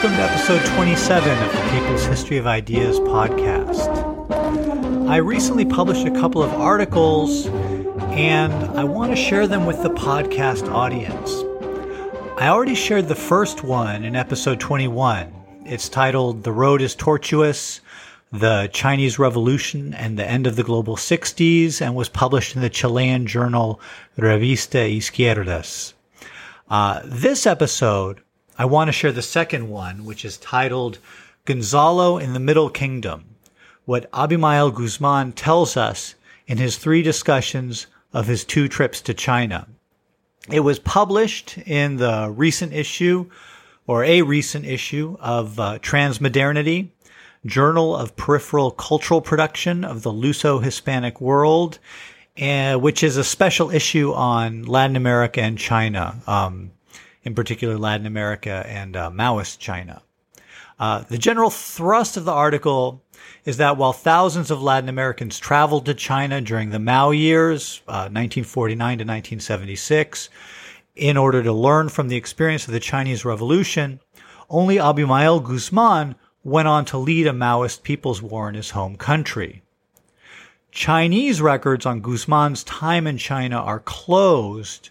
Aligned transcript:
Welcome 0.00 0.16
to 0.16 0.22
episode 0.22 0.64
27 0.76 1.28
of 1.28 1.52
the 1.52 1.70
People's 1.72 2.04
History 2.04 2.36
of 2.36 2.46
Ideas 2.46 3.00
podcast. 3.00 3.88
I 5.08 5.16
recently 5.16 5.64
published 5.64 6.06
a 6.06 6.12
couple 6.12 6.40
of 6.40 6.52
articles 6.52 7.48
and 8.12 8.52
I 8.78 8.84
want 8.84 9.10
to 9.10 9.16
share 9.16 9.48
them 9.48 9.66
with 9.66 9.82
the 9.82 9.90
podcast 9.90 10.72
audience. 10.72 11.32
I 12.40 12.46
already 12.46 12.76
shared 12.76 13.08
the 13.08 13.16
first 13.16 13.64
one 13.64 14.04
in 14.04 14.14
episode 14.14 14.60
21. 14.60 15.32
It's 15.66 15.88
titled 15.88 16.44
The 16.44 16.52
Road 16.52 16.80
is 16.80 16.94
Tortuous 16.94 17.80
The 18.30 18.70
Chinese 18.72 19.18
Revolution 19.18 19.94
and 19.94 20.16
the 20.16 20.24
End 20.24 20.46
of 20.46 20.54
the 20.54 20.62
Global 20.62 20.94
60s 20.94 21.80
and 21.80 21.96
was 21.96 22.08
published 22.08 22.54
in 22.54 22.62
the 22.62 22.70
Chilean 22.70 23.26
journal 23.26 23.80
Revista 24.16 24.96
Izquierdas. 24.96 25.94
Uh, 26.70 27.00
this 27.04 27.48
episode, 27.48 28.20
I 28.58 28.64
want 28.64 28.88
to 28.88 28.92
share 28.92 29.12
the 29.12 29.22
second 29.22 29.70
one, 29.70 30.04
which 30.04 30.24
is 30.24 30.36
titled 30.36 30.98
Gonzalo 31.44 32.18
in 32.18 32.32
the 32.32 32.40
Middle 32.40 32.68
Kingdom 32.68 33.36
what 33.84 34.10
Abimael 34.12 34.70
Guzman 34.70 35.32
tells 35.32 35.74
us 35.74 36.14
in 36.46 36.58
his 36.58 36.76
three 36.76 37.00
discussions 37.00 37.86
of 38.12 38.26
his 38.26 38.44
two 38.44 38.68
trips 38.68 39.00
to 39.00 39.14
China. 39.14 39.66
It 40.50 40.60
was 40.60 40.78
published 40.78 41.56
in 41.56 41.96
the 41.96 42.30
recent 42.30 42.74
issue 42.74 43.30
or 43.86 44.04
a 44.04 44.20
recent 44.20 44.66
issue 44.66 45.16
of 45.20 45.58
uh, 45.58 45.78
Transmodernity, 45.78 46.90
Journal 47.46 47.96
of 47.96 48.14
Peripheral 48.14 48.72
Cultural 48.72 49.22
Production 49.22 49.84
of 49.84 50.02
the 50.02 50.12
Luso-Hispanic 50.12 51.18
World, 51.18 51.78
uh, 52.42 52.74
which 52.74 53.02
is 53.02 53.16
a 53.16 53.24
special 53.24 53.70
issue 53.70 54.12
on 54.12 54.64
Latin 54.64 54.96
America 54.96 55.40
and 55.40 55.56
China, 55.56 56.20
um, 56.26 56.72
in 57.22 57.34
particular 57.34 57.76
Latin 57.76 58.06
America 58.06 58.64
and 58.66 58.96
uh, 58.96 59.10
Maoist 59.10 59.58
China. 59.58 60.02
Uh, 60.78 61.00
the 61.08 61.18
general 61.18 61.50
thrust 61.50 62.16
of 62.16 62.24
the 62.24 62.32
article 62.32 63.02
is 63.44 63.56
that 63.56 63.76
while 63.76 63.92
thousands 63.92 64.50
of 64.50 64.62
Latin 64.62 64.88
Americans 64.88 65.38
traveled 65.38 65.86
to 65.86 65.94
China 65.94 66.40
during 66.40 66.70
the 66.70 66.78
Mao 66.78 67.10
years, 67.10 67.82
uh, 67.88 68.06
1949 68.10 68.78
to 68.78 69.04
1976, 69.04 70.28
in 70.94 71.16
order 71.16 71.42
to 71.42 71.52
learn 71.52 71.88
from 71.88 72.08
the 72.08 72.16
experience 72.16 72.66
of 72.66 72.72
the 72.72 72.80
Chinese 72.80 73.24
Revolution, 73.24 74.00
only 74.50 74.78
Abimael 74.78 75.40
Guzman 75.40 76.14
went 76.44 76.68
on 76.68 76.84
to 76.86 76.98
lead 76.98 77.26
a 77.26 77.32
Maoist 77.32 77.82
people's 77.82 78.22
war 78.22 78.48
in 78.48 78.54
his 78.54 78.70
home 78.70 78.96
country. 78.96 79.62
Chinese 80.70 81.40
records 81.40 81.86
on 81.86 82.00
Guzman's 82.00 82.62
time 82.64 83.06
in 83.06 83.18
China 83.18 83.56
are 83.56 83.80
closed 83.80 84.90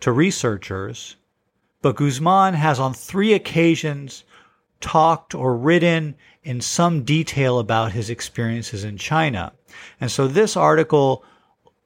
to 0.00 0.12
researchers, 0.12 1.15
but 1.86 1.94
Guzman 1.94 2.54
has 2.54 2.80
on 2.80 2.94
three 2.94 3.32
occasions 3.32 4.24
talked 4.80 5.36
or 5.36 5.56
written 5.56 6.16
in 6.42 6.60
some 6.60 7.04
detail 7.04 7.60
about 7.60 7.92
his 7.92 8.10
experiences 8.10 8.82
in 8.82 8.98
China. 8.98 9.52
And 10.00 10.10
so 10.10 10.26
this 10.26 10.56
article 10.56 11.24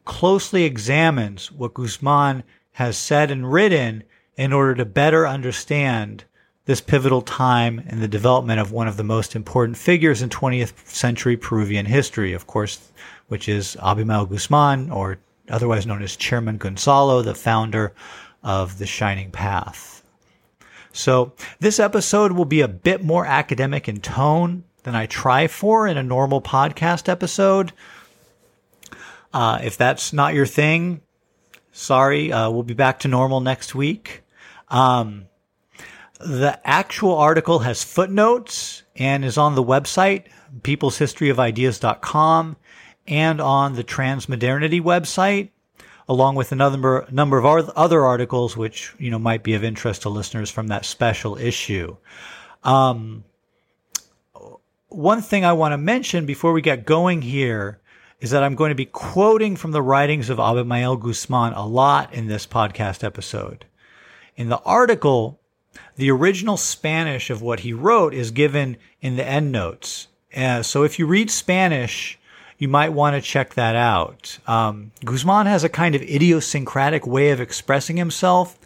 closely 0.06 0.64
examines 0.64 1.52
what 1.52 1.74
Guzman 1.74 2.44
has 2.72 2.96
said 2.96 3.30
and 3.30 3.52
written 3.52 4.02
in 4.38 4.54
order 4.54 4.74
to 4.76 4.86
better 4.86 5.28
understand 5.28 6.24
this 6.64 6.80
pivotal 6.80 7.20
time 7.20 7.80
in 7.80 8.00
the 8.00 8.08
development 8.08 8.58
of 8.58 8.72
one 8.72 8.88
of 8.88 8.96
the 8.96 9.04
most 9.04 9.36
important 9.36 9.76
figures 9.76 10.22
in 10.22 10.30
20th 10.30 10.88
century 10.88 11.36
Peruvian 11.36 11.84
history, 11.84 12.32
of 12.32 12.46
course, 12.46 12.90
which 13.28 13.50
is 13.50 13.76
Abimael 13.82 14.24
Guzman, 14.24 14.90
or 14.90 15.18
otherwise 15.50 15.86
known 15.86 16.00
as 16.00 16.16
Chairman 16.16 16.56
Gonzalo, 16.56 17.20
the 17.20 17.34
founder 17.34 17.92
of 18.42 18.78
the 18.78 18.86
Shining 18.86 19.30
Path. 19.30 19.89
So 20.92 21.32
this 21.60 21.78
episode 21.78 22.32
will 22.32 22.44
be 22.44 22.60
a 22.60 22.68
bit 22.68 23.04
more 23.04 23.24
academic 23.24 23.88
in 23.88 24.00
tone 24.00 24.64
than 24.82 24.94
I 24.94 25.06
try 25.06 25.46
for 25.46 25.86
in 25.86 25.96
a 25.96 26.02
normal 26.02 26.40
podcast 26.40 27.08
episode. 27.08 27.72
Uh, 29.32 29.60
if 29.62 29.76
that's 29.76 30.12
not 30.12 30.34
your 30.34 30.46
thing, 30.46 31.02
sorry. 31.72 32.32
Uh, 32.32 32.50
we'll 32.50 32.64
be 32.64 32.74
back 32.74 33.00
to 33.00 33.08
normal 33.08 33.40
next 33.40 33.74
week. 33.74 34.22
Um, 34.68 35.26
the 36.18 36.60
actual 36.64 37.16
article 37.16 37.60
has 37.60 37.82
footnotes 37.82 38.82
and 38.96 39.24
is 39.24 39.38
on 39.38 39.54
the 39.54 39.64
website, 39.64 40.24
peopleshistoryofideas.com 40.60 42.56
and 43.06 43.40
on 43.40 43.74
the 43.74 43.84
Transmodernity 43.84 44.82
website 44.82 45.50
along 46.10 46.34
with 46.34 46.50
a 46.50 46.56
number, 46.56 47.06
number 47.12 47.38
of 47.38 47.70
other 47.70 48.04
articles 48.04 48.56
which, 48.56 48.92
you 48.98 49.12
know, 49.12 49.18
might 49.18 49.44
be 49.44 49.54
of 49.54 49.62
interest 49.62 50.02
to 50.02 50.08
listeners 50.08 50.50
from 50.50 50.66
that 50.66 50.84
special 50.84 51.38
issue. 51.38 51.96
Um, 52.64 53.22
one 54.88 55.22
thing 55.22 55.44
I 55.44 55.52
want 55.52 55.70
to 55.70 55.78
mention 55.78 56.26
before 56.26 56.52
we 56.52 56.62
get 56.62 56.84
going 56.84 57.22
here 57.22 57.78
is 58.18 58.32
that 58.32 58.42
I'm 58.42 58.56
going 58.56 58.70
to 58.70 58.74
be 58.74 58.86
quoting 58.86 59.54
from 59.54 59.70
the 59.70 59.82
writings 59.82 60.30
of 60.30 60.40
Abimael 60.40 60.96
Guzman 60.96 61.52
a 61.52 61.64
lot 61.64 62.12
in 62.12 62.26
this 62.26 62.44
podcast 62.44 63.04
episode. 63.04 63.64
In 64.34 64.48
the 64.48 64.60
article, 64.62 65.38
the 65.94 66.10
original 66.10 66.56
Spanish 66.56 67.30
of 67.30 67.40
what 67.40 67.60
he 67.60 67.72
wrote 67.72 68.14
is 68.14 68.32
given 68.32 68.78
in 69.00 69.14
the 69.14 69.22
endnotes. 69.24 70.08
Uh, 70.36 70.64
so 70.64 70.82
if 70.82 70.98
you 70.98 71.06
read 71.06 71.30
Spanish, 71.30 72.18
you 72.60 72.68
might 72.68 72.92
want 72.92 73.16
to 73.16 73.22
check 73.22 73.54
that 73.54 73.74
out. 73.74 74.38
Um, 74.46 74.92
Guzman 75.02 75.46
has 75.46 75.64
a 75.64 75.70
kind 75.70 75.94
of 75.94 76.02
idiosyncratic 76.02 77.06
way 77.06 77.30
of 77.30 77.40
expressing 77.40 77.96
himself 77.96 78.58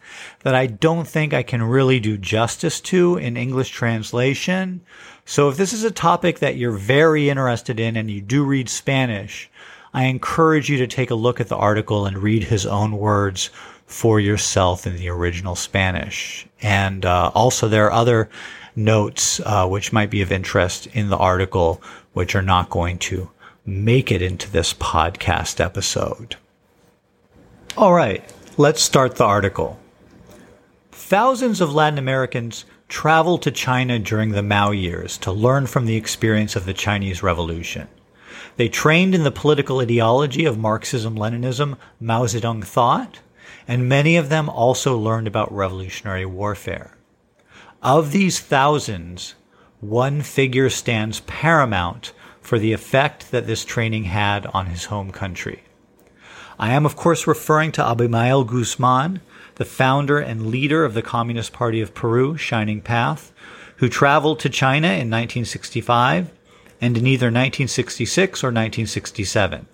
that 0.43 0.53
I 0.53 0.67
don't 0.67 1.07
think 1.07 1.33
I 1.33 1.45
can 1.45 1.63
really 1.63 2.01
do 2.01 2.19
justice 2.19 2.81
to 2.83 3.17
in 3.17 3.37
English 3.37 3.71
translation. 3.71 4.81
So 5.25 5.49
if 5.49 5.57
this 5.57 5.73
is 5.73 5.85
a 5.85 5.93
topic 5.93 6.41
that 6.41 6.57
you're 6.57 6.73
very 6.73 7.31
interested 7.31 7.79
in 7.79 7.97
and 7.97 8.11
you 8.11 8.21
do 8.21 8.45
read 8.45 8.69
Spanish, 8.69 9.49
I 9.95 10.07
encourage 10.07 10.69
you 10.69 10.77
to 10.79 10.89
take 10.89 11.13
a 11.13 11.15
look 11.15 11.41
at 11.41 11.47
the 11.47 11.57
article 11.57 12.05
and 12.05 12.19
read 12.19 12.43
his 12.43 12.67
own 12.67 12.99
words 12.99 13.51
for 13.87 14.19
yourself 14.19 14.89
in 14.89 14.97
the 14.97 15.09
original 15.09 15.55
Spanish. 15.55 16.49
And 16.61 17.07
uh, 17.07 17.31
also, 17.33 17.69
there 17.69 17.87
are 17.87 17.93
other 17.93 18.29
notes 18.75 19.39
uh, 19.39 19.69
which 19.69 19.93
might 19.93 20.11
be 20.11 20.21
of 20.21 20.33
interest 20.33 20.89
in 20.89 21.11
the 21.11 21.17
article, 21.17 21.81
which 22.13 22.35
are 22.35 22.43
not 22.43 22.71
going 22.71 22.99
to 22.99 23.31
make 23.67 24.13
it 24.13 24.21
into 24.21 24.51
this 24.51 24.75
podcast 24.75 25.59
episode. 25.59 26.37
All 27.77 27.95
right, 27.95 28.23
let's 28.59 28.83
start 28.83 29.17
the 29.17 29.25
article. 29.25 29.81
Thousands 30.93 31.61
of 31.61 31.73
Latin 31.73 31.99
Americans 31.99 32.67
traveled 32.89 33.43
to 33.43 33.51
China 33.51 33.99
during 33.99 34.31
the 34.31 34.43
Mao 34.43 34.71
years 34.71 35.17
to 35.19 35.33
learn 35.33 35.67
from 35.67 35.87
the 35.87 35.97
experience 35.97 36.57
of 36.57 36.67
the 36.67 36.75
Chinese 36.75 37.23
Revolution. 37.23 37.89
They 38.57 38.69
trained 38.69 39.15
in 39.15 39.25
the 39.25 39.31
political 39.31 39.81
ideology 39.81 40.45
of 40.45 40.59
Marxism 40.59 41.17
Leninism, 41.17 41.79
Mao 41.99 42.27
Zedong 42.27 42.65
thought, 42.65 43.21
and 43.67 43.89
many 43.89 44.17
of 44.17 44.29
them 44.29 44.49
also 44.51 44.97
learned 44.97 45.27
about 45.27 45.53
revolutionary 45.53 46.27
warfare. 46.27 46.97
Of 47.83 48.13
these 48.13 48.41
thousands, 48.41 49.35
one 49.81 50.21
figure 50.21 50.71
stands 50.71 51.21
paramount 51.21 52.13
for 52.45 52.59
the 52.59 52.75
effect 52.75 53.31
that 53.31 53.47
this 53.47 53.65
training 53.65 54.05
had 54.05 54.45
on 54.47 54.67
his 54.67 54.85
home 54.85 55.11
country. 55.11 55.65
I 56.59 56.73
am, 56.73 56.85
of 56.85 56.95
course, 56.95 57.27
referring 57.27 57.73
to 57.73 57.83
Abimael 57.83 58.45
Guzman, 58.45 59.23
the 59.57 59.65
founder 59.65 60.19
and 60.19 60.49
leader 60.49 60.85
of 60.85 60.93
the 60.95 61.03
Communist 61.03 61.55
Party 61.55 61.81
of 61.81 61.95
Peru, 61.95 62.37
Shining 62.37 62.83
Path, 62.83 63.33
who 63.79 63.89
traveled 63.89 64.41
to 64.41 64.51
China 64.51 64.89
in 64.89 65.11
1965 65.11 66.31
and 66.81 66.99
in 66.99 67.07
either 67.07 67.27
1966 67.27 68.45
or 68.45 68.49
1967, 68.49 69.67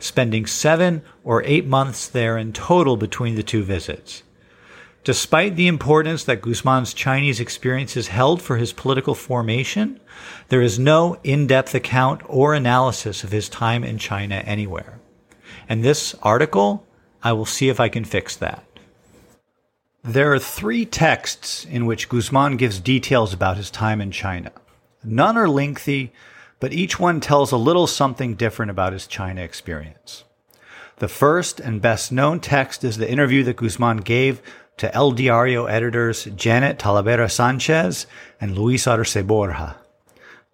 spending 0.00 0.44
seven 0.44 1.02
or 1.22 1.44
eight 1.44 1.66
months 1.66 2.08
there 2.08 2.36
in 2.36 2.52
total 2.52 2.96
between 2.96 3.36
the 3.36 3.42
two 3.44 3.62
visits. 3.62 4.24
Despite 5.08 5.56
the 5.56 5.68
importance 5.68 6.24
that 6.24 6.42
Guzman's 6.42 6.92
Chinese 6.92 7.40
experiences 7.40 8.08
held 8.08 8.42
for 8.42 8.58
his 8.58 8.74
political 8.74 9.14
formation, 9.14 10.00
there 10.50 10.60
is 10.60 10.78
no 10.78 11.16
in-depth 11.24 11.74
account 11.74 12.20
or 12.26 12.52
analysis 12.52 13.24
of 13.24 13.32
his 13.32 13.48
time 13.48 13.84
in 13.84 13.96
China 13.96 14.34
anywhere. 14.34 15.00
And 15.66 15.82
this 15.82 16.14
article, 16.22 16.86
I 17.22 17.32
will 17.32 17.46
see 17.46 17.70
if 17.70 17.80
I 17.80 17.88
can 17.88 18.04
fix 18.04 18.36
that. 18.36 18.62
There 20.04 20.30
are 20.30 20.38
three 20.38 20.84
texts 20.84 21.64
in 21.64 21.86
which 21.86 22.10
Guzman 22.10 22.58
gives 22.58 22.78
details 22.78 23.32
about 23.32 23.56
his 23.56 23.70
time 23.70 24.02
in 24.02 24.10
China. 24.10 24.52
None 25.02 25.38
are 25.38 25.48
lengthy, 25.48 26.12
but 26.60 26.74
each 26.74 27.00
one 27.00 27.20
tells 27.20 27.50
a 27.50 27.56
little 27.56 27.86
something 27.86 28.34
different 28.34 28.70
about 28.70 28.92
his 28.92 29.06
China 29.06 29.40
experience. 29.40 30.24
The 30.96 31.08
first 31.08 31.60
and 31.60 31.80
best 31.80 32.12
known 32.12 32.40
text 32.40 32.84
is 32.84 32.98
the 32.98 33.10
interview 33.10 33.42
that 33.44 33.56
Guzman 33.56 33.98
gave 33.98 34.42
to 34.78 34.94
El 34.94 35.12
Diario 35.12 35.66
editors 35.66 36.24
Janet 36.24 36.78
Talavera 36.78 37.30
Sanchez 37.30 38.06
and 38.40 38.56
Luis 38.56 38.86
Arce 38.86 39.22
Borja. 39.22 39.76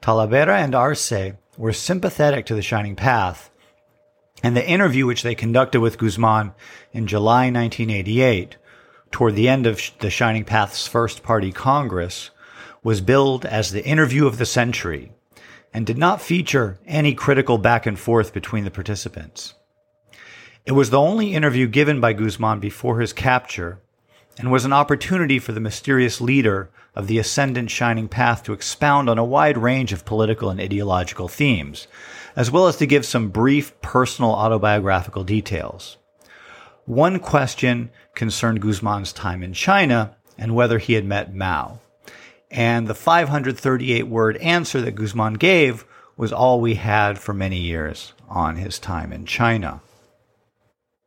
Talavera 0.02 0.62
and 0.62 0.74
Arce 0.74 1.32
were 1.56 1.72
sympathetic 1.72 2.46
to 2.46 2.54
the 2.54 2.62
Shining 2.62 2.96
Path, 2.96 3.50
and 4.42 4.56
the 4.56 4.68
interview 4.68 5.06
which 5.06 5.22
they 5.22 5.34
conducted 5.34 5.80
with 5.80 5.98
Guzman 5.98 6.52
in 6.92 7.06
July 7.06 7.50
1988, 7.50 8.56
toward 9.10 9.34
the 9.34 9.48
end 9.48 9.66
of 9.66 9.80
the 10.00 10.10
Shining 10.10 10.44
Path's 10.44 10.86
first 10.86 11.22
party 11.22 11.52
congress, 11.52 12.30
was 12.82 13.00
billed 13.00 13.46
as 13.46 13.70
the 13.70 13.84
interview 13.84 14.26
of 14.26 14.38
the 14.38 14.46
century 14.46 15.12
and 15.72 15.86
did 15.86 15.98
not 15.98 16.20
feature 16.20 16.78
any 16.86 17.14
critical 17.14 17.58
back 17.58 17.86
and 17.86 17.98
forth 17.98 18.32
between 18.32 18.64
the 18.64 18.70
participants. 18.70 19.54
It 20.66 20.72
was 20.72 20.90
the 20.90 21.00
only 21.00 21.34
interview 21.34 21.66
given 21.66 22.00
by 22.00 22.12
Guzman 22.12 22.60
before 22.60 23.00
his 23.00 23.12
capture 23.12 23.80
and 24.38 24.50
was 24.50 24.64
an 24.64 24.72
opportunity 24.72 25.38
for 25.38 25.52
the 25.52 25.60
mysterious 25.60 26.20
leader 26.20 26.68
of 26.94 27.06
the 27.06 27.18
ascendant 27.18 27.70
shining 27.70 28.08
path 28.08 28.42
to 28.44 28.52
expound 28.52 29.08
on 29.08 29.18
a 29.18 29.24
wide 29.24 29.58
range 29.58 29.92
of 29.92 30.04
political 30.04 30.50
and 30.50 30.60
ideological 30.60 31.28
themes, 31.28 31.86
as 32.36 32.50
well 32.50 32.66
as 32.66 32.76
to 32.76 32.86
give 32.86 33.04
some 33.04 33.28
brief 33.28 33.80
personal 33.80 34.32
autobiographical 34.32 35.24
details. 35.24 35.96
One 36.84 37.18
question 37.18 37.90
concerned 38.14 38.60
Guzman's 38.60 39.12
time 39.12 39.42
in 39.42 39.54
China 39.54 40.16
and 40.36 40.54
whether 40.54 40.78
he 40.78 40.94
had 40.94 41.04
met 41.04 41.34
Mao. 41.34 41.80
And 42.50 42.86
the 42.86 42.94
538 42.94 44.06
word 44.06 44.36
answer 44.38 44.80
that 44.82 44.94
Guzman 44.94 45.34
gave 45.34 45.84
was 46.16 46.32
all 46.32 46.60
we 46.60 46.74
had 46.74 47.18
for 47.18 47.32
many 47.32 47.58
years 47.58 48.12
on 48.28 48.56
his 48.56 48.78
time 48.78 49.12
in 49.12 49.26
China. 49.26 49.80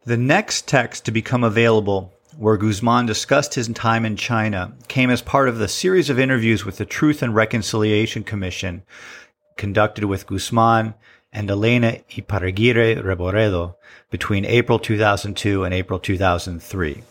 The 0.06 0.18
next 0.18 0.68
text 0.68 1.06
to 1.06 1.12
become 1.12 1.44
available 1.44 2.14
where 2.38 2.56
Guzman 2.56 3.08
discussed 3.08 3.56
his 3.56 3.68
time 3.70 4.06
in 4.06 4.16
China 4.16 4.74
came 4.88 5.10
as 5.10 5.24
part 5.24 5.50
of 5.50 5.58
the 5.58 5.68
series 5.68 6.10
of 6.10 6.20
interviews 6.20 6.64
with 6.64 6.78
the 6.78 6.86
Truth 6.86 7.24
and 7.24 7.34
Reconciliation 7.34 8.24
Commission 8.24 8.84
conducted 9.58 10.06
with 10.06 10.28
Guzman 10.28 10.94
and 11.34 11.50
Elena 11.50 12.00
Iparraguirre 12.12 13.04
Reboredo 13.04 13.76
between 14.12 14.46
April 14.46 14.78
2002 14.78 15.64
and 15.64 15.74
April 15.74 16.00
2003. 16.00 17.04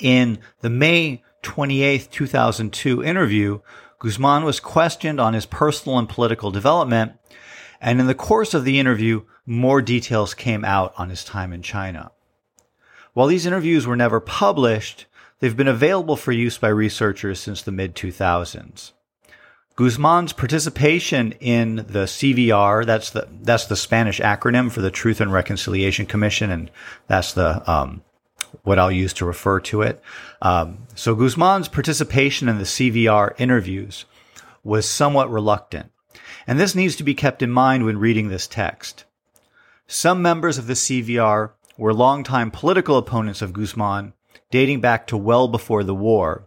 In 0.00 0.38
the 0.60 0.70
May 0.70 1.22
28, 1.42 2.08
2002 2.10 3.04
interview, 3.04 3.60
Guzman 3.98 4.44
was 4.44 4.60
questioned 4.60 5.20
on 5.20 5.34
his 5.34 5.44
personal 5.44 5.98
and 5.98 6.08
political 6.08 6.50
development, 6.50 7.12
and 7.82 8.00
in 8.00 8.06
the 8.06 8.14
course 8.14 8.54
of 8.54 8.64
the 8.64 8.78
interview, 8.78 9.22
more 9.44 9.82
details 9.82 10.32
came 10.32 10.64
out 10.64 10.94
on 10.96 11.10
his 11.10 11.22
time 11.22 11.52
in 11.52 11.60
China. 11.60 12.10
While 13.14 13.26
these 13.26 13.46
interviews 13.46 13.86
were 13.86 13.96
never 13.96 14.20
published, 14.20 15.06
they've 15.40 15.56
been 15.56 15.68
available 15.68 16.16
for 16.16 16.32
use 16.32 16.58
by 16.58 16.68
researchers 16.68 17.40
since 17.40 17.62
the 17.62 17.72
mid 17.72 17.94
2000s. 17.94 18.92
Guzman's 19.74 20.32
participation 20.32 21.32
in 21.40 21.76
the 21.76 22.04
CVR, 22.04 22.84
that's 22.84 23.10
the, 23.10 23.26
that's 23.42 23.66
the 23.66 23.76
Spanish 23.76 24.20
acronym 24.20 24.70
for 24.70 24.82
the 24.82 24.90
Truth 24.90 25.20
and 25.20 25.32
Reconciliation 25.32 26.04
Commission, 26.04 26.50
and 26.50 26.70
that's 27.06 27.32
the, 27.32 27.70
um, 27.70 28.02
what 28.64 28.78
I'll 28.78 28.92
use 28.92 29.14
to 29.14 29.24
refer 29.24 29.60
to 29.60 29.82
it. 29.82 30.02
Um, 30.42 30.86
so 30.94 31.14
Guzman's 31.14 31.68
participation 31.68 32.48
in 32.48 32.58
the 32.58 32.64
CVR 32.64 33.34
interviews 33.38 34.04
was 34.62 34.88
somewhat 34.88 35.30
reluctant. 35.30 35.90
And 36.46 36.58
this 36.58 36.74
needs 36.74 36.96
to 36.96 37.04
be 37.04 37.14
kept 37.14 37.42
in 37.42 37.50
mind 37.50 37.84
when 37.84 37.98
reading 37.98 38.28
this 38.28 38.46
text. 38.46 39.04
Some 39.86 40.22
members 40.22 40.58
of 40.58 40.66
the 40.66 40.74
CVR 40.74 41.50
were 41.82 41.92
longtime 41.92 42.48
political 42.48 42.96
opponents 42.96 43.42
of 43.42 43.52
Guzman, 43.52 44.12
dating 44.52 44.80
back 44.80 45.04
to 45.08 45.16
well 45.16 45.48
before 45.48 45.82
the 45.82 45.96
war, 45.96 46.46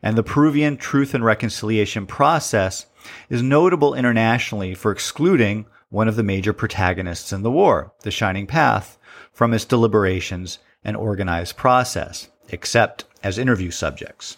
and 0.00 0.16
the 0.16 0.22
Peruvian 0.22 0.76
Truth 0.76 1.12
and 1.12 1.24
Reconciliation 1.24 2.06
process 2.06 2.86
is 3.28 3.42
notable 3.42 3.94
internationally 3.94 4.74
for 4.74 4.92
excluding 4.92 5.66
one 5.88 6.06
of 6.06 6.14
the 6.14 6.22
major 6.22 6.52
protagonists 6.52 7.32
in 7.32 7.42
the 7.42 7.50
war, 7.50 7.92
the 8.02 8.12
Shining 8.12 8.46
Path, 8.46 8.96
from 9.32 9.52
its 9.52 9.64
deliberations 9.64 10.60
and 10.84 10.96
organized 10.96 11.56
process, 11.56 12.28
except 12.50 13.06
as 13.24 13.38
interview 13.38 13.72
subjects. 13.72 14.36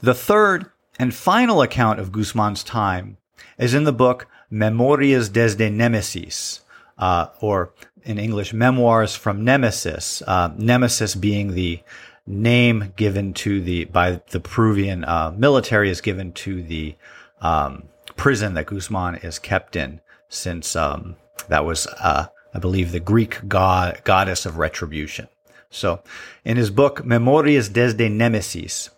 The 0.00 0.14
third 0.14 0.70
and 0.96 1.12
final 1.12 1.60
account 1.60 1.98
of 1.98 2.12
Guzman's 2.12 2.62
time 2.62 3.16
is 3.58 3.74
in 3.74 3.82
the 3.82 3.92
book 3.92 4.28
Memorias 4.48 5.28
desde 5.28 5.72
Nemesis, 5.72 6.60
uh, 6.98 7.26
or 7.40 7.72
in 8.04 8.18
English, 8.18 8.52
Memoirs 8.52 9.14
from 9.14 9.44
Nemesis. 9.44 10.22
Uh, 10.26 10.52
Nemesis 10.56 11.14
being 11.14 11.54
the 11.54 11.80
name 12.26 12.92
given 12.96 13.34
to 13.34 13.60
the 13.60 13.84
by 13.86 14.20
the 14.30 14.40
Peruvian 14.40 15.04
uh, 15.04 15.32
military 15.36 15.90
is 15.90 16.00
given 16.00 16.32
to 16.32 16.62
the 16.62 16.94
um, 17.40 17.84
prison 18.16 18.54
that 18.54 18.66
Guzman 18.66 19.16
is 19.16 19.38
kept 19.38 19.76
in 19.76 20.00
since 20.28 20.76
um, 20.76 21.16
that 21.48 21.64
was 21.64 21.86
uh, 21.86 22.26
I 22.54 22.58
believe, 22.58 22.92
the 22.92 23.00
Greek 23.00 23.48
god, 23.48 24.02
goddess 24.04 24.44
of 24.44 24.58
retribution. 24.58 25.28
So, 25.70 26.02
in 26.44 26.58
his 26.58 26.70
book, 26.70 27.04
Memorias 27.04 27.70
desde 27.70 28.10
Nemesis, 28.10 28.90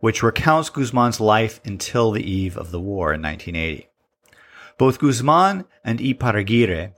which 0.00 0.22
recounts 0.22 0.68
Guzman's 0.68 1.20
life 1.20 1.60
until 1.64 2.10
the 2.10 2.30
eve 2.30 2.56
of 2.56 2.70
the 2.70 2.80
war 2.80 3.14
in 3.14 3.22
1980. 3.22 3.88
Both 4.76 4.98
Guzman 4.98 5.64
and 5.82 5.98
Iparraguirre 5.98 6.92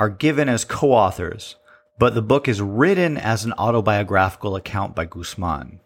are 0.00 0.08
given 0.08 0.48
as 0.48 0.64
co-authors, 0.64 1.56
but 1.98 2.14
the 2.14 2.22
book 2.22 2.48
is 2.48 2.62
written 2.62 3.18
as 3.18 3.44
an 3.44 3.52
autobiographical 3.58 4.56
account 4.56 4.96
by 4.96 5.04
Guzman. 5.04 5.78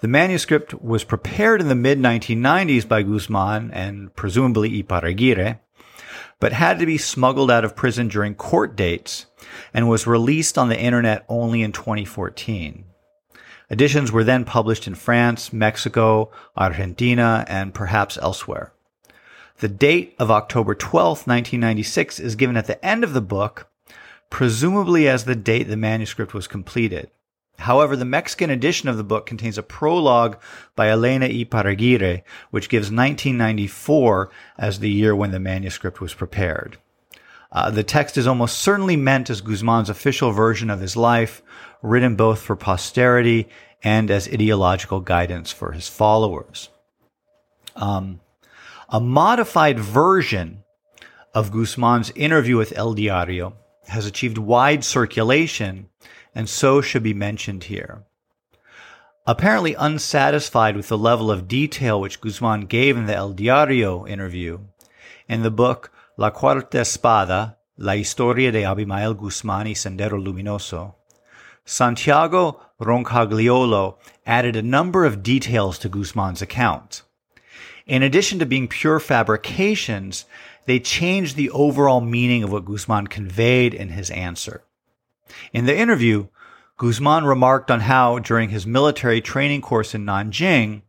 The 0.00 0.08
manuscript 0.08 0.74
was 0.82 1.04
prepared 1.04 1.62
in 1.62 1.68
the 1.68 1.74
mid 1.74 1.98
1990s 1.98 2.86
by 2.86 3.02
Guzman 3.02 3.70
and 3.72 4.14
presumably 4.14 4.82
Iparraguirre, 4.82 5.58
but 6.38 6.52
had 6.52 6.78
to 6.78 6.86
be 6.86 6.98
smuggled 6.98 7.50
out 7.50 7.64
of 7.64 7.74
prison 7.74 8.08
during 8.08 8.34
court 8.34 8.76
dates 8.76 9.24
and 9.72 9.88
was 9.88 10.06
released 10.06 10.58
on 10.58 10.68
the 10.68 10.78
internet 10.78 11.24
only 11.26 11.62
in 11.62 11.72
2014. 11.72 12.84
Editions 13.70 14.12
were 14.12 14.24
then 14.24 14.44
published 14.44 14.86
in 14.86 14.94
France, 14.94 15.50
Mexico, 15.50 16.30
Argentina, 16.56 17.46
and 17.48 17.72
perhaps 17.72 18.18
elsewhere. 18.20 18.72
The 19.60 19.68
date 19.68 20.14
of 20.18 20.30
October 20.30 20.74
12, 20.74 21.26
1996 21.26 22.18
is 22.18 22.34
given 22.34 22.56
at 22.56 22.66
the 22.66 22.82
end 22.82 23.04
of 23.04 23.12
the 23.12 23.20
book, 23.20 23.68
presumably 24.30 25.06
as 25.06 25.24
the 25.24 25.36
date 25.36 25.64
the 25.64 25.76
manuscript 25.76 26.32
was 26.32 26.46
completed. 26.46 27.10
However, 27.58 27.94
the 27.94 28.06
Mexican 28.06 28.48
edition 28.48 28.88
of 28.88 28.96
the 28.96 29.04
book 29.04 29.26
contains 29.26 29.58
a 29.58 29.62
prologue 29.62 30.38
by 30.74 30.88
Elena 30.88 31.26
Iparraguirre, 31.26 32.22
which 32.50 32.70
gives 32.70 32.86
1994 32.86 34.30
as 34.56 34.78
the 34.78 34.88
year 34.88 35.14
when 35.14 35.30
the 35.30 35.38
manuscript 35.38 36.00
was 36.00 36.14
prepared. 36.14 36.78
Uh, 37.52 37.70
the 37.70 37.84
text 37.84 38.16
is 38.16 38.26
almost 38.26 38.60
certainly 38.60 38.96
meant 38.96 39.28
as 39.28 39.42
Guzman's 39.42 39.90
official 39.90 40.32
version 40.32 40.70
of 40.70 40.80
his 40.80 40.96
life, 40.96 41.42
written 41.82 42.16
both 42.16 42.40
for 42.40 42.56
posterity 42.56 43.46
and 43.82 44.10
as 44.10 44.26
ideological 44.26 45.00
guidance 45.00 45.52
for 45.52 45.72
his 45.72 45.86
followers. 45.86 46.70
Um, 47.76 48.20
a 48.92 49.00
modified 49.00 49.78
version 49.78 50.64
of 51.32 51.52
Guzman's 51.52 52.10
interview 52.16 52.56
with 52.56 52.76
El 52.76 52.94
Diario 52.94 53.54
has 53.86 54.04
achieved 54.04 54.36
wide 54.36 54.82
circulation 54.82 55.88
and 56.34 56.48
so 56.48 56.80
should 56.80 57.04
be 57.04 57.14
mentioned 57.14 57.64
here. 57.64 58.02
Apparently 59.28 59.74
unsatisfied 59.74 60.74
with 60.74 60.88
the 60.88 60.98
level 60.98 61.30
of 61.30 61.46
detail 61.46 62.00
which 62.00 62.20
Guzman 62.20 62.62
gave 62.62 62.96
in 62.96 63.06
the 63.06 63.14
El 63.14 63.32
Diario 63.32 64.08
interview, 64.08 64.58
in 65.28 65.42
the 65.42 65.52
book 65.52 65.92
La 66.16 66.30
Cuarta 66.30 66.80
Espada, 66.80 67.58
La 67.76 67.92
Historia 67.92 68.50
de 68.50 68.64
Abimael 68.64 69.14
Guzman 69.14 69.68
y 69.68 69.74
Sendero 69.74 70.20
Luminoso, 70.20 70.96
Santiago 71.64 72.60
Roncagliolo 72.80 73.98
added 74.26 74.56
a 74.56 74.62
number 74.62 75.04
of 75.04 75.22
details 75.22 75.78
to 75.78 75.88
Guzman's 75.88 76.42
account. 76.42 77.02
In 77.90 78.04
addition 78.04 78.38
to 78.38 78.46
being 78.46 78.68
pure 78.68 79.00
fabrications, 79.00 80.24
they 80.66 80.78
changed 80.78 81.34
the 81.34 81.50
overall 81.50 82.00
meaning 82.00 82.44
of 82.44 82.52
what 82.52 82.64
Guzman 82.64 83.08
conveyed 83.08 83.74
in 83.74 83.88
his 83.88 84.12
answer. 84.12 84.62
In 85.52 85.66
the 85.66 85.76
interview, 85.76 86.28
Guzman 86.76 87.24
remarked 87.24 87.68
on 87.68 87.80
how, 87.80 88.20
during 88.20 88.50
his 88.50 88.64
military 88.64 89.20
training 89.20 89.60
course 89.60 89.92
in 89.92 90.06
Nanjing, 90.06 90.82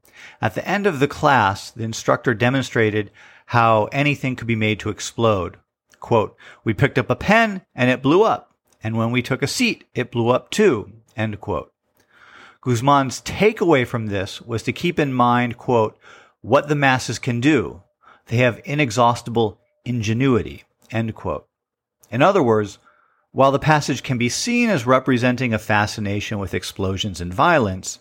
at 0.44 0.54
the 0.54 0.68
end 0.68 0.86
of 0.86 1.00
the 1.00 1.08
class, 1.08 1.72
the 1.72 1.84
instructor 1.84 2.36
demonstrated 2.36 3.10
how 3.48 3.86
anything 3.86 4.36
could 4.36 4.46
be 4.46 4.56
made 4.56 4.80
to 4.82 4.92
explode. 4.92 5.58
Quote, 6.00 6.38
we 6.64 6.72
picked 6.72 7.00
up 7.00 7.10
a 7.10 7.16
pen 7.16 7.64
and 7.74 7.90
it 7.90 8.04
blew 8.04 8.22
up. 8.22 8.54
And 8.84 8.96
when 8.96 9.10
we 9.10 9.24
took 9.24 9.42
a 9.42 9.48
seat, 9.48 9.86
it 9.96 10.12
blew 10.12 10.30
up 10.30 10.52
too. 10.52 10.92
End 11.18 11.42
quote. 11.42 11.74
Guzman's 12.62 13.24
takeaway 13.24 13.88
from 13.88 14.06
this 14.06 14.40
was 14.40 14.62
to 14.62 14.72
keep 14.72 15.00
in 15.00 15.12
mind, 15.12 15.58
quote, 15.58 15.98
what 16.42 16.68
the 16.68 16.76
masses 16.76 17.20
can 17.20 17.40
do. 17.40 17.82
They 18.28 18.38
have 18.38 18.62
inexhaustible 18.66 19.60
ingenuity. 19.86 20.64
In 22.12 22.22
other 22.22 22.44
words, 22.44 22.78
while 23.32 23.52
the 23.52 23.60
passage 23.60 24.04
can 24.04 24.18
be 24.18 24.30
seen 24.30 24.70
as 24.70 24.86
representing 24.86 25.54
a 25.54 25.60
fascination 25.60 26.38
with 26.38 26.54
explosions 26.54 27.22
and 27.22 27.34
violence, 27.34 28.00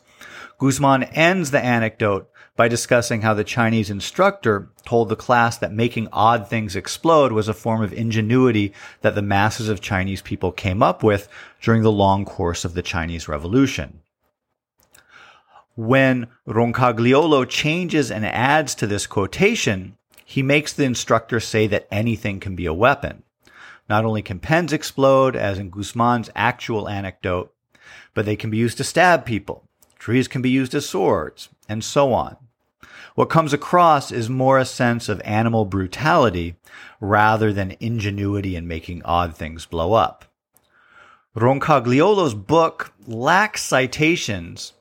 Guzman 0.59 1.05
ends 1.05 1.53
the 1.53 1.65
anecdote 1.65 2.29
by 2.57 2.69
discussing 2.69 3.23
how 3.23 3.33
the 3.33 3.45
Chinese 3.45 3.89
instructor 3.89 4.71
told 4.85 5.09
the 5.09 5.17
class 5.17 5.57
that 5.57 5.73
making 5.73 6.09
odd 6.13 6.49
things 6.49 6.77
explode 6.77 7.33
was 7.33 7.49
a 7.49 7.55
form 7.55 7.81
of 7.81 7.93
ingenuity 7.93 8.75
that 9.01 9.15
the 9.15 9.23
masses 9.23 9.69
of 9.69 9.81
Chinese 9.81 10.21
people 10.21 10.53
came 10.53 10.83
up 10.83 11.03
with 11.03 11.29
during 11.63 11.83
the 11.83 11.93
long 11.93 12.25
course 12.25 12.65
of 12.65 12.75
the 12.75 12.83
Chinese 12.83 13.29
Revolution. 13.29 14.01
When 15.81 16.27
Roncagliolo 16.47 17.49
changes 17.49 18.11
and 18.11 18.27
adds 18.27 18.75
to 18.75 18.87
this 18.87 19.07
quotation, 19.07 19.97
he 20.27 20.43
makes 20.43 20.75
the 20.75 20.85
instructor 20.85 21.41
say 21.41 21.67
that 21.69 21.89
anything 21.91 22.39
can 22.39 22.55
be 22.55 22.67
a 22.67 22.75
weapon. 22.75 23.23
Not 23.89 24.05
only 24.05 24.21
can 24.21 24.41
pens 24.41 24.75
explode, 24.75 25.35
as 25.35 25.59
in 25.59 25.71
Guzman's 25.71 26.29
actual 26.37 26.87
anecdote, 26.87 27.55
but 28.13 28.27
they 28.27 28.37
can 28.37 28.51
be 28.51 28.59
used 28.59 28.77
to 28.77 28.85
stab 28.85 29.25
people. 29.25 29.65
Trees 29.99 30.29
can 30.29 30.43
be 30.43 30.51
used 30.51 30.75
as 30.75 30.87
swords, 30.87 31.49
and 31.67 31.83
so 31.83 32.13
on. 32.13 32.37
What 33.15 33.31
comes 33.31 33.55
across 33.55 34.13
is 34.13 34.29
more 34.29 34.59
a 34.59 34.67
sense 34.67 35.09
of 35.09 35.23
animal 35.25 35.65
brutality 35.65 36.57
rather 37.01 37.55
than 37.55 37.79
ingenuity 37.81 38.55
in 38.55 38.69
making 38.69 39.03
odd 39.07 39.35
things 39.35 39.65
blow 39.65 39.95
up. 39.95 40.27
Roncagliolo's 41.35 42.35
book 42.35 42.93
lacks 43.07 43.63
citations 43.63 44.75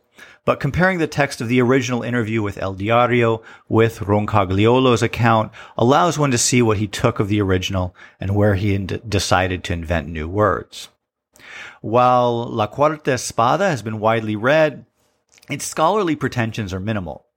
but 0.50 0.60
comparing 0.60 0.98
the 0.98 1.06
text 1.06 1.42
of 1.42 1.48
the 1.48 1.62
original 1.62 2.02
interview 2.02 2.42
with 2.42 2.58
El 2.58 2.74
Diario 2.74 3.44
with 3.68 4.00
Roncagliolo's 4.00 5.04
account 5.04 5.52
allows 5.78 6.18
one 6.18 6.32
to 6.32 6.40
see 6.40 6.60
what 6.64 6.80
he 6.80 6.88
took 6.88 7.20
of 7.20 7.28
the 7.28 7.40
original 7.40 7.96
and 8.20 8.36
where 8.36 8.56
he 8.56 8.76
decided 8.76 9.64
to 9.64 9.74
invent 9.74 10.08
new 10.08 10.28
words. 10.28 10.90
While 11.82 12.48
La 12.48 12.66
Cuarta 12.66 13.12
Espada 13.12 13.70
has 13.70 13.84
been 13.84 14.00
widely 14.00 14.36
read, 14.36 14.88
its 15.52 15.66
scholarly 15.66 16.16
pretensions 16.16 16.74
are 16.74 16.80
minimal. 16.80 17.28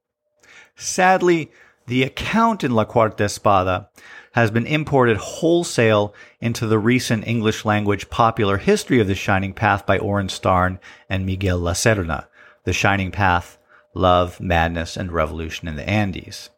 Sadly, 0.75 1.53
the 1.87 2.05
account 2.05 2.65
in 2.65 2.75
La 2.75 2.87
Cuarta 2.87 3.25
Espada 3.25 3.91
has 4.33 4.51
been 4.51 4.67
imported 4.67 5.19
wholesale 5.19 6.15
into 6.41 6.67
the 6.67 6.79
recent 6.79 7.27
English 7.27 7.67
language 7.67 8.09
popular 8.09 8.57
history 8.57 9.01
of 9.01 9.07
the 9.07 9.15
Shining 9.15 9.53
Path 9.53 9.85
by 9.85 9.99
Orin 9.99 10.31
Starn 10.31 10.81
and 11.11 11.27
Miguel 11.27 11.59
La 11.59 11.73
Serna, 11.73 12.25
the 12.65 12.73
Shining 12.73 13.11
Path, 13.11 13.59
Love, 13.95 14.41
Madness, 14.41 14.97
and 14.97 15.13
Revolution 15.13 15.69
in 15.69 15.77
the 15.77 15.89
Andes. 15.89 16.51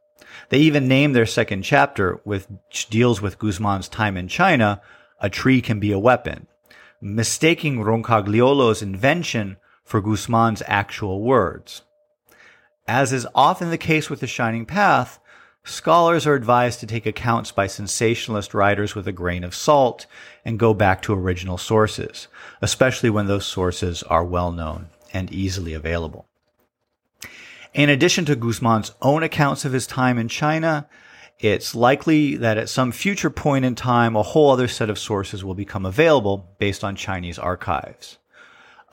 They 0.51 0.59
even 0.59 0.89
name 0.89 1.13
their 1.13 1.27
second 1.27 1.63
chapter, 1.63 2.21
which 2.25 2.89
deals 2.91 3.23
with 3.23 3.39
Guzman's 3.39 3.89
time 3.89 4.17
in 4.17 4.29
China, 4.29 4.83
A 5.21 5.31
Tree 5.31 5.61
Can 5.61 5.81
Be 5.81 5.93
a 5.93 5.99
Weapon, 5.99 6.47
mistaking 7.01 7.79
Roncagliolo's 7.79 8.83
invention 8.83 9.57
for 9.85 10.01
Guzman's 10.01 10.63
actual 10.67 11.23
words. 11.23 11.83
As 12.87 13.13
is 13.13 13.27
often 13.35 13.71
the 13.71 13.79
case 13.79 14.11
with 14.11 14.21
The 14.21 14.27
Shining 14.27 14.67
Path, 14.67 15.19
scholars 15.65 16.27
are 16.27 16.35
advised 16.35 16.81
to 16.81 16.87
take 16.87 17.07
accounts 17.07 17.51
by 17.51 17.67
sensationalist 17.67 18.53
writers 18.53 18.95
with 18.95 19.09
a 19.09 19.13
grain 19.13 19.45
of 19.45 19.55
salt 19.55 20.07
and 20.45 20.59
go 20.59 20.75
back 20.75 21.01
to 21.03 21.15
original 21.15 21.57
sources, 21.57 22.29
especially 22.61 23.09
when 23.09 23.27
those 23.27 23.47
sources 23.47 24.03
are 24.03 24.25
well 24.25 24.53
known 24.53 24.91
and 25.15 25.33
easily 25.33 25.73
available. 25.73 26.27
In 27.73 27.89
addition 27.89 28.25
to 28.27 28.37
Guzman's 28.37 28.93
own 29.01 29.23
accounts 29.23 29.65
of 29.65 29.73
his 29.73 29.87
time 29.87 30.19
in 30.19 30.29
China, 30.29 30.87
it's 31.39 31.75
likely 31.75 32.37
that 32.37 32.59
at 32.59 32.69
some 32.69 32.93
future 32.93 33.31
point 33.31 33.65
in 33.65 33.75
time, 33.75 34.15
a 34.15 34.23
whole 34.23 34.51
other 34.51 34.69
set 34.69 34.91
of 34.91 34.99
sources 34.99 35.45
will 35.45 35.55
become 35.55 35.87
available 35.87 36.55
based 36.59 36.85
on 36.85 36.95
Chinese 36.95 37.39
archives. 37.39 38.19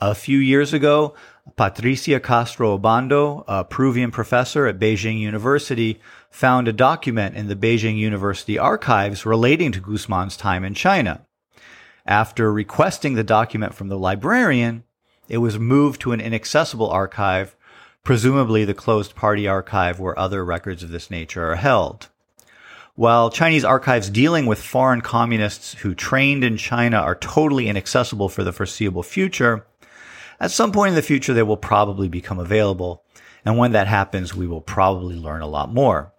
A 0.00 0.16
few 0.16 0.38
years 0.38 0.72
ago, 0.72 1.14
Patricia 1.54 2.18
Castro 2.18 2.76
Obando, 2.76 3.44
a 3.46 3.64
Peruvian 3.64 4.10
professor 4.10 4.66
at 4.66 4.80
Beijing 4.80 5.20
University, 5.20 6.00
found 6.30 6.66
a 6.66 6.72
document 6.72 7.36
in 7.36 7.46
the 7.46 7.54
Beijing 7.54 7.96
University 7.96 8.58
archives 8.58 9.24
relating 9.24 9.70
to 9.70 9.80
Guzman's 9.80 10.36
time 10.36 10.64
in 10.64 10.74
China. 10.74 11.24
After 12.04 12.52
requesting 12.52 13.14
the 13.14 13.22
document 13.22 13.74
from 13.74 13.88
the 13.88 13.98
librarian, 13.98 14.82
it 15.28 15.38
was 15.38 15.58
moved 15.58 16.00
to 16.02 16.12
an 16.12 16.20
inaccessible 16.20 16.90
archive, 16.90 17.56
presumably 18.04 18.64
the 18.64 18.74
closed 18.74 19.14
party 19.14 19.46
archive 19.46 20.00
where 20.00 20.18
other 20.18 20.44
records 20.44 20.82
of 20.82 20.90
this 20.90 21.10
nature 21.10 21.50
are 21.50 21.56
held. 21.56 22.08
While 22.94 23.30
Chinese 23.30 23.64
archives 23.64 24.10
dealing 24.10 24.44
with 24.44 24.60
foreign 24.60 25.00
communists 25.00 25.74
who 25.74 25.94
trained 25.94 26.44
in 26.44 26.58
China 26.58 26.98
are 26.98 27.14
totally 27.14 27.68
inaccessible 27.68 28.28
for 28.28 28.44
the 28.44 28.52
foreseeable 28.52 29.02
future, 29.02 29.66
at 30.38 30.50
some 30.50 30.72
point 30.72 30.90
in 30.90 30.94
the 30.94 31.02
future 31.02 31.32
they 31.32 31.42
will 31.42 31.56
probably 31.56 32.08
become 32.08 32.38
available. 32.38 33.02
And 33.44 33.56
when 33.56 33.72
that 33.72 33.86
happens, 33.86 34.34
we 34.34 34.46
will 34.46 34.60
probably 34.60 35.16
learn 35.16 35.40
a 35.40 35.46
lot 35.46 35.72
more. 35.72 36.12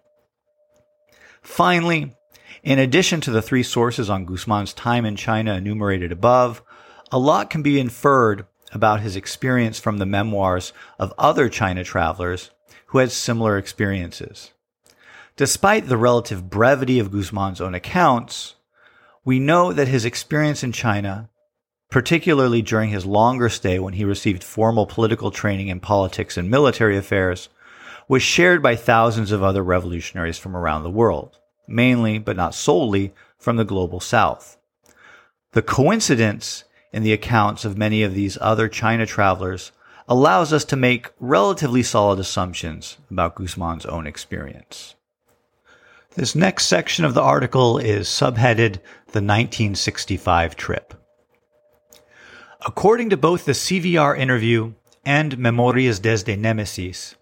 Finally, 1.44 2.16
in 2.64 2.80
addition 2.80 3.22
to 3.22 3.32
the 3.32 3.42
three 3.42 3.64
sources 3.64 4.10
on 4.10 4.26
Guzman's 4.26 4.74
time 4.74 5.06
in 5.06 5.16
China 5.16 5.54
enumerated 5.54 6.12
above, 6.12 6.64
a 7.12 7.20
lot 7.20 7.50
can 7.50 7.62
be 7.62 7.80
inferred 7.80 8.46
about 8.74 9.02
his 9.02 9.16
experience 9.16 9.80
from 9.80 9.98
the 9.98 10.06
memoirs 10.06 10.74
of 11.00 11.14
other 11.18 11.50
China 11.50 11.84
travelers 11.84 12.52
who 12.88 13.00
had 13.00 13.12
similar 13.12 13.58
experiences. 13.58 14.52
Despite 15.36 15.88
the 15.88 15.98
relative 15.98 16.50
brevity 16.50 17.00
of 17.00 17.12
Guzman's 17.12 17.60
own 17.60 17.74
accounts, 17.74 18.56
we 19.26 19.40
know 19.40 19.74
that 19.74 19.88
his 19.88 20.06
experience 20.06 20.64
in 20.64 20.72
China, 20.72 21.30
particularly 21.90 22.62
during 22.62 22.90
his 22.90 23.06
longer 23.06 23.50
stay 23.50 23.80
when 23.80 23.94
he 23.94 24.06
received 24.06 24.44
formal 24.44 24.86
political 24.86 25.32
training 25.32 25.70
in 25.70 25.80
politics 25.80 26.38
and 26.38 26.52
military 26.52 26.98
affairs, 26.98 27.50
was 28.08 28.22
shared 28.22 28.62
by 28.62 28.76
thousands 28.76 29.32
of 29.32 29.42
other 29.42 29.64
revolutionaries 29.64 30.38
from 30.38 30.56
around 30.56 30.84
the 30.84 30.90
world, 30.90 31.40
mainly, 31.68 32.20
but 32.20 32.36
not 32.36 32.54
solely, 32.54 33.14
from 33.38 33.56
the 33.56 33.66
global 33.66 34.00
south. 34.00 34.58
The 35.54 35.62
coincidence 35.62 36.64
in 36.94 37.04
the 37.04 37.12
accounts 37.12 37.66
of 37.66 37.78
many 37.78 38.04
of 38.04 38.14
these 38.14 38.38
other 38.40 38.70
China 38.70 39.06
travelers 39.06 39.72
allows 40.08 40.54
us 40.54 40.64
to 40.66 40.76
make 40.76 41.12
relatively 41.20 41.82
solid 41.82 42.20
assumptions 42.20 42.98
about 43.10 43.36
Guzman's 43.36 43.86
own 43.86 44.06
experience. 44.06 44.96
This 46.16 46.36
next 46.36 46.68
section 46.68 47.06
of 47.06 47.16
the 47.16 47.22
article 47.22 47.80
is 47.80 48.08
subheaded 48.08 48.80
The 49.08 49.22
1965 49.22 50.56
Trip. 50.56 50.94
According 52.66 53.10
to 53.10 53.18
both 53.18 53.46
the 53.46 53.54
CVR 53.54 54.18
interview 54.18 54.74
and 55.04 55.38
Memorias 55.38 56.00
desde 56.00 56.38
Nemesis, 56.38 57.16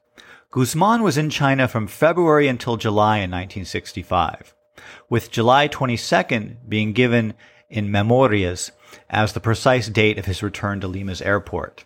Guzman 0.51 1.01
was 1.01 1.17
in 1.17 1.29
China 1.29 1.69
from 1.69 1.87
February 1.87 2.49
until 2.49 2.75
July 2.75 3.17
in 3.19 3.31
1965, 3.31 4.53
with 5.09 5.31
July 5.31 5.69
22nd 5.69 6.57
being 6.67 6.91
given 6.91 7.33
in 7.71 7.89
Memorias 7.89 8.71
as 9.09 9.33
the 9.33 9.39
precise 9.39 9.87
date 9.87 10.19
of 10.19 10.25
his 10.25 10.43
return 10.43 10.79
to 10.81 10.87
Lima's 10.87 11.21
airport. 11.21 11.85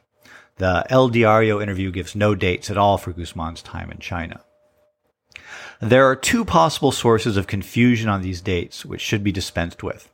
The 0.58 0.86
El 0.89 1.10
Diario 1.10 1.62
interview 1.62 1.92
gives 1.92 2.15
no 2.15 2.34
dates 2.36 2.70
at 2.70 2.77
all 2.77 2.98
for 2.98 3.13
Guzman's 3.13 3.62
time 3.62 3.92
in 3.92 4.00
China. 4.00 4.42
There 5.82 6.10
are 6.10 6.15
two 6.15 6.46
possible 6.46 6.92
sources 6.92 7.38
of 7.38 7.48
confusion 7.48 8.10
on 8.10 8.22
these 8.22 8.42
dates, 8.42 8.86
which 8.86 9.01
should 9.01 9.24
be 9.24 9.32
dispensed 9.32 9.84
with. 9.84 10.12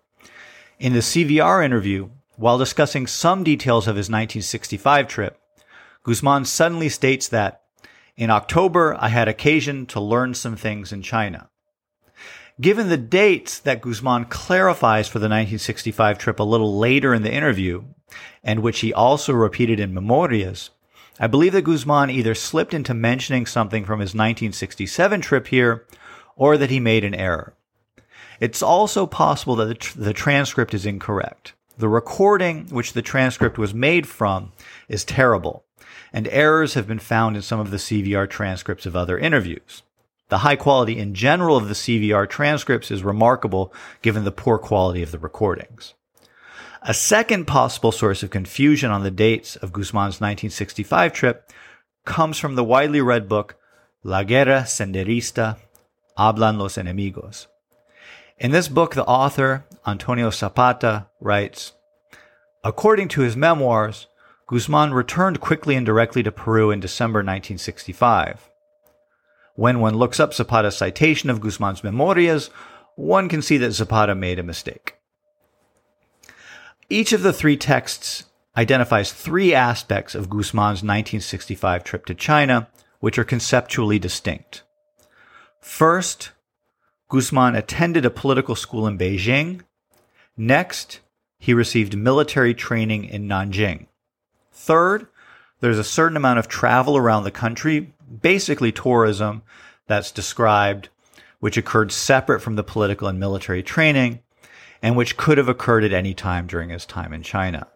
In 0.79 0.93
the 0.93 0.99
CVR 0.99 1.63
interview, 1.63 2.09
while 2.35 2.57
discussing 2.57 3.05
some 3.05 3.43
details 3.43 3.87
of 3.87 3.95
his 3.95 4.09
1965 4.09 5.07
trip, 5.07 5.39
Guzman 6.03 6.45
suddenly 6.45 6.89
states 6.89 7.27
that, 7.27 7.61
in 8.17 8.31
October, 8.31 8.97
I 8.99 9.09
had 9.09 9.27
occasion 9.27 9.85
to 9.87 10.01
learn 10.01 10.33
some 10.33 10.55
things 10.55 10.91
in 10.91 11.03
China. 11.03 11.50
Given 12.61 12.89
the 12.89 12.97
dates 12.97 13.57
that 13.57 13.81
Guzman 13.81 14.25
clarifies 14.25 15.07
for 15.07 15.17
the 15.17 15.23
1965 15.23 16.19
trip 16.19 16.39
a 16.39 16.43
little 16.43 16.77
later 16.77 17.11
in 17.11 17.23
the 17.23 17.33
interview, 17.33 17.85
and 18.43 18.59
which 18.59 18.81
he 18.81 18.93
also 18.93 19.33
repeated 19.33 19.79
in 19.79 19.95
Memorias, 19.95 20.69
I 21.19 21.25
believe 21.25 21.53
that 21.53 21.63
Guzman 21.63 22.11
either 22.11 22.35
slipped 22.35 22.75
into 22.75 22.93
mentioning 22.93 23.47
something 23.47 23.83
from 23.83 23.99
his 23.99 24.09
1967 24.09 25.21
trip 25.21 25.47
here, 25.47 25.87
or 26.35 26.55
that 26.55 26.69
he 26.69 26.79
made 26.79 27.03
an 27.03 27.15
error. 27.15 27.55
It's 28.39 28.61
also 28.61 29.07
possible 29.07 29.55
that 29.55 29.65
the, 29.65 29.75
tr- 29.75 29.99
the 29.99 30.13
transcript 30.13 30.75
is 30.75 30.85
incorrect. 30.85 31.53
The 31.79 31.89
recording 31.89 32.67
which 32.67 32.93
the 32.93 33.01
transcript 33.01 33.57
was 33.57 33.73
made 33.73 34.07
from 34.07 34.51
is 34.87 35.03
terrible, 35.03 35.65
and 36.13 36.27
errors 36.27 36.75
have 36.75 36.87
been 36.87 36.99
found 36.99 37.35
in 37.35 37.41
some 37.41 37.59
of 37.59 37.71
the 37.71 37.77
CVR 37.77 38.29
transcripts 38.29 38.85
of 38.85 38.95
other 38.95 39.17
interviews. 39.17 39.81
The 40.31 40.37
high 40.37 40.55
quality 40.55 40.97
in 40.97 41.13
general 41.13 41.57
of 41.57 41.67
the 41.67 41.73
CVR 41.73 42.27
transcripts 42.27 42.89
is 42.89 43.03
remarkable 43.03 43.73
given 44.01 44.23
the 44.23 44.31
poor 44.31 44.57
quality 44.57 45.03
of 45.03 45.11
the 45.11 45.19
recordings. 45.19 45.93
A 46.81 46.93
second 46.93 47.47
possible 47.47 47.91
source 47.91 48.23
of 48.23 48.29
confusion 48.29 48.91
on 48.91 49.03
the 49.03 49.11
dates 49.11 49.57
of 49.57 49.73
Guzman's 49.73 50.21
1965 50.21 51.11
trip 51.11 51.51
comes 52.05 52.39
from 52.39 52.55
the 52.55 52.63
widely 52.63 53.01
read 53.01 53.27
book 53.27 53.57
La 54.05 54.23
Guerra 54.23 54.61
Senderista, 54.61 55.57
Hablan 56.17 56.57
los 56.57 56.77
Enemigos. 56.77 57.47
In 58.37 58.51
this 58.51 58.69
book, 58.69 58.95
the 58.95 59.03
author, 59.03 59.65
Antonio 59.85 60.29
Zapata, 60.29 61.07
writes, 61.19 61.73
According 62.63 63.09
to 63.09 63.21
his 63.21 63.35
memoirs, 63.35 64.07
Guzman 64.47 64.93
returned 64.93 65.41
quickly 65.41 65.75
and 65.75 65.85
directly 65.85 66.23
to 66.23 66.31
Peru 66.31 66.71
in 66.71 66.79
December 66.79 67.19
1965. 67.19 68.50
When 69.55 69.79
one 69.79 69.95
looks 69.95 70.19
up 70.19 70.33
Zapata's 70.33 70.77
citation 70.77 71.29
of 71.29 71.41
Guzman's 71.41 71.83
Memorias, 71.83 72.49
one 72.95 73.29
can 73.29 73.41
see 73.41 73.57
that 73.57 73.71
Zapata 73.71 74.15
made 74.15 74.39
a 74.39 74.43
mistake. 74.43 74.95
Each 76.89 77.13
of 77.13 77.23
the 77.23 77.33
three 77.33 77.57
texts 77.57 78.25
identifies 78.55 79.13
three 79.13 79.53
aspects 79.53 80.13
of 80.15 80.29
Guzman's 80.29 80.83
1965 80.83 81.83
trip 81.83 82.05
to 82.05 82.13
China, 82.13 82.69
which 82.99 83.17
are 83.17 83.23
conceptually 83.23 83.97
distinct. 83.97 84.63
First, 85.59 86.31
Guzman 87.09 87.55
attended 87.55 88.05
a 88.05 88.09
political 88.09 88.55
school 88.55 88.87
in 88.87 88.97
Beijing. 88.97 89.61
Next, 90.35 90.99
he 91.37 91.53
received 91.53 91.97
military 91.97 92.53
training 92.53 93.05
in 93.05 93.27
Nanjing. 93.27 93.87
Third, 94.51 95.07
there's 95.61 95.79
a 95.79 95.83
certain 95.83 96.17
amount 96.17 96.39
of 96.39 96.47
travel 96.47 96.97
around 96.97 97.23
the 97.23 97.31
country, 97.31 97.93
basically 98.21 98.71
tourism, 98.71 99.43
that's 99.87 100.11
described, 100.11 100.89
which 101.39 101.57
occurred 101.57 101.91
separate 101.91 102.41
from 102.41 102.55
the 102.55 102.63
political 102.63 103.07
and 103.07 103.19
military 103.19 103.63
training, 103.63 104.19
and 104.81 104.97
which 104.97 105.17
could 105.17 105.37
have 105.37 105.49
occurred 105.49 105.83
at 105.83 105.93
any 105.93 106.13
time 106.13 106.47
during 106.47 106.69
his 106.69 106.85
time 106.85 107.13
in 107.13 107.21
China. 107.21 107.67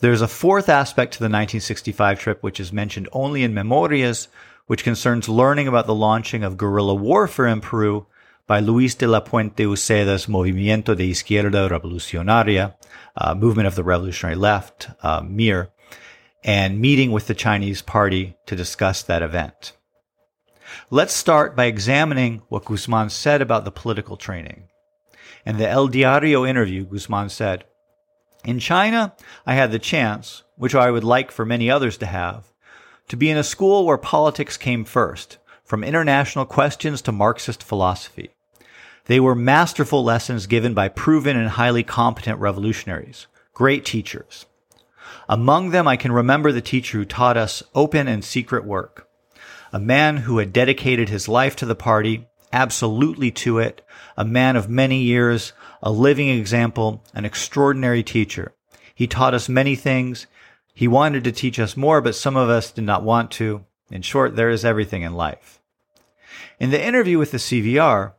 There's 0.00 0.22
a 0.22 0.28
fourth 0.28 0.68
aspect 0.68 1.12
to 1.14 1.18
the 1.18 1.24
1965 1.24 2.18
trip, 2.18 2.42
which 2.42 2.58
is 2.58 2.72
mentioned 2.72 3.08
only 3.12 3.42
in 3.42 3.52
Memorias, 3.52 4.28
which 4.66 4.84
concerns 4.84 5.28
learning 5.28 5.68
about 5.68 5.86
the 5.86 5.94
launching 5.94 6.42
of 6.42 6.56
guerrilla 6.56 6.94
warfare 6.94 7.46
in 7.46 7.60
Peru 7.60 8.06
by 8.46 8.60
Luis 8.60 8.94
de 8.94 9.06
la 9.06 9.20
Puente 9.20 9.64
Uceda's 9.64 10.26
Movimiento 10.26 10.96
de 10.96 11.10
Izquierda 11.10 11.68
Revolucionaria, 11.68 12.74
uh, 13.16 13.34
Movement 13.34 13.66
of 13.66 13.74
the 13.74 13.84
Revolutionary 13.84 14.36
Left, 14.36 14.88
uh, 15.02 15.22
MIR, 15.22 15.70
and 16.44 16.80
meeting 16.80 17.10
with 17.10 17.26
the 17.26 17.34
Chinese 17.34 17.82
party 17.82 18.36
to 18.46 18.56
discuss 18.56 19.02
that 19.02 19.22
event. 19.22 19.72
Let's 20.90 21.14
start 21.14 21.56
by 21.56 21.64
examining 21.64 22.42
what 22.48 22.64
Guzman 22.64 23.10
said 23.10 23.42
about 23.42 23.64
the 23.64 23.70
political 23.70 24.16
training. 24.16 24.68
In 25.46 25.56
the 25.56 25.68
El 25.68 25.88
Diario 25.88 26.44
interview, 26.44 26.84
Guzman 26.84 27.30
said, 27.30 27.64
In 28.44 28.58
China, 28.58 29.14
I 29.46 29.54
had 29.54 29.72
the 29.72 29.78
chance, 29.78 30.42
which 30.56 30.74
I 30.74 30.90
would 30.90 31.04
like 31.04 31.30
for 31.30 31.46
many 31.46 31.70
others 31.70 31.96
to 31.98 32.06
have, 32.06 32.52
to 33.08 33.16
be 33.16 33.30
in 33.30 33.38
a 33.38 33.44
school 33.44 33.86
where 33.86 33.98
politics 33.98 34.56
came 34.56 34.84
first, 34.84 35.38
from 35.64 35.84
international 35.84 36.44
questions 36.44 37.02
to 37.02 37.12
Marxist 37.12 37.62
philosophy. 37.62 38.30
They 39.06 39.20
were 39.20 39.34
masterful 39.34 40.04
lessons 40.04 40.46
given 40.46 40.74
by 40.74 40.88
proven 40.88 41.36
and 41.36 41.48
highly 41.48 41.82
competent 41.82 42.38
revolutionaries, 42.40 43.26
great 43.54 43.84
teachers. 43.86 44.44
Among 45.28 45.70
them, 45.70 45.86
I 45.86 45.96
can 45.96 46.12
remember 46.12 46.52
the 46.52 46.60
teacher 46.60 46.98
who 46.98 47.04
taught 47.04 47.36
us 47.36 47.62
open 47.74 48.08
and 48.08 48.24
secret 48.24 48.64
work, 48.64 49.08
a 49.72 49.78
man 49.78 50.18
who 50.18 50.38
had 50.38 50.52
dedicated 50.52 51.08
his 51.08 51.28
life 51.28 51.54
to 51.56 51.66
the 51.66 51.74
party 51.74 52.26
absolutely 52.52 53.30
to 53.30 53.58
it, 53.58 53.84
a 54.16 54.24
man 54.24 54.56
of 54.56 54.68
many 54.68 55.02
years, 55.02 55.52
a 55.82 55.90
living 55.90 56.28
example, 56.28 57.04
an 57.14 57.24
extraordinary 57.24 58.02
teacher. 58.02 58.54
He 58.94 59.06
taught 59.06 59.34
us 59.34 59.48
many 59.48 59.76
things. 59.76 60.26
He 60.74 60.88
wanted 60.88 61.24
to 61.24 61.32
teach 61.32 61.58
us 61.58 61.76
more, 61.76 62.00
but 62.00 62.14
some 62.14 62.36
of 62.36 62.48
us 62.48 62.70
did 62.70 62.84
not 62.84 63.02
want 63.02 63.30
to. 63.32 63.64
In 63.90 64.02
short, 64.02 64.36
there 64.36 64.50
is 64.50 64.64
everything 64.64 65.02
in 65.02 65.14
life. 65.14 65.60
In 66.58 66.70
the 66.70 66.84
interview 66.84 67.18
with 67.18 67.30
the 67.30 67.38
CVR, 67.38 68.12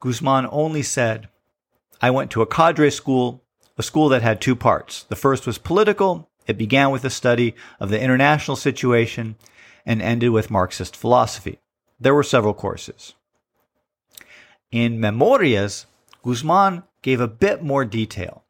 Guzman 0.00 0.48
only 0.50 0.82
said, 0.82 1.28
I 2.00 2.10
went 2.10 2.30
to 2.32 2.42
a 2.42 2.46
cadre 2.46 2.90
school, 2.90 3.44
a 3.76 3.82
school 3.82 4.08
that 4.10 4.22
had 4.22 4.40
two 4.40 4.56
parts. 4.56 5.04
The 5.04 5.16
first 5.16 5.46
was 5.46 5.58
political. 5.58 6.29
It 6.46 6.58
began 6.58 6.90
with 6.90 7.04
a 7.04 7.10
study 7.10 7.54
of 7.78 7.90
the 7.90 8.00
international 8.00 8.56
situation 8.56 9.36
and 9.86 10.02
ended 10.02 10.30
with 10.30 10.50
Marxist 10.50 10.96
philosophy. 10.96 11.58
There 11.98 12.14
were 12.14 12.22
several 12.22 12.54
courses. 12.54 13.14
In 14.70 15.00
Memorias, 15.00 15.86
Guzman 16.22 16.84
gave 17.02 17.20
a 17.20 17.28
bit 17.28 17.62
more 17.62 17.84
detail. 17.84 18.44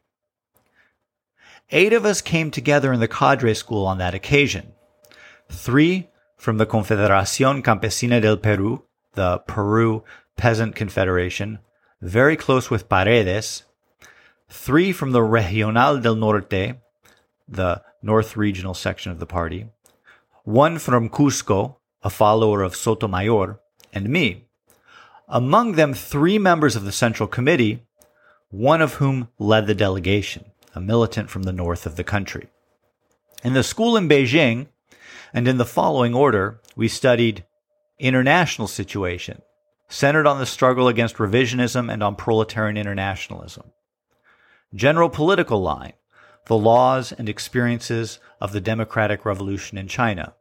Eight 1.70 1.92
of 1.92 2.04
us 2.04 2.20
came 2.20 2.50
together 2.50 2.92
in 2.92 3.00
the 3.00 3.08
cadre 3.08 3.54
school 3.54 3.86
on 3.86 3.98
that 3.98 4.14
occasion. 4.14 4.72
Three 5.48 6.08
from 6.36 6.58
the 6.58 6.66
Confederación 6.66 7.62
Campesina 7.62 8.20
del 8.20 8.38
Perú, 8.38 8.82
the 9.14 9.38
Peru 9.46 10.02
Peasant 10.36 10.74
Confederation, 10.74 11.60
very 12.00 12.36
close 12.36 12.70
with 12.70 12.88
Paredes. 12.88 13.64
Three 14.48 14.90
from 14.90 15.12
the 15.12 15.22
Regional 15.22 15.98
del 15.98 16.16
Norte, 16.16 16.80
the 17.50 17.82
North 18.02 18.36
Regional 18.36 18.74
section 18.74 19.12
of 19.12 19.18
the 19.18 19.26
party. 19.26 19.66
One 20.44 20.78
from 20.78 21.10
Cusco, 21.10 21.76
a 22.02 22.10
follower 22.10 22.62
of 22.62 22.76
Sotomayor, 22.76 23.60
and 23.92 24.08
me, 24.08 24.46
among 25.28 25.72
them, 25.72 25.94
three 25.94 26.38
members 26.38 26.76
of 26.76 26.84
the 26.84 26.92
Central 26.92 27.28
Committee, 27.28 27.86
one 28.50 28.80
of 28.80 28.94
whom 28.94 29.28
led 29.38 29.66
the 29.66 29.74
delegation, 29.74 30.44
a 30.74 30.80
militant 30.80 31.30
from 31.30 31.44
the 31.44 31.52
north 31.52 31.86
of 31.86 31.96
the 31.96 32.04
country. 32.04 32.48
In 33.44 33.52
the 33.52 33.62
school 33.62 33.96
in 33.96 34.08
Beijing, 34.08 34.68
and 35.32 35.46
in 35.46 35.58
the 35.58 35.64
following 35.64 36.14
order, 36.14 36.60
we 36.74 36.88
studied 36.88 37.44
international 37.98 38.66
situation, 38.66 39.42
centered 39.88 40.26
on 40.26 40.38
the 40.38 40.46
struggle 40.46 40.88
against 40.88 41.16
revisionism 41.16 41.92
and 41.92 42.02
on 42.02 42.16
proletarian 42.16 42.76
internationalism. 42.76 43.70
General 44.74 45.10
political 45.10 45.60
line, 45.60 45.92
the 46.46 46.56
laws 46.56 47.12
and 47.12 47.28
experiences 47.28 48.18
of 48.40 48.52
the 48.52 48.60
democratic 48.60 49.24
revolution 49.24 49.78
in 49.78 49.88
China. 49.88 50.34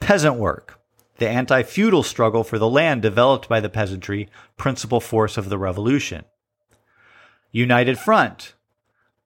Peasant 0.00 0.36
work, 0.36 0.80
the 1.18 1.28
anti 1.28 1.62
feudal 1.62 2.02
struggle 2.02 2.44
for 2.44 2.58
the 2.58 2.68
land 2.68 3.02
developed 3.02 3.48
by 3.48 3.60
the 3.60 3.68
peasantry, 3.68 4.28
principal 4.56 5.00
force 5.00 5.36
of 5.36 5.48
the 5.48 5.58
revolution. 5.58 6.24
United 7.50 7.98
Front, 7.98 8.54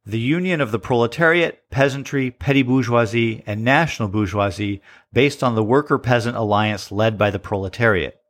the 0.05 0.19
union 0.19 0.61
of 0.61 0.73
the 0.73 0.79
proletariat, 0.79 1.63
peasantry, 1.71 2.31
petty 2.31 2.63
bourgeoisie, 2.63 3.43
and 3.47 3.63
national 3.63 4.09
bourgeoisie 4.09 4.83
based 5.13 5.43
on 5.43 5.55
the 5.55 5.63
worker 5.63 5.99
peasant 5.99 6.37
alliance 6.37 6.91
led 6.91 7.17
by 7.17 7.31
the 7.31 7.39
proletariat. 7.39 8.21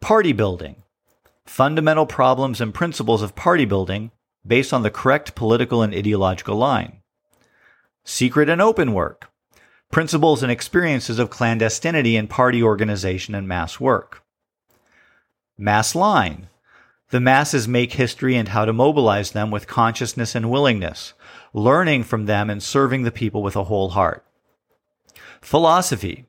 Party 0.00 0.32
building, 0.32 0.82
fundamental 1.44 2.06
problems 2.06 2.60
and 2.60 2.74
principles 2.74 3.22
of 3.22 3.34
party 3.34 3.64
building 3.64 4.10
based 4.46 4.72
on 4.72 4.82
the 4.82 4.90
correct 4.90 5.34
political 5.34 5.82
and 5.82 5.94
ideological 5.94 6.56
line. 6.56 7.00
Secret 8.04 8.48
and 8.48 8.60
open 8.60 8.92
work, 8.92 9.30
principles 9.90 10.42
and 10.42 10.50
experiences 10.50 11.18
of 11.18 11.30
clandestinity 11.30 12.14
in 12.14 12.26
party 12.26 12.62
organization 12.62 13.34
and 13.34 13.46
mass 13.46 13.78
work. 13.78 14.22
Mass 15.58 15.94
line. 15.94 16.48
The 17.10 17.20
masses 17.20 17.66
make 17.66 17.94
history 17.94 18.36
and 18.36 18.48
how 18.48 18.64
to 18.64 18.72
mobilize 18.72 19.32
them 19.32 19.50
with 19.50 19.66
consciousness 19.66 20.34
and 20.34 20.48
willingness, 20.48 21.12
learning 21.52 22.04
from 22.04 22.26
them 22.26 22.48
and 22.48 22.62
serving 22.62 23.02
the 23.02 23.10
people 23.10 23.42
with 23.42 23.56
a 23.56 23.64
whole 23.64 23.90
heart. 23.90 24.24
Philosophy. 25.40 26.26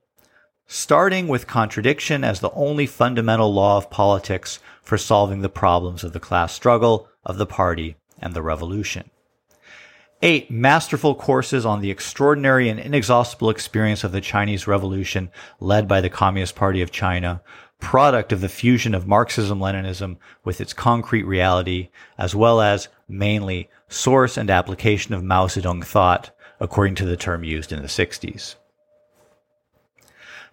Starting 0.66 1.28
with 1.28 1.48
contradiction 1.48 2.24
as 2.24 2.40
the 2.40 2.52
only 2.52 2.88
fundamental 2.88 3.54
law 3.54 3.78
of 3.78 3.92
politics 3.92 4.60
for 4.82 4.98
solving 4.98 5.42
the 5.42 5.50
problems 5.50 6.04
of 6.04 6.14
the 6.14 6.20
class 6.20 6.54
struggle, 6.54 7.08
of 7.24 7.38
the 7.38 7.46
party, 7.46 7.96
and 8.22 8.34
the 8.34 8.42
revolution. 8.42 9.10
Eight 10.22 10.52
masterful 10.52 11.16
courses 11.16 11.66
on 11.66 11.82
the 11.82 11.90
extraordinary 11.90 12.70
and 12.70 12.80
inexhaustible 12.80 13.50
experience 13.50 14.04
of 14.04 14.12
the 14.12 14.22
Chinese 14.22 14.68
Revolution 14.68 15.32
led 15.60 15.88
by 15.88 16.00
the 16.00 16.12
Communist 16.12 16.56
Party 16.56 16.84
of 16.84 16.92
China, 16.92 17.42
product 17.80 18.32
of 18.32 18.40
the 18.40 18.48
fusion 18.48 18.94
of 18.94 19.08
Marxism 19.08 19.60
Leninism 19.60 20.18
with 20.44 20.62
its 20.62 20.74
concrete 20.74 21.24
reality, 21.24 21.90
as 22.20 22.36
well 22.36 22.62
as, 22.62 22.88
mainly, 23.10 23.70
source 23.90 24.38
and 24.38 24.52
application 24.52 25.16
of 25.16 25.24
Mao 25.24 25.48
Zedong 25.48 25.84
thought, 25.84 26.30
according 26.60 26.94
to 26.96 27.06
the 27.06 27.18
term 27.18 27.44
used 27.44 27.72
in 27.72 27.82
the 27.82 27.88
60s. 27.88 28.56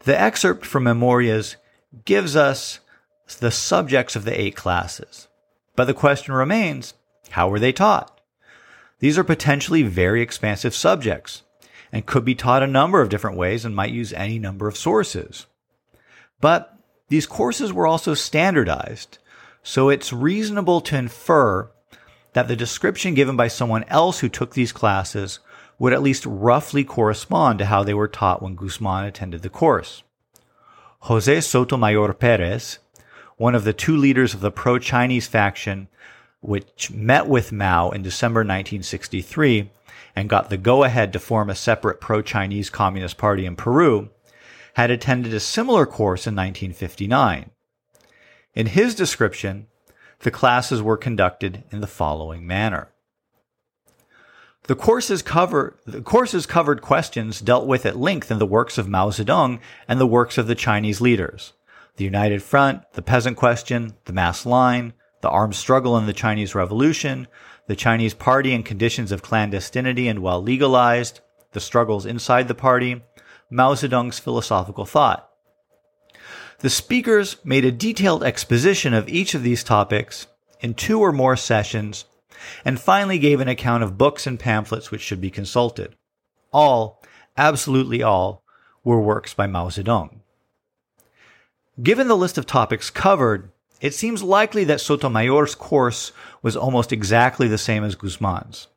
The 0.04 0.18
excerpt 0.18 0.64
from 0.64 0.85
Memorias 0.85 1.57
gives 2.07 2.35
us 2.35 2.81
the 3.40 3.50
subjects 3.50 4.16
of 4.16 4.24
the 4.24 4.40
eight 4.40 4.57
classes. 4.57 5.28
But 5.76 5.85
the 5.85 5.94
question 5.94 6.33
remains 6.33 6.94
how 7.30 7.48
were 7.48 7.58
they 7.58 7.72
taught? 7.72 8.20
These 9.00 9.18
are 9.18 9.24
potentially 9.24 9.82
very 9.82 10.22
expansive 10.22 10.74
subjects 10.74 11.42
and 11.92 12.06
could 12.06 12.24
be 12.24 12.34
taught 12.34 12.62
a 12.62 12.66
number 12.66 13.00
of 13.00 13.08
different 13.08 13.36
ways 13.36 13.64
and 13.64 13.74
might 13.74 13.92
use 13.92 14.12
any 14.12 14.38
number 14.38 14.68
of 14.68 14.76
sources. 14.76 15.46
But 16.40 16.76
these 17.08 17.26
courses 17.26 17.72
were 17.72 17.86
also 17.86 18.14
standardized, 18.14 19.18
so 19.62 19.88
it's 19.88 20.12
reasonable 20.12 20.80
to 20.82 20.96
infer 20.96 21.70
that 22.32 22.48
the 22.48 22.56
description 22.56 23.14
given 23.14 23.36
by 23.36 23.48
someone 23.48 23.84
else 23.84 24.20
who 24.20 24.28
took 24.28 24.54
these 24.54 24.72
classes 24.72 25.38
would 25.78 25.92
at 25.92 26.02
least 26.02 26.26
roughly 26.26 26.84
correspond 26.84 27.58
to 27.58 27.66
how 27.66 27.82
they 27.82 27.94
were 27.94 28.08
taught 28.08 28.42
when 28.42 28.56
Guzman 28.56 29.04
attended 29.04 29.42
the 29.42 29.48
course. 29.48 30.02
Jose 31.02 31.40
Sotomayor 31.40 32.12
Perez, 32.14 32.78
one 33.36 33.54
of 33.54 33.64
the 33.64 33.72
two 33.72 33.96
leaders 33.96 34.34
of 34.34 34.40
the 34.40 34.50
pro 34.50 34.78
Chinese 34.78 35.28
faction 35.28 35.88
which 36.40 36.90
met 36.90 37.27
with 37.27 37.53
Mao 37.53 37.90
in 37.90 38.03
December 38.03 38.40
1963 38.40 39.70
and 40.14 40.29
got 40.29 40.51
the 40.51 40.57
go 40.57 40.85
ahead 40.85 41.12
to 41.12 41.18
form 41.18 41.51
a 41.51 41.55
separate 41.55 42.01
pro 42.01 42.22
Chinese 42.22 42.70
Communist 42.70 43.18
Party 43.18 43.46
in 43.46 43.57
Peru, 43.57 44.11
had 44.74 44.90
attended 44.90 45.35
a 45.35 45.40
similar 45.40 45.87
course 45.87 46.27
in 46.27 46.35
1959. 46.35 47.51
In 48.55 48.66
his 48.66 48.94
description, 48.94 49.66
the 50.20 50.31
classes 50.31 50.83
were 50.83 50.96
conducted 50.96 51.64
in 51.70 51.81
the 51.81 51.87
following 51.87 52.46
manner. 52.46 52.88
The 54.64 54.74
courses 54.74 55.22
cover 55.22 55.79
the 55.87 56.03
courses 56.03 56.44
covered 56.44 56.83
questions 56.83 57.40
dealt 57.40 57.66
with 57.66 57.87
at 57.87 57.96
length 57.96 58.31
in 58.31 58.38
the 58.38 58.46
works 58.46 58.77
of 58.77 58.88
Mao 58.88 59.11
Zedong 59.11 59.61
and 59.87 60.01
the 60.01 60.07
works 60.07 60.37
of 60.37 60.46
the 60.46 60.55
Chinese 60.55 61.01
leaders. 61.01 61.55
The 61.96 62.05
United 62.05 62.42
Front, 62.42 62.83
the 62.92 63.03
Peasant 63.03 63.37
Question, 63.37 63.94
the 64.05 64.12
Mass 64.12 64.44
Line, 64.44 64.92
the 65.20 65.31
armed 65.31 65.54
struggle 65.54 65.96
in 65.96 66.07
the 66.07 66.12
Chinese 66.12 66.54
Revolution, 66.54 67.26
the 67.66 67.76
Chinese 67.76 68.14
Party 68.14 68.54
and 68.54 68.64
conditions 68.64 69.12
of 69.12 69.22
clandestinity 69.22 70.09
and 70.09 70.20
while 70.20 70.42
legalized, 70.42 71.20
the 71.52 71.61
struggles 71.61 72.07
inside 72.07 72.48
the 72.48 72.54
party, 72.54 73.02
Mao 73.50 73.74
Zedong's 73.74 74.18
philosophical 74.18 74.85
thought. 74.85 75.28
The 76.61 76.70
speakers 76.70 77.37
made 77.44 77.64
a 77.64 77.72
detailed 77.72 78.24
exposition 78.24 78.92
of 78.92 79.09
each 79.09 79.35
of 79.35 79.42
these 79.42 79.64
topics 79.64 80.26
in 80.61 80.74
two 80.74 81.00
or 81.00 81.12
more 81.12 81.37
sessions 81.37 82.04
and 82.64 82.81
finally 82.81 83.18
gave 83.18 83.40
an 83.40 83.48
account 83.48 83.83
of 83.83 83.98
books 83.98 84.26
and 84.26 84.38
pamphlets 84.38 84.90
which 84.90 85.00
should 85.00 85.20
be 85.20 85.31
consulted. 85.31 85.94
All, 86.52 87.02
absolutely 87.37 88.02
all, 88.02 88.42
were 88.85 89.00
works 89.00 89.35
by 89.35 89.46
Mao 89.46 89.68
Zedong. 89.68 90.20
Given 91.83 92.09
the 92.09 92.16
list 92.16 92.38
of 92.38 92.46
topics 92.46 92.90
covered, 92.90 93.52
it 93.80 93.94
seems 93.94 94.22
likely 94.22 94.64
that 94.64 94.80
Sotomayor's 94.80 95.54
course 95.54 96.12
was 96.42 96.56
almost 96.56 96.92
exactly 96.92 97.48
the 97.48 97.58
same 97.58 97.84
as 97.84 97.94
Guzman's. 97.94 98.68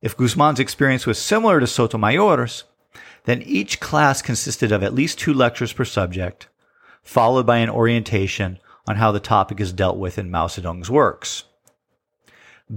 If 0.00 0.16
Guzman's 0.16 0.60
experience 0.60 1.06
was 1.06 1.18
similar 1.18 1.60
to 1.60 1.66
Sotomayor's, 1.66 2.64
then 3.24 3.42
each 3.42 3.80
class 3.80 4.22
consisted 4.22 4.72
of 4.72 4.82
at 4.82 4.94
least 4.94 5.18
two 5.18 5.34
lectures 5.34 5.72
per 5.72 5.84
subject, 5.84 6.48
followed 7.02 7.46
by 7.46 7.58
an 7.58 7.70
orientation 7.70 8.58
on 8.86 8.96
how 8.96 9.10
the 9.12 9.20
topic 9.20 9.60
is 9.60 9.72
dealt 9.72 9.98
with 9.98 10.18
in 10.18 10.30
Mao 10.30 10.46
Zedong's 10.46 10.90
works. 10.90 11.44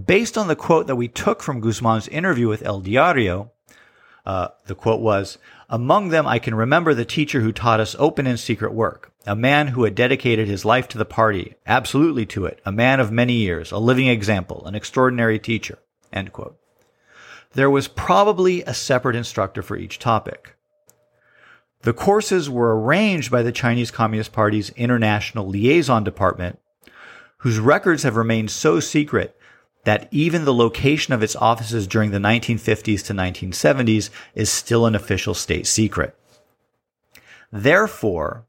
Based 0.05 0.37
on 0.37 0.47
the 0.47 0.55
quote 0.55 0.87
that 0.87 0.95
we 0.95 1.07
took 1.07 1.41
from 1.41 1.61
Guzman's 1.61 2.07
interview 2.07 2.47
with 2.47 2.63
El 2.63 2.81
Diario, 2.81 3.51
uh, 4.25 4.49
the 4.65 4.75
quote 4.75 5.01
was, 5.01 5.37
Among 5.69 6.09
them, 6.09 6.27
I 6.27 6.39
can 6.39 6.55
remember 6.55 6.93
the 6.93 7.05
teacher 7.05 7.41
who 7.41 7.51
taught 7.51 7.79
us 7.79 7.95
open 7.99 8.27
and 8.27 8.39
secret 8.39 8.73
work, 8.73 9.08
a 9.29 9.35
man 9.35 9.67
who 9.67 9.83
had 9.83 9.93
dedicated 9.93 10.47
his 10.47 10.65
life 10.65 10.87
to 10.87 10.97
the 10.97 11.05
party, 11.05 11.53
absolutely 11.67 12.25
to 12.25 12.47
it, 12.47 12.59
a 12.65 12.71
man 12.71 12.99
of 12.99 13.11
many 13.11 13.33
years, 13.33 13.71
a 13.71 13.77
living 13.77 14.07
example, 14.07 14.65
an 14.65 14.73
extraordinary 14.73 15.37
teacher. 15.37 15.77
There 17.53 17.69
was 17.69 17.87
probably 17.87 18.63
a 18.63 18.73
separate 18.73 19.15
instructor 19.15 19.61
for 19.61 19.77
each 19.77 19.99
topic. 19.99 20.55
The 21.81 21.93
courses 21.93 22.49
were 22.49 22.81
arranged 22.81 23.29
by 23.29 23.43
the 23.43 23.51
Chinese 23.51 23.91
Communist 23.91 24.33
Party's 24.33 24.71
International 24.71 25.47
Liaison 25.47 26.03
Department, 26.03 26.57
whose 27.37 27.59
records 27.59 28.01
have 28.01 28.15
remained 28.15 28.49
so 28.49 28.79
secret 28.79 29.37
that 29.83 30.07
even 30.09 30.43
the 30.43 30.53
location 30.53 31.13
of 31.13 31.21
its 31.21 31.35
offices 31.35 31.85
during 31.85 32.09
the 32.09 32.17
1950s 32.17 33.05
to 33.05 33.13
1970s 33.13 34.09
is 34.33 34.49
still 34.49 34.87
an 34.87 34.95
official 34.95 35.35
state 35.35 35.67
secret. 35.67 36.17
Therefore, 37.51 38.47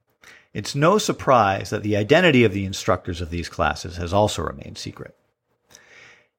it's 0.53 0.75
no 0.75 0.99
surprise 0.99 1.71
that 1.71 1.83
the 1.83 1.97
identity 1.97 2.45
of 2.45 2.53
the 2.53 2.65
instructors 2.65 3.21
of 3.21 3.31
these 3.31 3.49
classes 3.49 3.97
has 3.97 4.13
also 4.13 4.43
remained 4.43 4.79
secret. 4.79 5.17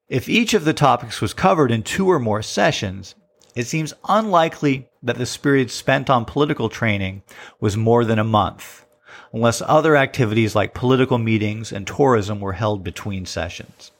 If 0.10 0.28
each 0.28 0.54
of 0.54 0.65
the 0.65 0.74
topics 0.74 1.21
was 1.21 1.34
covered 1.34 1.71
in 1.71 1.84
two 1.84 2.12
or 2.12 2.19
more 2.19 2.41
sessions, 2.41 3.15
it 3.56 3.67
seems 3.67 3.93
unlikely 4.08 4.89
that 5.02 5.17
the 5.17 5.39
period 5.41 5.71
spent 5.71 6.10
on 6.10 6.26
political 6.26 6.67
training 6.67 7.24
was 7.60 7.78
more 7.78 8.04
than 8.04 8.19
a 8.19 8.24
month, 8.24 8.86
unless 9.32 9.62
other 9.62 9.95
activities 9.95 10.56
like 10.56 10.74
political 10.74 11.17
meetings 11.17 11.71
and 11.71 11.88
tourism 11.88 12.41
were 12.41 12.54
held 12.54 12.84
between 12.84 13.26
sessions. 13.26 13.91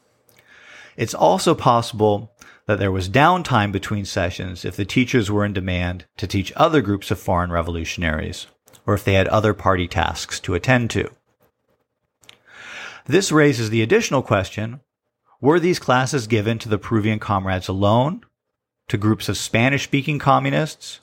It's 0.98 1.14
also 1.14 1.56
possible 1.56 2.34
that 2.66 2.80
there 2.80 2.92
was 2.92 3.10
downtime 3.10 3.72
between 3.72 4.06
sessions 4.06 4.66
if 4.66 4.76
the 4.76 4.86
teachers 4.86 5.32
were 5.32 5.46
in 5.46 5.54
demand 5.54 6.06
to 6.18 6.28
teach 6.28 6.54
other 6.56 6.82
groups 6.82 7.12
of 7.12 7.20
foreign 7.20 7.52
revolutionaries, 7.52 8.48
or 8.86 8.94
if 8.94 9.04
they 9.04 9.14
had 9.14 9.28
other 9.28 9.54
party 9.54 9.88
tasks 9.88 10.40
to 10.42 10.54
attend 10.54 10.90
to. 10.92 11.10
This 13.06 13.32
raises 13.32 13.70
the 13.70 13.82
additional 13.82 14.22
question 14.22 14.82
were 15.42 15.60
these 15.60 15.80
classes 15.80 16.28
given 16.28 16.60
to 16.60 16.70
the 16.70 16.78
Peruvian 16.78 17.18
comrades 17.18 17.68
alone, 17.68 18.24
to 18.88 18.98
groups 18.98 19.28
of 19.28 19.38
Spanish 19.38 19.86
speaking 19.86 20.20
communists, 20.20 21.00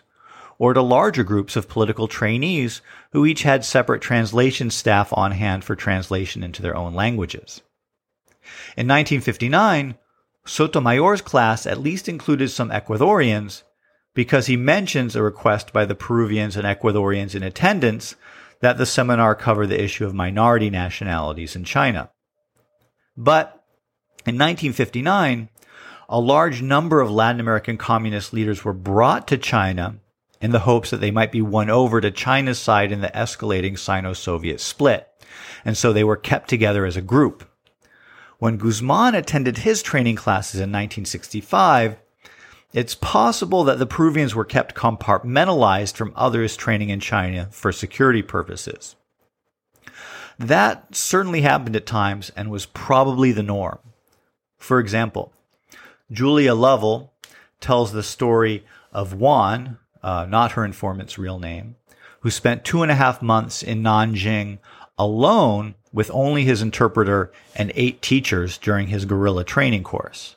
or 0.58 0.74
to 0.74 0.82
larger 0.82 1.24
groups 1.24 1.56
of 1.56 1.68
political 1.68 2.06
trainees 2.06 2.80
who 3.12 3.26
each 3.26 3.42
had 3.42 3.64
separate 3.64 4.00
translation 4.00 4.70
staff 4.70 5.12
on 5.12 5.32
hand 5.32 5.64
for 5.64 5.74
translation 5.74 6.44
into 6.44 6.62
their 6.62 6.76
own 6.76 6.94
languages? 6.94 7.62
In 8.76 8.86
1959, 8.86 9.96
Sotomayor's 10.46 11.20
class 11.20 11.66
at 11.66 11.80
least 11.80 12.08
included 12.08 12.50
some 12.50 12.70
Ecuadorians 12.70 13.62
because 14.14 14.46
he 14.46 14.56
mentions 14.56 15.14
a 15.14 15.22
request 15.22 15.72
by 15.72 15.84
the 15.84 15.94
Peruvians 15.94 16.56
and 16.56 16.66
Ecuadorians 16.66 17.34
in 17.34 17.42
attendance 17.42 18.16
that 18.60 18.78
the 18.78 18.86
seminar 18.86 19.34
cover 19.34 19.66
the 19.66 19.82
issue 19.82 20.04
of 20.04 20.14
minority 20.14 20.70
nationalities 20.70 21.54
in 21.54 21.64
China. 21.64 22.10
But 23.16 23.64
in 24.26 24.34
1959, 24.34 25.48
a 26.08 26.20
large 26.20 26.62
number 26.62 27.00
of 27.00 27.10
Latin 27.10 27.40
American 27.40 27.76
communist 27.76 28.32
leaders 28.32 28.64
were 28.64 28.72
brought 28.72 29.28
to 29.28 29.38
China 29.38 29.98
in 30.40 30.52
the 30.52 30.60
hopes 30.60 30.90
that 30.90 31.00
they 31.00 31.10
might 31.10 31.32
be 31.32 31.42
won 31.42 31.68
over 31.68 32.00
to 32.00 32.10
China's 32.10 32.58
side 32.58 32.92
in 32.92 33.00
the 33.00 33.08
escalating 33.08 33.78
Sino-Soviet 33.78 34.60
split. 34.60 35.08
And 35.64 35.76
so 35.76 35.92
they 35.92 36.04
were 36.04 36.16
kept 36.16 36.48
together 36.48 36.86
as 36.86 36.96
a 36.96 37.02
group. 37.02 37.44
When 38.38 38.56
Guzman 38.56 39.14
attended 39.14 39.58
his 39.58 39.82
training 39.82 40.16
classes 40.16 40.60
in 40.60 40.70
1965, 40.70 41.96
it's 42.72 42.94
possible 42.94 43.64
that 43.64 43.78
the 43.78 43.86
Peruvians 43.86 44.34
were 44.34 44.44
kept 44.44 44.74
compartmentalized 44.74 45.96
from 45.96 46.12
others 46.14 46.56
training 46.56 46.90
in 46.90 47.00
China 47.00 47.48
for 47.50 47.72
security 47.72 48.22
purposes. 48.22 48.94
That 50.38 50.94
certainly 50.94 51.40
happened 51.40 51.74
at 51.76 51.86
times 51.86 52.30
and 52.36 52.50
was 52.50 52.66
probably 52.66 53.32
the 53.32 53.42
norm. 53.42 53.78
For 54.58 54.78
example, 54.78 55.32
Julia 56.12 56.54
Lovell 56.54 57.12
tells 57.60 57.92
the 57.92 58.02
story 58.02 58.64
of 58.92 59.14
Juan, 59.14 59.78
uh, 60.02 60.26
not 60.28 60.52
her 60.52 60.64
informant's 60.64 61.18
real 61.18 61.38
name, 61.38 61.76
who 62.20 62.30
spent 62.30 62.64
two 62.64 62.82
and 62.82 62.90
a 62.90 62.96
half 62.96 63.22
months 63.22 63.62
in 63.62 63.82
Nanjing 63.82 64.58
alone 64.98 65.74
with 65.92 66.10
only 66.12 66.44
his 66.44 66.60
interpreter 66.62 67.32
and 67.54 67.72
eight 67.74 68.02
teachers 68.02 68.58
during 68.58 68.88
his 68.88 69.04
guerrilla 69.04 69.44
training 69.44 69.84
course. 69.84 70.36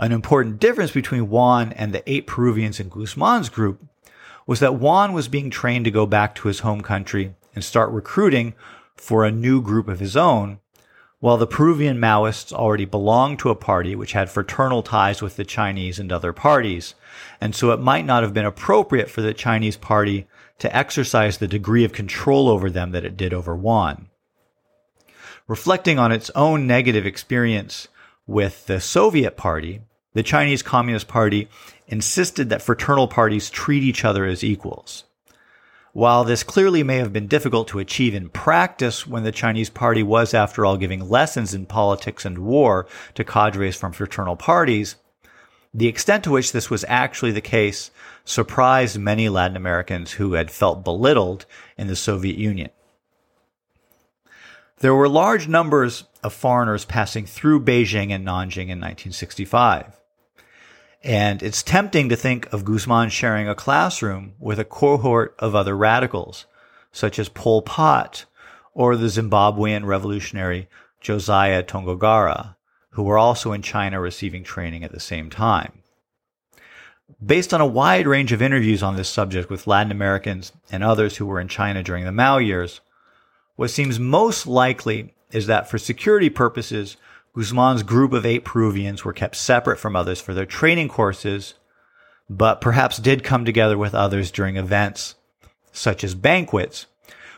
An 0.00 0.12
important 0.12 0.60
difference 0.60 0.92
between 0.92 1.28
Juan 1.28 1.72
and 1.72 1.92
the 1.92 2.08
eight 2.08 2.28
Peruvians 2.28 2.78
in 2.78 2.88
Guzman's 2.88 3.48
group 3.48 3.84
was 4.46 4.60
that 4.60 4.76
Juan 4.76 5.12
was 5.12 5.26
being 5.26 5.50
trained 5.50 5.84
to 5.86 5.90
go 5.90 6.06
back 6.06 6.36
to 6.36 6.46
his 6.46 6.60
home 6.60 6.82
country 6.82 7.34
and 7.54 7.64
start 7.64 7.90
recruiting 7.90 8.54
for 8.96 9.24
a 9.24 9.32
new 9.32 9.60
group 9.60 9.88
of 9.88 9.98
his 9.98 10.16
own, 10.16 10.60
while 11.18 11.36
the 11.36 11.48
Peruvian 11.48 11.98
Maoists 11.98 12.52
already 12.52 12.84
belonged 12.84 13.40
to 13.40 13.50
a 13.50 13.56
party 13.56 13.96
which 13.96 14.12
had 14.12 14.30
fraternal 14.30 14.84
ties 14.84 15.20
with 15.20 15.34
the 15.34 15.44
Chinese 15.44 15.98
and 15.98 16.12
other 16.12 16.32
parties, 16.32 16.94
and 17.40 17.56
so 17.56 17.72
it 17.72 17.80
might 17.80 18.06
not 18.06 18.22
have 18.22 18.32
been 18.32 18.46
appropriate 18.46 19.10
for 19.10 19.20
the 19.20 19.34
Chinese 19.34 19.76
party 19.76 20.28
to 20.60 20.74
exercise 20.76 21.38
the 21.38 21.48
degree 21.48 21.82
of 21.84 21.92
control 21.92 22.48
over 22.48 22.70
them 22.70 22.92
that 22.92 23.04
it 23.04 23.16
did 23.16 23.34
over 23.34 23.56
Juan. 23.56 24.08
Reflecting 25.48 25.98
on 25.98 26.12
its 26.12 26.30
own 26.36 26.68
negative 26.68 27.04
experience 27.04 27.88
with 28.28 28.66
the 28.66 28.80
Soviet 28.80 29.36
Party, 29.36 29.80
the 30.14 30.22
Chinese 30.22 30.62
Communist 30.62 31.08
Party 31.08 31.48
insisted 31.86 32.50
that 32.50 32.62
fraternal 32.62 33.08
parties 33.08 33.50
treat 33.50 33.82
each 33.82 34.04
other 34.04 34.24
as 34.24 34.42
equals. 34.42 35.04
While 35.92 36.24
this 36.24 36.42
clearly 36.42 36.82
may 36.82 36.96
have 36.98 37.12
been 37.12 37.26
difficult 37.26 37.68
to 37.68 37.78
achieve 37.78 38.14
in 38.14 38.28
practice 38.28 39.06
when 39.06 39.24
the 39.24 39.32
Chinese 39.32 39.70
Party 39.70 40.02
was, 40.02 40.34
after 40.34 40.64
all, 40.64 40.76
giving 40.76 41.08
lessons 41.08 41.54
in 41.54 41.66
politics 41.66 42.24
and 42.24 42.38
war 42.38 42.86
to 43.14 43.24
cadres 43.24 43.76
from 43.76 43.92
fraternal 43.92 44.36
parties, 44.36 44.96
the 45.74 45.88
extent 45.88 46.24
to 46.24 46.30
which 46.30 46.52
this 46.52 46.70
was 46.70 46.84
actually 46.88 47.32
the 47.32 47.40
case 47.40 47.90
surprised 48.24 48.98
many 48.98 49.28
Latin 49.28 49.56
Americans 49.56 50.12
who 50.12 50.34
had 50.34 50.50
felt 50.50 50.84
belittled 50.84 51.46
in 51.76 51.86
the 51.88 51.96
Soviet 51.96 52.36
Union. 52.36 52.70
There 54.78 54.94
were 54.94 55.08
large 55.08 55.48
numbers 55.48 56.04
of 56.22 56.32
foreigners 56.32 56.84
passing 56.84 57.26
through 57.26 57.64
Beijing 57.64 58.12
and 58.12 58.24
Nanjing 58.24 58.68
in 58.68 58.78
1965. 58.78 59.97
And 61.02 61.42
it's 61.42 61.62
tempting 61.62 62.08
to 62.08 62.16
think 62.16 62.52
of 62.52 62.64
Guzman 62.64 63.10
sharing 63.10 63.48
a 63.48 63.54
classroom 63.54 64.34
with 64.38 64.58
a 64.58 64.64
cohort 64.64 65.36
of 65.38 65.54
other 65.54 65.76
radicals, 65.76 66.46
such 66.90 67.18
as 67.18 67.28
Pol 67.28 67.62
Pot 67.62 68.24
or 68.74 68.96
the 68.96 69.06
Zimbabwean 69.06 69.84
revolutionary 69.84 70.68
Josiah 71.00 71.62
Tongogara, 71.62 72.56
who 72.90 73.04
were 73.04 73.18
also 73.18 73.52
in 73.52 73.62
China 73.62 74.00
receiving 74.00 74.42
training 74.42 74.82
at 74.82 74.92
the 74.92 75.00
same 75.00 75.30
time. 75.30 75.82
Based 77.24 77.54
on 77.54 77.60
a 77.60 77.66
wide 77.66 78.06
range 78.06 78.32
of 78.32 78.42
interviews 78.42 78.82
on 78.82 78.96
this 78.96 79.08
subject 79.08 79.50
with 79.50 79.66
Latin 79.66 79.92
Americans 79.92 80.52
and 80.70 80.82
others 80.82 81.16
who 81.16 81.26
were 81.26 81.40
in 81.40 81.48
China 81.48 81.82
during 81.82 82.04
the 82.04 82.12
Mao 82.12 82.38
years, 82.38 82.80
what 83.56 83.70
seems 83.70 83.98
most 83.98 84.46
likely 84.46 85.14
is 85.30 85.46
that 85.46 85.70
for 85.70 85.78
security 85.78 86.28
purposes, 86.28 86.96
Guzman's 87.38 87.84
group 87.84 88.12
of 88.12 88.26
eight 88.26 88.44
Peruvians 88.44 89.04
were 89.04 89.12
kept 89.12 89.36
separate 89.36 89.78
from 89.78 89.94
others 89.94 90.20
for 90.20 90.34
their 90.34 90.44
training 90.44 90.88
courses, 90.88 91.54
but 92.28 92.60
perhaps 92.60 92.96
did 92.96 93.22
come 93.22 93.44
together 93.44 93.78
with 93.78 93.94
others 93.94 94.32
during 94.32 94.56
events 94.56 95.14
such 95.70 96.02
as 96.02 96.16
banquets, 96.16 96.86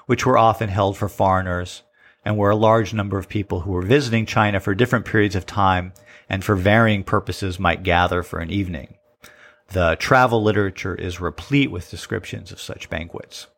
which 0.06 0.24
were 0.24 0.38
often 0.38 0.70
held 0.70 0.96
for 0.96 1.10
foreigners 1.10 1.82
and 2.24 2.38
where 2.38 2.48
a 2.48 2.56
large 2.56 2.94
number 2.94 3.18
of 3.18 3.28
people 3.28 3.60
who 3.60 3.72
were 3.72 3.82
visiting 3.82 4.24
China 4.24 4.58
for 4.58 4.74
different 4.74 5.04
periods 5.04 5.34
of 5.34 5.44
time 5.44 5.92
and 6.30 6.42
for 6.42 6.56
varying 6.56 7.04
purposes 7.04 7.60
might 7.60 7.82
gather 7.82 8.22
for 8.22 8.38
an 8.38 8.48
evening. 8.48 8.94
The 9.68 9.98
travel 10.00 10.42
literature 10.42 10.94
is 10.94 11.20
replete 11.20 11.70
with 11.70 11.90
descriptions 11.90 12.50
of 12.52 12.60
such 12.60 12.88
banquets. 12.88 13.48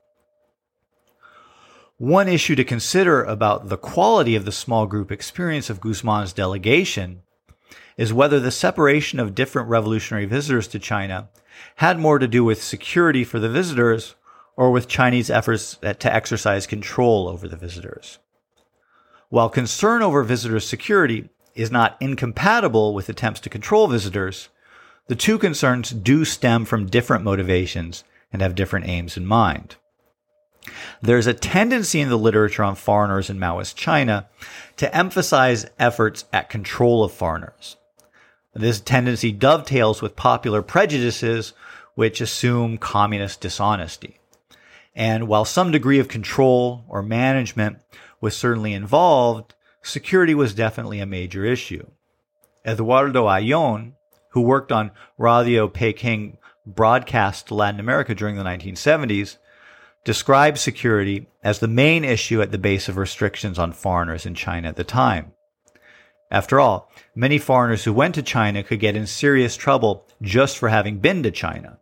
One 2.03 2.27
issue 2.27 2.57
to 2.57 2.65
consider 2.65 3.23
about 3.23 3.69
the 3.69 3.77
quality 3.77 4.35
of 4.35 4.45
the 4.45 4.51
small 4.51 4.87
group 4.87 5.13
experience 5.13 5.71
of 5.71 5.81
Guzman's 5.81 6.33
delegation 6.33 7.23
is 7.97 8.13
whether 8.13 8.41
the 8.41 8.51
separation 8.51 9.21
of 9.21 9.37
different 9.37 9.69
revolutionary 9.69 10.25
visitors 10.25 10.67
to 10.67 10.81
China 10.81 11.29
had 11.77 12.01
more 12.01 12.19
to 12.19 12.27
do 12.27 12.43
with 12.43 12.61
security 12.61 13.23
for 13.23 13.39
the 13.39 13.49
visitors 13.49 14.17
or 14.57 14.73
with 14.73 14.89
Chinese 14.89 15.31
efforts 15.31 15.77
to 15.77 16.13
exercise 16.13 16.67
control 16.67 17.29
over 17.29 17.47
the 17.47 17.57
visitors. 17.57 18.19
While 19.29 19.49
concern 19.49 20.03
over 20.03 20.25
visitors' 20.25 20.67
security 20.67 21.31
is 21.55 21.71
not 21.71 21.97
incompatible 22.01 22.95
with 22.95 23.09
attempts 23.09 23.39
to 23.43 23.49
control 23.49 23.87
visitors, 23.87 24.49
the 25.07 25.15
two 25.15 25.39
concerns 25.39 25.91
do 25.91 26.25
stem 26.25 26.65
from 26.65 26.87
different 26.87 27.23
motivations 27.23 28.03
and 28.33 28.43
have 28.43 28.57
different 28.57 28.89
aims 28.89 29.17
in 29.17 29.25
mind. 29.25 29.77
There's 31.01 31.27
a 31.27 31.35
tendency 31.35 32.01
in 32.01 32.09
the 32.09 32.19
literature 32.19 32.63
on 32.63 32.75
foreigners 32.75 33.29
in 33.29 33.39
Maoist 33.39 33.75
China 33.75 34.29
to 34.77 34.95
emphasize 34.95 35.67
efforts 35.79 36.25
at 36.33 36.51
control 36.51 37.05
of 37.05 37.13
foreigners. 37.13 37.77
This 38.55 38.81
tendency 38.81 39.33
dovetails 39.33 40.03
with 40.03 40.17
popular 40.17 40.63
prejudices 40.63 41.53
which 41.95 42.21
assume 42.21 42.79
communist 42.79 43.41
dishonesty. 43.41 44.19
And 44.95 45.27
while 45.27 45.45
some 45.45 45.71
degree 45.71 45.99
of 45.99 46.09
control 46.09 46.85
or 46.89 47.03
management 47.03 47.79
was 48.21 48.37
certainly 48.37 48.75
involved, 48.75 49.55
security 49.83 50.35
was 50.35 50.55
definitely 50.55 51.01
a 51.01 51.07
major 51.07 51.45
issue. 51.45 51.87
Eduardo 52.65 53.27
Ayon, 53.27 53.95
who 54.31 54.43
worked 54.43 54.71
on 54.71 54.93
Radio 55.19 55.67
Peking 55.67 56.39
broadcast 56.67 57.49
to 57.49 57.55
Latin 57.55 57.81
America 57.81 58.15
during 58.15 58.37
the 58.37 58.45
1970s, 58.45 59.39
described 60.05 60.59
security 60.59 61.27
as 61.43 61.59
the 61.59 61.69
main 61.69 62.05
issue 62.05 62.43
at 62.43 62.51
the 62.51 62.59
base 62.59 62.89
of 62.89 62.97
restrictions 62.97 63.59
on 63.59 63.73
foreigners 63.73 64.27
in 64.27 64.35
China 64.35 64.69
at 64.69 64.77
the 64.77 64.85
time. 64.85 65.33
After 66.31 66.59
all, 66.59 66.91
many 67.15 67.39
foreigners 67.39 67.85
who 67.85 67.93
went 67.93 68.15
to 68.15 68.23
China 68.23 68.63
could 68.63 68.81
get 68.81 68.97
in 68.97 69.07
serious 69.07 69.57
trouble 69.57 70.07
just 70.23 70.57
for 70.57 70.71
having 70.71 70.99
been 70.99 71.23
to 71.23 71.31
China. 71.31 71.79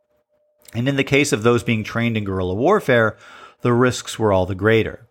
And 0.74 0.88
in 0.88 0.96
the 0.96 1.04
case 1.04 1.32
of 1.32 1.42
those 1.42 1.62
being 1.62 1.84
trained 1.84 2.16
in 2.16 2.24
guerrilla 2.24 2.54
warfare, 2.54 3.16
the 3.62 3.72
risks 3.72 4.18
were 4.18 4.32
all 4.32 4.46
the 4.46 4.54
greater. 4.54 5.08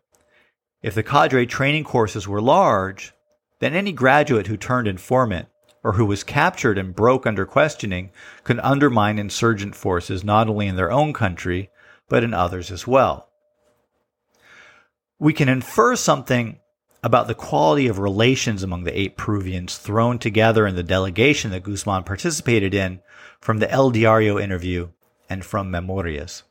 If 0.82 0.96
the 0.96 1.04
cadre 1.04 1.46
training 1.46 1.84
courses 1.84 2.28
were 2.28 2.42
large, 2.42 3.14
then 3.60 3.74
any 3.74 3.92
graduate 3.92 4.48
who 4.48 4.58
turned 4.58 4.88
informant 4.88 5.48
or 5.84 5.94
who 5.94 6.06
was 6.06 6.24
captured 6.24 6.78
and 6.78 6.96
broke 6.96 7.26
under 7.26 7.46
questioning 7.46 8.12
could 8.44 8.60
undermine 8.62 9.20
insurgent 9.20 9.76
forces 9.76 10.24
not 10.24 10.48
only 10.48 10.68
in 10.68 10.76
their 10.76 10.92
own 10.92 11.14
country, 11.14 11.70
but 12.10 12.24
in 12.24 12.34
others 12.34 12.72
as 12.72 12.86
well. 12.86 13.30
We 15.20 15.34
can 15.34 15.50
infer 15.50 15.96
something 15.96 16.60
about 17.04 17.28
the 17.28 17.36
quality 17.36 17.88
of 17.88 18.00
relations 18.00 18.64
among 18.64 18.84
the 18.84 19.00
eight 19.00 19.16
Peruvians 19.16 19.78
thrown 19.78 20.20
together 20.20 20.68
in 20.68 20.76
the 20.76 20.84
delegation 20.84 21.52
that 21.52 21.64
Guzman 21.64 22.04
participated 22.04 22.74
in 22.74 23.00
from 23.40 23.60
the 23.60 23.72
El 23.72 23.92
Diario 23.92 24.38
interview 24.38 24.90
and 25.30 25.46
from 25.46 25.72
Memorias. 25.72 26.44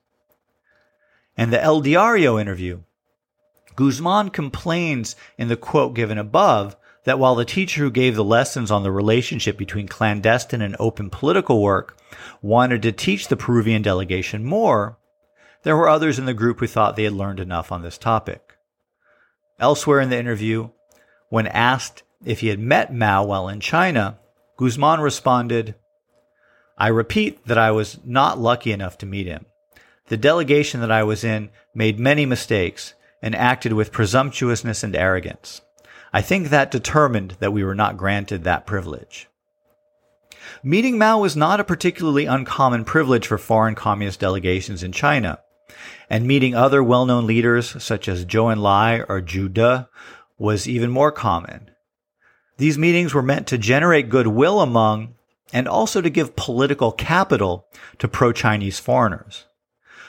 In 1.37 1.51
the 1.51 1.63
El 1.63 1.81
Diario 1.81 2.39
interview, 2.39 2.81
Guzman 3.77 4.31
complains 4.31 5.17
in 5.37 5.49
the 5.49 5.57
quote 5.57 5.95
given 5.95 6.19
above 6.19 6.77
that 7.05 7.19
while 7.19 7.35
the 7.35 7.45
teacher 7.45 7.83
who 7.83 7.91
gave 7.91 8.17
the 8.17 8.25
lessons 8.25 8.71
on 8.71 8.83
the 8.83 8.91
relationship 8.91 9.57
between 9.57 9.87
clandestine 9.87 10.61
and 10.61 10.77
open 10.79 11.11
political 11.11 11.63
work 11.63 11.97
wanted 12.43 12.83
to 12.83 12.93
teach 12.93 13.29
the 13.29 13.37
Peruvian 13.37 13.83
delegation 13.83 14.45
more, 14.45 14.98
there 15.63 15.77
were 15.77 15.89
others 15.89 16.19
in 16.19 16.27
the 16.27 16.35
group 16.35 16.61
who 16.61 16.67
thought 16.67 16.97
they 16.97 17.05
had 17.05 17.13
learned 17.13 17.41
enough 17.41 17.73
on 17.73 17.83
this 17.83 17.99
topic. 17.99 18.57
Elsewhere 19.59 20.01
in 20.01 20.11
the 20.11 20.19
interview, 20.19 20.71
when 21.31 21.47
asked 21.47 22.05
if 22.25 22.41
he 22.41 22.49
had 22.49 22.59
met 22.59 22.95
Mao 22.95 23.25
while 23.25 23.49
in 23.49 23.61
China, 23.61 24.19
Guzman 24.57 25.01
responded, 25.01 25.75
I 26.77 26.89
repeat 26.89 27.45
that 27.47 27.59
I 27.59 27.73
was 27.73 27.99
not 28.05 28.39
lucky 28.39 28.73
enough 28.73 28.99
to 28.99 29.07
meet 29.07 29.27
him. 29.27 29.47
The 30.07 30.17
delegation 30.17 30.81
that 30.81 30.93
I 30.93 31.03
was 31.03 31.25
in 31.25 31.51
made 31.75 31.99
many 31.99 32.25
mistakes 32.25 32.95
and 33.21 33.35
acted 33.35 33.73
with 33.73 33.93
presumptuousness 33.93 34.85
and 34.85 34.95
arrogance. 34.95 35.61
I 36.13 36.23
think 36.23 36.49
that 36.49 36.71
determined 36.71 37.37
that 37.41 37.53
we 37.53 37.65
were 37.65 37.75
not 37.75 37.97
granted 37.97 38.45
that 38.45 38.65
privilege. 38.65 39.29
Meeting 40.63 40.99
Mao 40.99 41.19
was 41.19 41.37
not 41.37 41.61
a 41.61 41.65
particularly 41.65 42.27
uncommon 42.27 42.85
privilege 42.85 43.27
for 43.27 43.39
foreign 43.39 43.75
communist 43.75 44.21
delegations 44.21 44.83
in 44.83 44.93
China 44.93 45.41
and 46.11 46.27
meeting 46.27 46.55
other 46.55 46.83
well-known 46.83 47.27
leaders 47.27 47.83
such 47.83 48.09
as 48.09 48.25
Zhou 48.25 48.55
Enlai 48.55 49.05
or 49.09 49.21
De 49.21 49.89
was 50.39 50.69
even 50.69 50.91
more 50.91 51.13
common. 51.13 51.71
These 52.57 52.79
meetings 52.79 53.15
were 53.15 53.23
meant 53.23 53.47
to 53.49 53.59
generate 53.59 54.09
goodwill 54.09 54.61
among 54.61 55.15
and 55.53 55.69
also 55.69 56.01
to 56.01 56.11
give 56.11 56.37
political 56.37 56.93
capital 56.93 57.67
to 57.99 58.09
pro-Chinese 58.09 58.79
foreigners. 58.79 59.47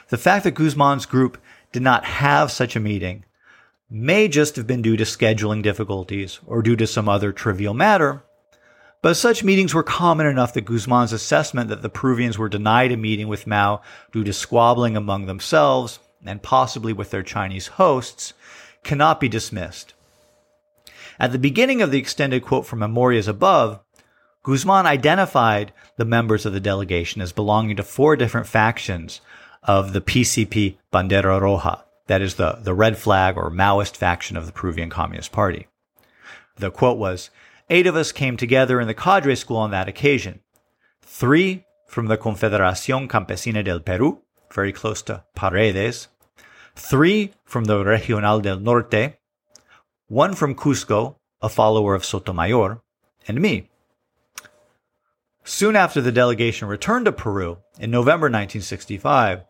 The 0.10 0.18
fact 0.18 0.44
that 0.44 0.56
Guzman's 0.56 1.06
group 1.06 1.38
did 1.72 1.82
not 1.82 2.04
have 2.06 2.52
such 2.52 2.76
a 2.76 2.80
meeting 2.80 3.26
may 3.90 4.28
just 4.28 4.56
have 4.56 4.68
been 4.68 4.82
due 4.82 4.98
to 4.98 5.04
scheduling 5.04 5.64
difficulties 5.64 6.40
or 6.46 6.62
due 6.62 6.76
to 6.76 6.88
some 6.88 7.08
other 7.08 7.32
trivial 7.32 7.74
matter, 7.74 8.24
but 9.02 9.16
such 9.16 9.44
meetings 9.44 9.74
were 9.74 9.84
common 9.84 10.26
enough 10.26 10.54
that 10.54 10.66
Guzman's 10.66 11.14
assessment 11.14 11.70
that 11.70 11.82
the 11.82 11.90
Peruvians 11.90 12.38
were 12.38 12.50
denied 12.50 12.92
a 12.92 12.98
meeting 12.98 13.28
with 13.28 13.48
Mao 13.48 13.82
due 14.12 14.24
to 14.24 14.34
squabbling 14.34 14.98
among 14.98 15.26
themselves 15.26 16.00
and 16.26 16.42
possibly 16.42 16.92
with 16.92 17.12
their 17.12 17.24
Chinese 17.24 17.68
hosts 17.68 18.34
cannot 18.84 19.20
be 19.20 19.30
dismissed. 19.30 19.94
At 21.20 21.32
the 21.32 21.40
beginning 21.40 21.82
of 21.82 21.92
the 21.92 22.00
extended 22.00 22.44
quote 22.44 22.66
from 22.66 22.80
Memorias 22.80 23.28
above, 23.28 23.80
Guzman 24.44 24.86
identified 24.86 25.74
the 25.98 26.06
members 26.06 26.46
of 26.46 26.54
the 26.54 26.60
delegation 26.60 27.22
as 27.22 27.32
belonging 27.32 27.76
to 27.76 27.84
four 27.84 28.16
different 28.16 28.48
factions 28.48 29.22
of 29.64 29.92
the 29.92 30.02
PCP 30.02 30.78
Bandera 30.94 31.42
Roja, 31.42 31.84
that 32.08 32.22
is 32.22 32.36
the, 32.36 32.60
the 32.62 32.74
red 32.74 32.98
flag 32.98 33.38
or 33.38 33.52
Maoist 33.52 33.98
faction 33.98 34.38
of 34.38 34.46
the 34.46 34.54
Peruvian 34.54 34.90
Communist 34.90 35.32
Party. 35.32 35.68
The 36.56 36.72
quote 36.72 36.98
was, 36.98 37.30
Eight 37.72 37.86
of 37.86 37.96
us 37.96 38.12
came 38.12 38.36
together 38.36 38.80
in 38.82 38.88
the 38.88 38.96
cadre 38.96 39.36
school 39.36 39.58
on 39.58 39.70
that 39.72 39.88
occasion. 39.88 40.40
Three 41.04 41.66
from 41.88 42.08
the 42.08 42.18
Confederación 42.18 43.08
Campesina 43.08 43.64
del 43.64 43.80
Perú, 43.80 44.20
very 44.52 44.74
close 44.74 45.04
to 45.04 45.24
Paredes. 45.36 46.08
Three 46.76 47.34
from 47.46 47.66
the 47.66 47.84
Regional 47.84 48.40
del 48.40 48.60
Norte. 48.60 49.18
One 50.08 50.34
from 50.34 50.56
Cusco, 50.56 51.18
a 51.42 51.50
follower 51.50 51.94
of 51.94 52.04
Sotomayor, 52.04 52.82
and 53.28 53.40
me. 53.40 53.70
Soon 55.44 55.76
after 55.76 56.02
the 56.02 56.12
delegation 56.12 56.68
returned 56.68 57.06
to 57.06 57.12
Peru 57.12 57.60
in 57.80 57.92
November 57.92 58.26
1965, 58.26 59.42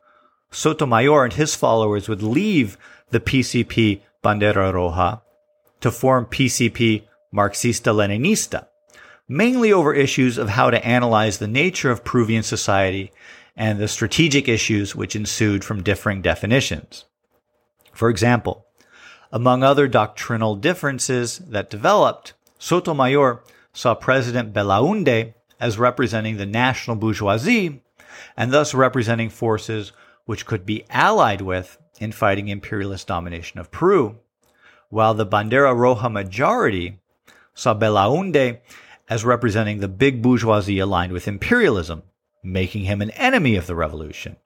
Sotomayor 0.52 1.24
and 1.24 1.34
his 1.34 1.56
followers 1.56 2.10
would 2.10 2.24
leave 2.24 2.78
the 3.12 3.20
PCP 3.20 4.02
Bandera 4.24 4.74
Roja 4.74 5.22
to 5.80 5.92
form 5.92 6.26
PCP 6.26 7.04
Marxista 7.34 7.94
Leninista, 7.94 8.68
mainly 9.28 9.72
over 9.72 9.94
issues 9.94 10.38
of 10.38 10.50
how 10.50 10.70
to 10.70 10.86
analyze 10.86 11.38
the 11.38 11.48
nature 11.48 11.92
of 11.92 12.04
Peruvian 12.04 12.44
society 12.44 13.12
and 13.56 13.78
the 13.78 13.88
strategic 13.88 14.48
issues 14.48 14.96
which 14.96 15.16
ensued 15.16 15.64
from 15.64 15.84
differing 15.84 16.22
definitions. 16.22 17.06
For 17.94 18.10
example, 18.10 18.66
among 19.32 19.64
other 19.64 19.88
doctrinal 19.88 20.56
differences 20.56 21.38
that 21.40 21.70
developed, 21.70 22.34
Sotomayor 22.58 23.44
saw 23.74 23.94
President 23.94 24.54
Belaunde 24.54 25.34
as 25.60 25.78
representing 25.78 26.38
the 26.38 26.46
national 26.46 26.96
bourgeoisie 26.96 27.82
and 28.36 28.52
thus 28.52 28.74
representing 28.74 29.30
forces 29.30 29.92
which 30.26 30.46
could 30.46 30.66
be 30.66 30.86
allied 30.90 31.42
with 31.42 31.78
in 32.00 32.12
fighting 32.12 32.48
imperialist 32.48 33.08
domination 33.08 33.60
of 33.60 33.72
Peru, 33.72 34.18
while 34.90 35.14
the 35.14 35.26
Bandera 35.26 35.74
Roja 35.76 36.12
majority 36.12 37.00
saw 37.54 37.74
Belaunde 37.74 38.60
as 39.10 39.26
representing 39.26 39.80
the 39.80 39.88
big 39.88 40.22
bourgeoisie 40.22 40.80
aligned 40.80 41.12
with 41.12 41.28
imperialism, 41.28 42.04
making 42.44 42.86
him 42.86 43.02
an 43.02 43.10
enemy 43.12 43.56
of 43.56 43.68
the 43.68 43.76
revolution. 43.76 44.38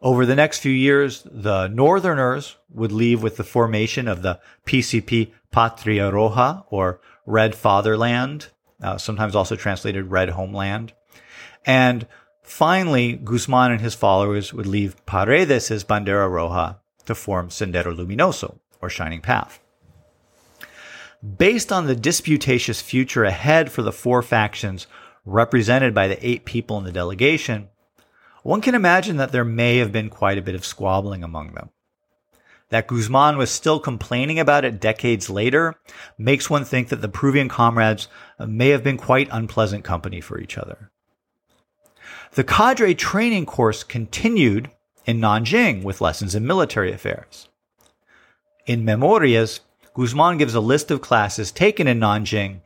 Over 0.00 0.26
the 0.26 0.36
next 0.36 0.58
few 0.58 0.72
years, 0.72 1.26
the 1.30 1.68
Northerners 1.68 2.56
would 2.70 2.92
leave 2.92 3.22
with 3.22 3.36
the 3.36 3.44
formation 3.44 4.06
of 4.06 4.22
the 4.22 4.38
PCP 4.66 5.32
Patria 5.50 6.10
Roja, 6.10 6.64
or 6.68 7.00
Red 7.26 7.54
Fatherland, 7.54 8.48
uh, 8.82 8.98
sometimes 8.98 9.34
also 9.34 9.56
translated 9.56 10.10
Red 10.10 10.30
Homeland. 10.30 10.92
And 11.64 12.06
finally, 12.42 13.14
Guzman 13.14 13.72
and 13.72 13.80
his 13.80 13.94
followers 13.94 14.52
would 14.52 14.66
leave 14.66 15.04
Paredes' 15.06 15.84
Bandera 15.84 16.28
Roja 16.28 16.78
to 17.06 17.14
form 17.14 17.48
Sendero 17.48 17.96
Luminoso, 17.96 18.58
or 18.82 18.90
Shining 18.90 19.22
Path. 19.22 19.60
Based 21.24 21.72
on 21.72 21.86
the 21.86 21.96
disputatious 21.96 22.82
future 22.82 23.24
ahead 23.24 23.72
for 23.72 23.80
the 23.80 23.92
four 23.92 24.20
factions 24.20 24.86
represented 25.24 25.94
by 25.94 26.06
the 26.06 26.26
eight 26.26 26.44
people 26.44 26.76
in 26.76 26.84
the 26.84 26.92
delegation, 26.92 27.70
one 28.42 28.60
can 28.60 28.74
imagine 28.74 29.16
that 29.16 29.32
there 29.32 29.44
may 29.44 29.78
have 29.78 29.90
been 29.90 30.10
quite 30.10 30.36
a 30.36 30.42
bit 30.42 30.54
of 30.54 30.66
squabbling 30.66 31.24
among 31.24 31.54
them. 31.54 31.70
That 32.68 32.88
Guzman 32.88 33.38
was 33.38 33.50
still 33.50 33.80
complaining 33.80 34.38
about 34.38 34.66
it 34.66 34.80
decades 34.80 35.30
later 35.30 35.76
makes 36.18 36.50
one 36.50 36.66
think 36.66 36.90
that 36.90 37.00
the 37.00 37.08
Peruvian 37.08 37.48
comrades 37.48 38.08
may 38.38 38.68
have 38.68 38.84
been 38.84 38.98
quite 38.98 39.28
unpleasant 39.32 39.82
company 39.82 40.20
for 40.20 40.38
each 40.38 40.58
other. 40.58 40.90
The 42.32 42.44
cadre 42.44 42.94
training 42.94 43.46
course 43.46 43.82
continued 43.82 44.70
in 45.06 45.20
Nanjing 45.20 45.84
with 45.84 46.02
lessons 46.02 46.34
in 46.34 46.46
military 46.46 46.92
affairs. 46.92 47.48
In 48.66 48.84
Memorias, 48.84 49.60
Guzman 49.94 50.38
gives 50.38 50.54
a 50.54 50.60
list 50.60 50.90
of 50.90 51.00
classes 51.00 51.52
taken 51.52 51.86
in 51.86 52.00
Nanjing, 52.00 52.60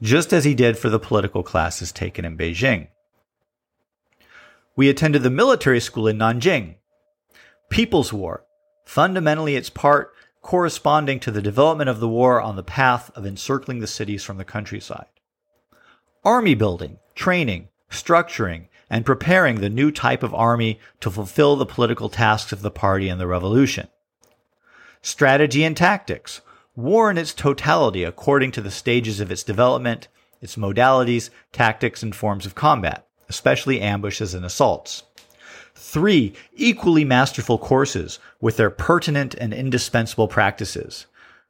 just 0.00 0.32
as 0.32 0.44
he 0.44 0.54
did 0.54 0.78
for 0.78 0.88
the 0.88 0.98
political 0.98 1.42
classes 1.42 1.92
taken 1.92 2.24
in 2.24 2.36
Beijing. 2.36 2.88
We 4.74 4.88
attended 4.88 5.22
the 5.22 5.30
military 5.30 5.80
school 5.80 6.08
in 6.08 6.16
Nanjing. 6.16 6.76
People's 7.68 8.12
War, 8.12 8.44
fundamentally 8.86 9.54
its 9.54 9.68
part 9.68 10.14
corresponding 10.40 11.20
to 11.20 11.30
the 11.30 11.42
development 11.42 11.90
of 11.90 12.00
the 12.00 12.08
war 12.08 12.40
on 12.40 12.56
the 12.56 12.62
path 12.62 13.10
of 13.14 13.24
encircling 13.24 13.78
the 13.78 13.86
cities 13.86 14.24
from 14.24 14.38
the 14.38 14.44
countryside. 14.44 15.06
Army 16.24 16.54
building, 16.54 16.98
training, 17.14 17.68
structuring, 17.90 18.66
and 18.88 19.06
preparing 19.06 19.60
the 19.60 19.68
new 19.68 19.90
type 19.90 20.22
of 20.22 20.34
army 20.34 20.80
to 21.00 21.10
fulfill 21.10 21.56
the 21.56 21.66
political 21.66 22.08
tasks 22.08 22.52
of 22.52 22.62
the 22.62 22.70
party 22.70 23.08
and 23.08 23.20
the 23.20 23.26
revolution. 23.26 23.88
Strategy 25.00 25.64
and 25.64 25.76
tactics, 25.76 26.40
war 26.74 27.10
in 27.10 27.18
its 27.18 27.34
totality 27.34 28.04
according 28.04 28.50
to 28.52 28.60
the 28.60 28.70
stages 28.70 29.20
of 29.20 29.30
its 29.30 29.42
development, 29.42 30.08
its 30.40 30.56
modalities, 30.56 31.30
tactics, 31.52 32.02
and 32.02 32.14
forms 32.14 32.46
of 32.46 32.54
combat, 32.54 33.06
especially 33.28 33.80
ambushes 33.80 34.34
and 34.34 34.44
assaults. 34.44 35.04
Three 35.74 36.34
equally 36.54 37.04
masterful 37.04 37.58
courses 37.58 38.18
with 38.40 38.56
their 38.56 38.70
pertinent 38.70 39.34
and 39.34 39.52
indispensable 39.52 40.28
practices. 40.28 41.06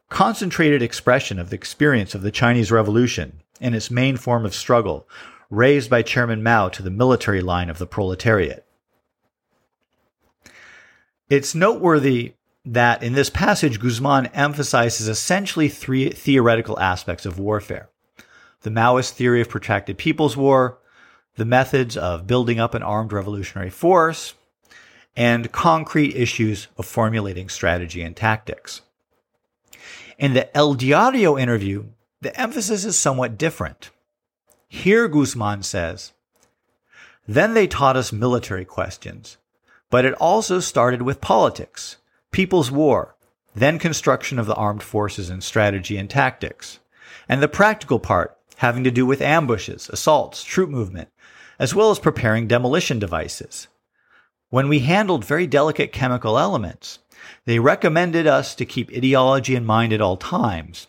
Concentrated 0.08 0.82
expression 0.82 1.38
of 1.38 1.50
the 1.50 1.56
experience 1.56 2.14
of 2.14 2.22
the 2.22 2.30
Chinese 2.30 2.70
Revolution 2.70 3.40
in 3.61 3.74
its 3.74 3.90
main 3.90 4.16
form 4.16 4.44
of 4.44 4.54
struggle, 4.54 5.08
raised 5.48 5.88
by 5.88 6.02
Chairman 6.02 6.42
Mao 6.42 6.68
to 6.68 6.82
the 6.82 6.90
military 6.90 7.40
line 7.40 7.70
of 7.70 7.78
the 7.78 7.87
proletariat. 7.87 8.66
It's 11.28 11.54
noteworthy 11.54 12.35
that 12.64 13.03
in 13.03 13.12
this 13.14 13.31
passage, 13.31 13.81
Guzman 13.81 14.27
emphasizes 14.27 15.09
essentially 15.09 15.68
three 15.68 16.11
theoretical 16.11 16.79
aspects 16.79 17.27
of 17.27 17.38
warfare 17.38 17.88
the 18.62 18.70
Maoist 18.70 19.11
theory 19.11 19.40
of 19.40 19.48
protracted 19.48 19.98
people's 19.98 20.37
war, 20.37 20.79
the 21.35 21.44
methods 21.44 21.96
of 21.96 22.29
building 22.29 22.61
up 22.61 22.75
an 22.75 22.83
armed 22.83 23.12
revolutionary 23.12 23.70
force, 23.70 24.35
and 25.16 25.51
concrete 25.51 26.14
issues 26.14 26.68
of 26.79 26.87
formulating 26.87 27.48
strategy 27.48 28.03
and 28.03 28.14
tactics. 28.14 28.83
In 30.16 30.35
the 30.35 30.57
El 30.57 30.75
Diario 30.75 31.37
interview, 31.37 31.87
the 32.20 32.38
emphasis 32.40 32.85
is 32.85 32.96
somewhat 32.96 33.37
different. 33.37 33.90
Here, 34.68 35.09
Guzman 35.09 35.64
says, 35.64 36.12
Then 37.27 37.55
they 37.55 37.66
taught 37.66 37.96
us 37.96 38.12
military 38.12 38.64
questions, 38.64 39.38
but 39.90 40.05
it 40.05 40.14
also 40.14 40.61
started 40.61 41.03
with 41.03 41.20
politics 41.20 41.96
People's 42.33 42.71
War, 42.71 43.14
then 43.55 43.79
construction 43.79 44.38
of 44.38 44.47
the 44.47 44.55
armed 44.55 44.83
forces 44.83 45.29
and 45.29 45.45
strategy 45.45 45.99
and 45.99 46.09
tactics, 46.09 46.79
and 47.29 47.42
the 47.42 47.49
practical 47.49 47.99
part 47.99 48.38
having 48.57 48.85
to 48.85 48.90
do 48.90 49.05
with 49.05 49.21
ambushes, 49.21 49.90
assaults, 49.90 50.42
troop 50.42 50.71
movement, 50.71 51.11
as 51.59 51.75
well 51.75 51.90
as 51.90 51.99
preparing 51.99 52.47
demolition 52.47 52.99
devices. 52.99 53.68
When 54.49 54.68
we 54.68 54.79
handled 54.79 55.27
very 55.27 55.47
delicate 55.47 55.92
chemical 55.92 56.38
elements, 56.38 57.01
they 57.45 57.59
recommended 57.59 58.27
us 58.27 58.55
to 58.55 58.64
keep 58.64 58.90
ideology 58.90 59.55
in 59.55 59.66
mind 59.66 59.92
at 59.92 60.01
all 60.01 60.16
times, 60.16 60.87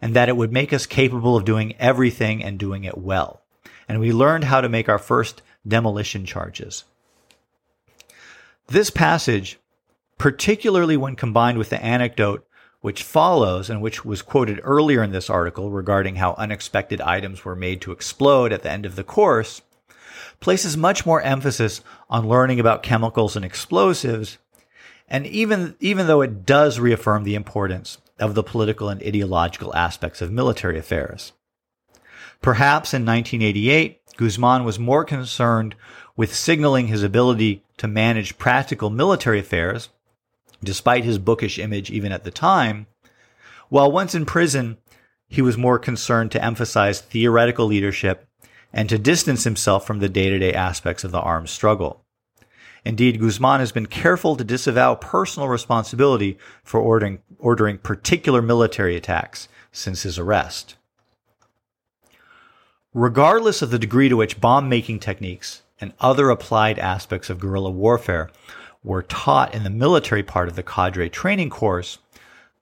and 0.00 0.14
that 0.14 0.30
it 0.30 0.36
would 0.36 0.52
make 0.52 0.72
us 0.72 0.86
capable 0.86 1.36
of 1.36 1.44
doing 1.44 1.76
everything 1.78 2.42
and 2.42 2.58
doing 2.58 2.84
it 2.84 2.96
well. 2.96 3.42
And 3.86 4.00
we 4.00 4.12
learned 4.12 4.44
how 4.44 4.62
to 4.62 4.68
make 4.68 4.88
our 4.88 4.98
first 4.98 5.42
demolition 5.68 6.24
charges. 6.24 6.84
This 8.68 8.88
passage 8.88 9.58
particularly 10.18 10.96
when 10.96 11.16
combined 11.16 11.58
with 11.58 11.70
the 11.70 11.82
anecdote 11.82 12.46
which 12.80 13.02
follows 13.02 13.68
and 13.68 13.82
which 13.82 14.04
was 14.04 14.22
quoted 14.22 14.60
earlier 14.62 15.02
in 15.02 15.10
this 15.10 15.28
article 15.28 15.70
regarding 15.70 16.16
how 16.16 16.34
unexpected 16.34 17.00
items 17.00 17.44
were 17.44 17.56
made 17.56 17.80
to 17.80 17.90
explode 17.90 18.52
at 18.52 18.62
the 18.62 18.70
end 18.70 18.86
of 18.86 18.94
the 18.94 19.02
course, 19.02 19.62
places 20.38 20.76
much 20.76 21.04
more 21.04 21.20
emphasis 21.22 21.80
on 22.08 22.28
learning 22.28 22.60
about 22.60 22.84
chemicals 22.84 23.34
and 23.34 23.44
explosives. 23.44 24.38
And 25.08 25.26
even, 25.26 25.74
even 25.80 26.06
though 26.06 26.20
it 26.20 26.46
does 26.46 26.78
reaffirm 26.78 27.24
the 27.24 27.34
importance 27.34 27.98
of 28.18 28.34
the 28.34 28.44
political 28.44 28.88
and 28.88 29.02
ideological 29.02 29.74
aspects 29.74 30.22
of 30.22 30.30
military 30.30 30.78
affairs. 30.78 31.32
Perhaps 32.40 32.94
in 32.94 33.04
1988, 33.04 34.00
Guzman 34.16 34.64
was 34.64 34.78
more 34.78 35.04
concerned 35.04 35.74
with 36.16 36.34
signaling 36.34 36.86
his 36.86 37.02
ability 37.02 37.64
to 37.78 37.88
manage 37.88 38.38
practical 38.38 38.90
military 38.90 39.40
affairs 39.40 39.88
despite 40.62 41.04
his 41.04 41.18
bookish 41.18 41.58
image 41.58 41.90
even 41.90 42.12
at 42.12 42.24
the 42.24 42.30
time. 42.30 42.86
While 43.68 43.90
once 43.90 44.14
in 44.14 44.26
prison, 44.26 44.78
he 45.28 45.42
was 45.42 45.56
more 45.56 45.78
concerned 45.78 46.30
to 46.32 46.44
emphasize 46.44 47.00
theoretical 47.00 47.66
leadership 47.66 48.28
and 48.72 48.88
to 48.88 48.98
distance 48.98 49.44
himself 49.44 49.86
from 49.86 49.98
the 49.98 50.08
day 50.08 50.30
to 50.30 50.38
day 50.38 50.52
aspects 50.52 51.04
of 51.04 51.12
the 51.12 51.20
armed 51.20 51.48
struggle. 51.48 52.04
Indeed, 52.84 53.18
Guzman 53.18 53.58
has 53.58 53.72
been 53.72 53.86
careful 53.86 54.36
to 54.36 54.44
disavow 54.44 54.94
personal 54.94 55.48
responsibility 55.48 56.38
for 56.62 56.78
ordering, 56.78 57.18
ordering 57.38 57.78
particular 57.78 58.40
military 58.40 58.94
attacks 58.94 59.48
since 59.72 60.02
his 60.02 60.18
arrest. 60.18 60.76
Regardless 62.94 63.60
of 63.60 63.70
the 63.70 63.78
degree 63.78 64.08
to 64.08 64.16
which 64.16 64.40
bomb 64.40 64.68
making 64.68 65.00
techniques 65.00 65.62
and 65.80 65.92
other 66.00 66.30
applied 66.30 66.78
aspects 66.78 67.28
of 67.28 67.40
guerrilla 67.40 67.70
warfare 67.70 68.30
were 68.86 69.02
taught 69.02 69.52
in 69.52 69.64
the 69.64 69.70
military 69.70 70.22
part 70.22 70.48
of 70.48 70.54
the 70.54 70.62
cadre 70.62 71.10
training 71.10 71.50
course, 71.50 71.98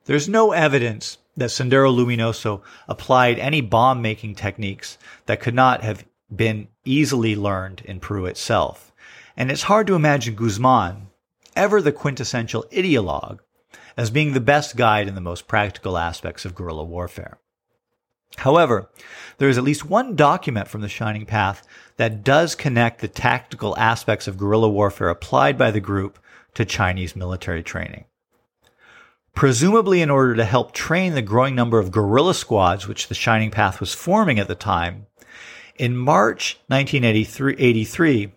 there's 0.07 0.29
no 0.29 0.53
evidence 0.53 1.19
that 1.37 1.51
Sendero 1.51 1.95
Luminoso 1.95 2.63
applied 2.89 3.39
any 3.39 3.61
bomb 3.61 4.01
making 4.01 4.35
techniques 4.35 4.97
that 5.27 5.41
could 5.41 5.55
not 5.55 5.83
have 5.83 6.05
been 6.35 6.69
easily 6.85 7.37
learned 7.37 7.83
in 7.85 8.01
Peru 8.01 8.25
itself. 8.25 8.91
And 9.37 9.51
it's 9.51 9.65
hard 9.65 9.87
to 9.89 9.95
imagine 9.95 10.35
Guzman, 10.35 11.09
ever 11.55 11.83
the 11.83 11.93
quintessential 11.93 12.65
ideologue, 12.73 13.41
as 13.97 14.11
being 14.11 14.33
the 14.33 14.41
best 14.41 14.77
guide 14.77 15.07
in 15.07 15.15
the 15.15 15.21
most 15.21 15.47
practical 15.47 15.99
aspects 15.99 16.45
of 16.45 16.55
guerrilla 16.55 16.85
warfare. 16.85 17.39
However, 18.39 18.91
there 19.39 19.49
is 19.49 19.59
at 19.59 19.65
least 19.65 19.85
one 19.85 20.17
document 20.17 20.69
from 20.69 20.81
the 20.81 20.89
Shining 20.89 21.27
Path 21.27 21.67
that 21.97 22.25
does 22.25 22.55
connect 22.55 23.01
the 23.01 23.09
tactical 23.09 23.77
aspects 23.77 24.27
of 24.27 24.37
guerrilla 24.37 24.69
warfare 24.69 25.09
applied 25.09 25.57
by 25.57 25.71
the 25.71 25.81
group 25.81 26.19
to 26.55 26.65
Chinese 26.65 27.15
military 27.15 27.63
training. 27.63 28.05
Presumably, 29.35 30.01
in 30.01 30.11
order 30.11 30.35
to 30.37 30.45
help 30.45 30.73
train 30.73 31.15
the 31.15 31.23
growing 31.23 31.55
number 31.55 31.79
of 31.79 31.91
guerrilla 31.91 32.35
squads 32.35 32.87
which 32.87 33.09
the 33.09 33.15
Shining 33.15 33.51
Path 33.51 33.81
was 33.81 33.93
forming 33.93 34.39
at 34.39 34.47
the 34.47 34.55
time, 34.55 35.07
in 35.77 35.97
March 35.97 36.61
1983, 36.69 38.33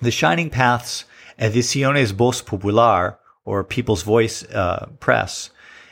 the 0.00 0.10
Shining 0.10 0.48
Path's 0.48 1.04
Ediciones 1.38 2.12
Voz 2.12 2.40
Popular, 2.40 3.18
or 3.44 3.62
People's 3.64 4.02
Voice 4.02 4.44
uh, 4.44 4.88
Press, 4.98 5.50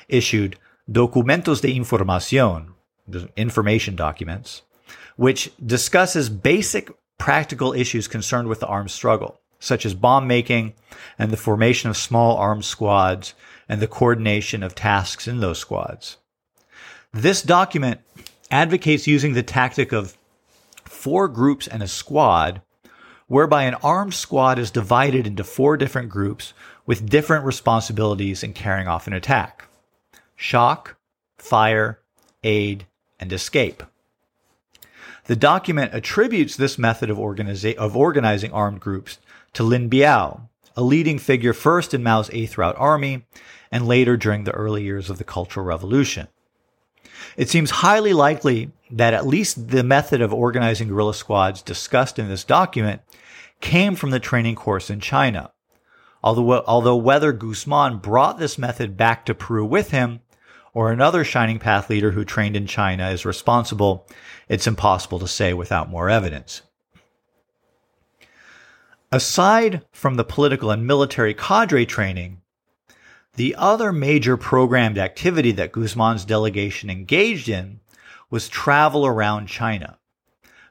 issued 0.09 0.59
Documentos 0.91 1.61
de 1.61 1.79
Información, 1.79 2.69
information 3.37 3.97
documents, 3.97 4.63
which 5.23 5.53
discusses 5.65 6.29
basic 6.29 6.91
practical 7.17 7.73
issues 7.73 8.09
concerned 8.09 8.49
with 8.49 8.59
the 8.59 8.67
armed 8.67 8.91
struggle, 8.91 9.41
such 9.61 9.87
as 9.87 9.95
bomb 9.95 10.27
making 10.27 10.75
and 11.17 11.31
the 11.31 11.37
formation 11.37 11.89
of 11.89 11.97
small 11.97 12.37
armed 12.37 12.65
squads 12.65 13.33
and 13.69 13.81
the 13.81 13.87
coordination 13.87 14.65
of 14.65 14.75
tasks 14.75 15.29
in 15.29 15.39
those 15.39 15.61
squads. 15.61 16.17
This 17.13 17.41
document 17.41 18.01
advocates 18.51 19.07
using 19.07 19.35
the 19.35 19.45
tactic 19.45 19.93
of 19.93 20.17
four 20.83 21.29
groups 21.29 21.69
and 21.69 21.85
a 21.85 21.87
squad, 21.87 22.61
whereby 23.29 23.63
an 23.63 23.75
armed 23.75 24.15
squad 24.15 24.59
is 24.59 24.73
divided 24.73 25.25
into 25.25 25.45
four 25.45 25.77
different 25.77 26.09
groups 26.09 26.53
with 26.85 27.09
different 27.09 27.45
responsibilities 27.45 28.43
in 28.43 28.55
carrying 28.55 28.89
off 28.89 29.07
an 29.07 29.13
attack. 29.13 29.69
Shock, 30.35 30.97
fire, 31.39 32.01
aid, 32.43 32.89
and 33.21 33.33
escape. 33.33 33.85
The 35.27 35.37
document 35.37 35.95
attributes 35.95 36.57
this 36.57 36.79
method 36.79 37.09
of, 37.09 37.19
organiza- 37.19 37.77
of 37.77 37.97
organizing 37.97 38.53
armed 38.53 38.81
groups 38.81 39.19
to 39.53 39.63
Lin 39.63 39.89
Biao, 39.89 40.49
a 40.77 40.83
leading 40.83 41.19
figure 41.19 41.53
first 41.53 41.95
in 41.95 42.03
Mao's 42.03 42.31
Eighth 42.33 42.59
Route 42.59 42.77
Army 42.77 43.25
and 43.71 43.87
later 43.87 44.17
during 44.17 44.45
the 44.45 44.53
early 44.53 44.83
years 44.83 45.11
of 45.11 45.19
the 45.19 45.25
Cultural 45.25 45.65
Revolution. 45.65 46.29
It 47.37 47.49
seems 47.49 47.71
highly 47.71 48.13
likely 48.13 48.73
that 48.91 49.15
at 49.15 49.27
least 49.27 49.69
the 49.69 49.85
method 49.85 50.21
of 50.21 50.33
organizing 50.35 50.89
guerrilla 50.89 51.15
squads 51.15 51.63
discussed 51.63 52.19
in 52.19 52.29
this 52.29 52.45
document 52.45 53.03
came 53.61 53.95
from 53.95 54.11
the 54.11 54.21
training 54.21 54.57
course 54.57 54.91
in 54.91 55.01
China. 55.01 55.53
Although, 56.23 56.63
although 56.67 56.97
whether 56.97 57.33
Guzman 57.33 57.99
brought 57.99 58.39
this 58.39 58.59
method 58.59 58.97
back 58.97 59.25
to 59.27 59.35
Peru 59.35 59.65
with 59.65 59.91
him 59.91 60.21
or 60.75 60.91
another 60.91 61.25
Shining 61.25 61.59
Path 61.59 61.91
leader 61.91 62.13
who 62.13 62.25
trained 62.25 62.57
in 62.57 62.67
China 62.67 63.11
is 63.11 63.25
responsible, 63.25 64.07
it's 64.49 64.67
impossible 64.67 65.19
to 65.19 65.29
say 65.29 65.53
without 65.53 65.91
more 65.91 66.09
evidence. 66.09 66.63
Aside 69.11 69.85
from 69.93 70.15
the 70.15 70.25
political 70.25 70.71
and 70.71 70.87
military 70.87 71.35
cadre 71.35 71.85
training, 71.85 72.41
the 73.35 73.55
other 73.57 73.93
major 73.93 74.37
programmed 74.37 74.99
activity 74.99 75.53
that 75.53 75.73
Guzman's 75.73 76.25
delegation 76.25 76.89
engaged 76.89 77.49
in 77.49 77.81
was 78.31 78.49
travel 78.49 79.07
around 79.07 79.47
China, 79.47 79.99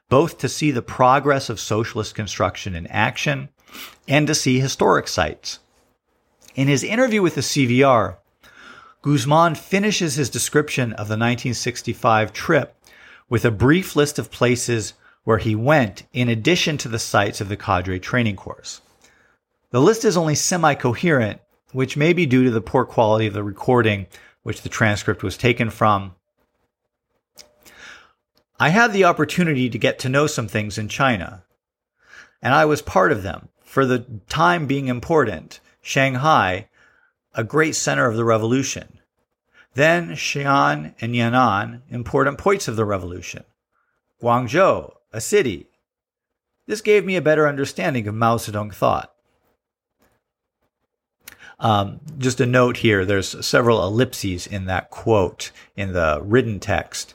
both 0.08 0.38
to 0.38 0.48
see 0.48 0.72
the 0.72 0.82
progress 0.82 1.48
of 1.48 1.60
socialist 1.60 2.14
construction 2.16 2.74
in 2.74 2.88
action 2.88 3.48
and 4.08 4.26
to 4.26 4.34
see 4.34 4.58
historic 4.58 5.06
sites. 5.06 5.60
In 6.54 6.68
his 6.68 6.84
interview 6.84 7.22
with 7.22 7.36
the 7.36 7.40
CVR, 7.40 8.16
Guzman 9.02 9.56
finishes 9.56 10.14
his 10.14 10.30
description 10.30 10.92
of 10.92 11.08
the 11.08 11.18
1965 11.18 12.32
trip 12.32 12.76
with 13.28 13.44
a 13.44 13.50
brief 13.50 13.96
list 13.96 14.18
of 14.18 14.30
places 14.30 14.94
where 15.24 15.38
he 15.38 15.56
went 15.56 16.04
in 16.12 16.28
addition 16.28 16.78
to 16.78 16.88
the 16.88 17.00
sites 17.00 17.40
of 17.40 17.48
the 17.48 17.56
cadre 17.56 17.98
training 17.98 18.36
course. 18.36 18.80
The 19.70 19.80
list 19.80 20.04
is 20.04 20.16
only 20.16 20.36
semi 20.36 20.74
coherent, 20.74 21.40
which 21.72 21.96
may 21.96 22.12
be 22.12 22.26
due 22.26 22.44
to 22.44 22.50
the 22.50 22.60
poor 22.60 22.84
quality 22.84 23.26
of 23.26 23.34
the 23.34 23.42
recording 23.42 24.06
which 24.44 24.62
the 24.62 24.68
transcript 24.68 25.22
was 25.22 25.36
taken 25.36 25.70
from. 25.70 26.14
I 28.60 28.68
had 28.68 28.92
the 28.92 29.04
opportunity 29.04 29.68
to 29.68 29.78
get 29.78 29.98
to 30.00 30.08
know 30.08 30.28
some 30.28 30.46
things 30.46 30.78
in 30.78 30.88
China, 30.88 31.42
and 32.40 32.54
I 32.54 32.66
was 32.66 32.82
part 32.82 33.10
of 33.10 33.24
them 33.24 33.48
for 33.64 33.84
the 33.84 34.06
time 34.28 34.66
being 34.66 34.86
important. 34.86 35.58
Shanghai, 35.80 36.68
a 37.34 37.44
great 37.44 37.74
center 37.74 38.06
of 38.06 38.16
the 38.16 38.24
revolution. 38.24 38.98
Then 39.74 40.10
Xi'an 40.10 40.94
and 41.00 41.14
Yan'an, 41.14 41.82
important 41.88 42.38
points 42.38 42.68
of 42.68 42.76
the 42.76 42.84
revolution. 42.84 43.44
Guangzhou, 44.20 44.92
a 45.12 45.20
city. 45.20 45.68
This 46.66 46.80
gave 46.80 47.04
me 47.04 47.16
a 47.16 47.22
better 47.22 47.48
understanding 47.48 48.06
of 48.06 48.14
Mao 48.14 48.36
Zedong 48.36 48.72
thought. 48.74 49.12
Um, 51.58 52.00
just 52.18 52.40
a 52.40 52.46
note 52.46 52.78
here 52.78 53.04
there's 53.04 53.46
several 53.46 53.84
ellipses 53.84 54.48
in 54.48 54.66
that 54.66 54.90
quote 54.90 55.52
in 55.76 55.92
the 55.92 56.20
written 56.22 56.58
text. 56.60 57.14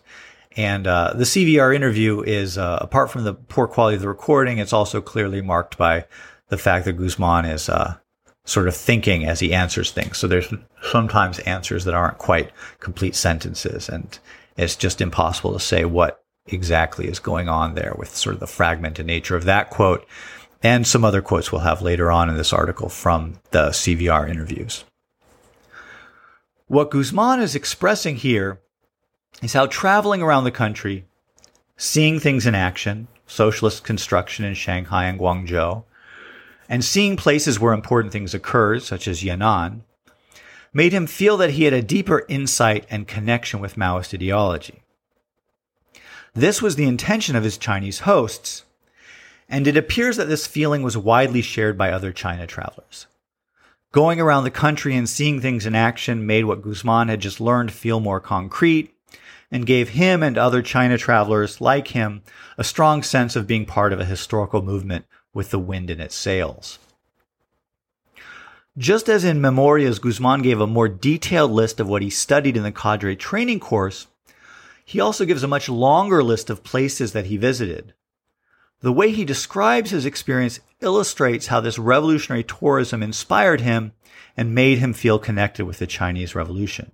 And 0.56 0.88
uh, 0.88 1.14
the 1.14 1.26
CVR 1.26 1.76
interview 1.76 2.22
is, 2.22 2.58
uh, 2.58 2.80
apart 2.82 3.12
from 3.12 3.26
the 3.26 3.36
poor 3.36 3.68
quality 3.68 3.96
of 3.96 4.02
the 4.02 4.08
recording, 4.08 4.58
it's 4.58 4.74
also 4.74 5.02
clearly 5.02 5.42
marked 5.42 5.78
by 5.78 6.06
the 6.48 6.58
fact 6.58 6.86
that 6.86 6.94
Guzman 6.94 7.46
is 7.46 7.70
uh, 7.70 7.98
sort 8.48 8.68
of 8.68 8.76
thinking 8.76 9.26
as 9.26 9.40
he 9.40 9.54
answers 9.54 9.92
things. 9.92 10.18
So 10.18 10.26
there's 10.26 10.52
sometimes 10.82 11.38
answers 11.40 11.84
that 11.84 11.94
aren't 11.94 12.18
quite 12.18 12.52
complete 12.80 13.14
sentences, 13.14 13.90
and 13.90 14.18
it's 14.56 14.76
just 14.76 15.02
impossible 15.02 15.54
to 15.54 15.60
say 15.60 15.86
what 15.86 16.24
exactly 16.48 17.08
is 17.08 17.20
going 17.20 17.50
on 17.50 17.76
there 17.76 17.94
with 17.98 18.16
sort 18.16 18.34
of 18.34 18.40
the 18.40 18.48
fragmented 18.48 19.06
nature 19.06 19.36
of 19.36 19.44
that 19.44 19.70
quote 19.70 20.08
and 20.64 20.88
some 20.88 21.04
other 21.06 21.22
quotes 21.22 21.52
we'll 21.52 21.62
have 21.62 21.82
later 21.82 22.10
on 22.10 22.30
in 22.30 22.38
this 22.38 22.54
article 22.54 22.90
from 22.90 23.40
the 23.52 23.70
CVR 23.70 24.30
interviews. 24.30 24.86
What 26.68 26.90
Guzman 26.90 27.42
is 27.42 27.54
expressing 27.54 28.16
here 28.16 28.60
is 29.42 29.54
how 29.54 29.68
traveling 29.68 30.22
around 30.22 30.46
the 30.46 30.52
country, 30.52 31.06
seeing 31.76 32.20
things 32.20 32.48
in 32.48 32.56
action, 32.56 33.08
socialist 33.28 33.84
construction 33.84 34.46
in 34.46 34.54
Shanghai 34.56 35.06
and 35.06 35.20
Guangzhou, 35.20 35.84
and 36.70 36.84
seeing 36.84 37.16
places 37.16 37.60
where 37.60 37.74
important 37.74 38.12
things 38.12 38.34
occurred, 38.34 38.84
such 38.84 39.08
as 39.08 39.24
Yan'an, 39.24 39.82
made 40.74 40.94
him 40.94 41.08
feel 41.08 41.38
that 41.38 41.52
he 41.52 41.64
had 41.64 41.74
a 41.74 41.82
deeper 41.82 42.26
insight 42.28 42.86
and 42.90 43.08
connection 43.08 43.60
with 43.60 43.76
Maoist 43.78 44.14
ideology. 44.14 44.84
This 46.34 46.62
was 46.62 46.76
the 46.76 46.88
intention 46.88 47.36
of 47.36 47.44
his 47.44 47.58
Chinese 47.58 48.02
hosts, 48.02 48.64
and 49.50 49.66
it 49.66 49.78
appears 49.78 50.18
that 50.18 50.28
this 50.28 50.46
feeling 50.46 50.84
was 50.84 50.98
widely 50.98 51.42
shared 51.42 51.78
by 51.78 51.92
other 51.92 52.12
China 52.12 52.46
travelers. 52.46 53.08
Going 53.92 54.20
around 54.20 54.44
the 54.44 54.52
country 54.52 54.96
and 54.96 55.08
seeing 55.08 55.40
things 55.40 55.66
in 55.66 55.74
action 55.74 56.28
made 56.28 56.44
what 56.44 56.62
Guzman 56.62 57.08
had 57.08 57.22
just 57.22 57.40
learned 57.40 57.72
feel 57.72 58.00
more 58.00 58.20
concrete 58.20 58.94
and 59.50 59.66
gave 59.66 59.90
him 59.90 60.22
and 60.22 60.38
other 60.38 60.62
China 60.62 60.98
travelers 60.98 61.62
like 61.62 61.88
him 61.88 62.22
a 62.58 62.64
strong 62.64 63.02
sense 63.02 63.36
of 63.36 63.48
being 63.48 63.66
part 63.66 63.94
of 63.94 64.00
a 64.00 64.06
historical 64.06 64.62
movement 64.62 65.06
with 65.38 65.52
the 65.52 65.60
wind 65.60 65.92
in 65.92 66.02
its 66.02 66.16
sails. 66.16 66.80
Just 68.76 69.08
as 69.08 69.24
in 69.24 69.40
Memorias, 69.40 70.00
Guzman 70.00 70.42
gave 70.42 70.60
a 70.60 70.66
more 70.66 70.90
detailed 70.90 71.52
list 71.52 71.80
of 71.80 71.88
what 71.88 72.02
he 72.02 72.10
studied 72.10 72.58
in 72.58 72.64
the 72.64 72.72
cadre 72.72 73.16
training 73.16 73.60
course, 73.60 74.08
he 74.84 75.00
also 75.00 75.26
gives 75.26 75.44
a 75.44 75.48
much 75.48 75.70
longer 75.70 76.24
list 76.24 76.50
of 76.50 76.64
places 76.64 77.14
that 77.14 77.28
he 77.28 77.38
visited. 77.38 77.94
The 78.82 78.92
way 78.92 79.12
he 79.12 79.26
describes 79.26 79.92
his 79.92 80.08
experience 80.08 80.60
illustrates 80.82 81.48
how 81.48 81.62
this 81.62 81.78
revolutionary 81.78 82.44
tourism 82.44 83.04
inspired 83.04 83.62
him 83.62 83.92
and 84.36 84.56
made 84.56 84.80
him 84.80 84.92
feel 84.92 85.20
connected 85.20 85.66
with 85.66 85.78
the 85.78 85.86
Chinese 85.86 86.34
Revolution. 86.34 86.92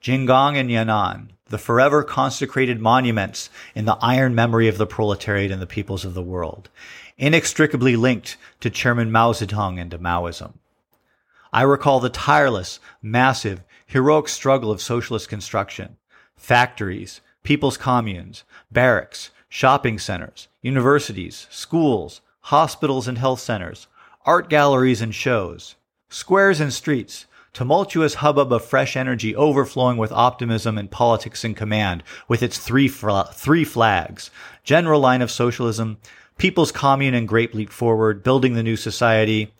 Jinggang 0.00 0.56
and 0.56 0.70
Yan'an, 0.70 1.33
the 1.54 1.58
forever 1.58 2.02
consecrated 2.02 2.80
monuments 2.80 3.48
in 3.76 3.84
the 3.84 3.96
iron 4.02 4.34
memory 4.34 4.66
of 4.66 4.76
the 4.76 4.88
proletariat 4.88 5.52
and 5.52 5.62
the 5.62 5.68
peoples 5.68 6.04
of 6.04 6.12
the 6.12 6.20
world, 6.20 6.68
inextricably 7.16 7.94
linked 7.94 8.36
to 8.58 8.68
Chairman 8.68 9.12
Mao 9.12 9.30
Zedong 9.30 9.80
and 9.80 9.88
to 9.92 9.98
Maoism. 10.00 10.54
I 11.52 11.62
recall 11.62 12.00
the 12.00 12.10
tireless, 12.10 12.80
massive, 13.00 13.62
heroic 13.86 14.26
struggle 14.26 14.72
of 14.72 14.82
socialist 14.82 15.28
construction, 15.28 15.96
factories, 16.34 17.20
people's 17.44 17.76
communes, 17.76 18.42
barracks, 18.72 19.30
shopping 19.48 20.00
centers, 20.00 20.48
universities, 20.60 21.46
schools, 21.50 22.20
hospitals 22.40 23.06
and 23.06 23.18
health 23.18 23.38
centers, 23.38 23.86
art 24.26 24.50
galleries 24.50 25.00
and 25.00 25.14
shows, 25.14 25.76
squares 26.08 26.58
and 26.58 26.72
streets, 26.72 27.26
tumultuous 27.54 28.14
hubbub 28.14 28.52
of 28.52 28.64
fresh 28.64 28.96
energy 28.96 29.34
overflowing 29.34 29.96
with 29.96 30.12
optimism 30.12 30.76
and 30.76 30.90
politics 30.90 31.44
in 31.44 31.54
command, 31.54 32.02
with 32.28 32.42
its 32.42 32.58
three, 32.58 32.88
three 32.88 33.64
flags, 33.64 34.30
general 34.64 35.00
line 35.00 35.22
of 35.22 35.30
socialism, 35.30 35.96
people's 36.36 36.72
commune 36.72 37.14
and 37.14 37.28
great 37.28 37.54
leap 37.54 37.70
forward, 37.70 38.22
building 38.22 38.54
the 38.54 38.62
new 38.62 38.76
society, 38.76 39.54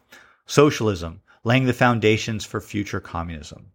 socialism, 0.44 1.22
laying 1.44 1.66
the 1.66 1.72
foundations 1.72 2.44
for 2.44 2.60
future 2.60 3.00
communism. 3.00 3.66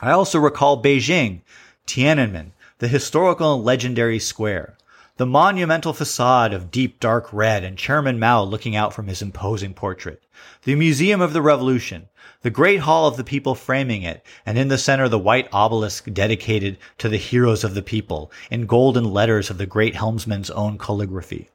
I 0.00 0.10
also 0.10 0.38
recall 0.38 0.82
Beijing, 0.82 1.40
Tiananmen, 1.86 2.52
the 2.78 2.88
historical 2.88 3.54
and 3.54 3.64
legendary 3.64 4.18
square, 4.18 4.76
the 5.16 5.26
monumental 5.26 5.92
facade 5.92 6.52
of 6.52 6.70
deep 6.70 7.00
dark 7.00 7.32
red 7.32 7.64
and 7.64 7.76
Chairman 7.76 8.18
Mao 8.20 8.44
looking 8.44 8.76
out 8.76 8.92
from 8.92 9.08
his 9.08 9.22
imposing 9.22 9.74
portrait, 9.74 10.22
the 10.62 10.76
Museum 10.76 11.20
of 11.20 11.32
the 11.32 11.42
Revolution, 11.42 12.08
the 12.42 12.50
great 12.50 12.80
hall 12.80 13.08
of 13.08 13.16
the 13.16 13.24
people 13.24 13.54
framing 13.54 14.02
it, 14.02 14.24
and 14.46 14.56
in 14.56 14.68
the 14.68 14.78
center 14.78 15.08
the 15.08 15.18
white 15.18 15.48
obelisk 15.52 16.12
dedicated 16.12 16.78
to 16.98 17.08
the 17.08 17.16
heroes 17.16 17.64
of 17.64 17.74
the 17.74 17.82
people 17.82 18.30
in 18.50 18.66
golden 18.66 19.04
letters 19.04 19.50
of 19.50 19.58
the 19.58 19.66
great 19.66 19.96
helmsman's 19.96 20.50
own 20.50 20.78
calligraphy. 20.78 21.48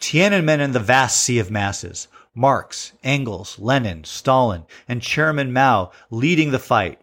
Tiananmen 0.00 0.60
and 0.60 0.74
the 0.74 0.80
vast 0.80 1.20
sea 1.20 1.38
of 1.38 1.50
masses, 1.50 2.08
Marx, 2.34 2.92
Engels, 3.04 3.58
Lenin, 3.58 4.04
Stalin, 4.04 4.64
and 4.88 5.02
Chairman 5.02 5.52
Mao 5.52 5.90
leading 6.10 6.50
the 6.50 6.58
fight, 6.58 7.00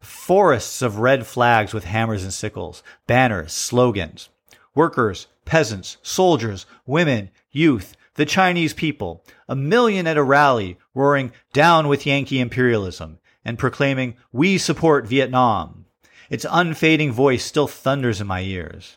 forests 0.00 0.82
of 0.82 0.98
red 0.98 1.26
flags 1.26 1.72
with 1.72 1.84
hammers 1.84 2.24
and 2.24 2.32
sickles, 2.32 2.82
banners, 3.06 3.52
slogans, 3.52 4.30
workers, 4.74 5.28
peasants, 5.44 5.98
soldiers, 6.02 6.66
women, 6.86 7.30
youth, 7.52 7.96
the 8.14 8.26
Chinese 8.26 8.74
people, 8.74 9.24
a 9.48 9.56
million 9.56 10.06
at 10.06 10.16
a 10.16 10.22
rally 10.22 10.78
roaring 10.94 11.32
down 11.52 11.88
with 11.88 12.06
Yankee 12.06 12.40
imperialism 12.40 13.18
and 13.44 13.58
proclaiming, 13.58 14.16
we 14.32 14.58
support 14.58 15.06
Vietnam. 15.06 15.86
Its 16.28 16.46
unfading 16.48 17.12
voice 17.12 17.44
still 17.44 17.66
thunders 17.66 18.20
in 18.20 18.26
my 18.26 18.40
ears. 18.40 18.96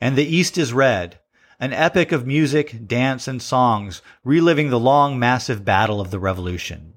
And 0.00 0.16
the 0.16 0.24
East 0.24 0.58
is 0.58 0.72
red, 0.72 1.18
an 1.60 1.72
epic 1.72 2.12
of 2.12 2.26
music, 2.26 2.86
dance, 2.86 3.26
and 3.26 3.42
songs 3.42 4.02
reliving 4.22 4.70
the 4.70 4.78
long, 4.78 5.18
massive 5.18 5.64
battle 5.64 6.00
of 6.00 6.10
the 6.10 6.18
revolution. 6.18 6.94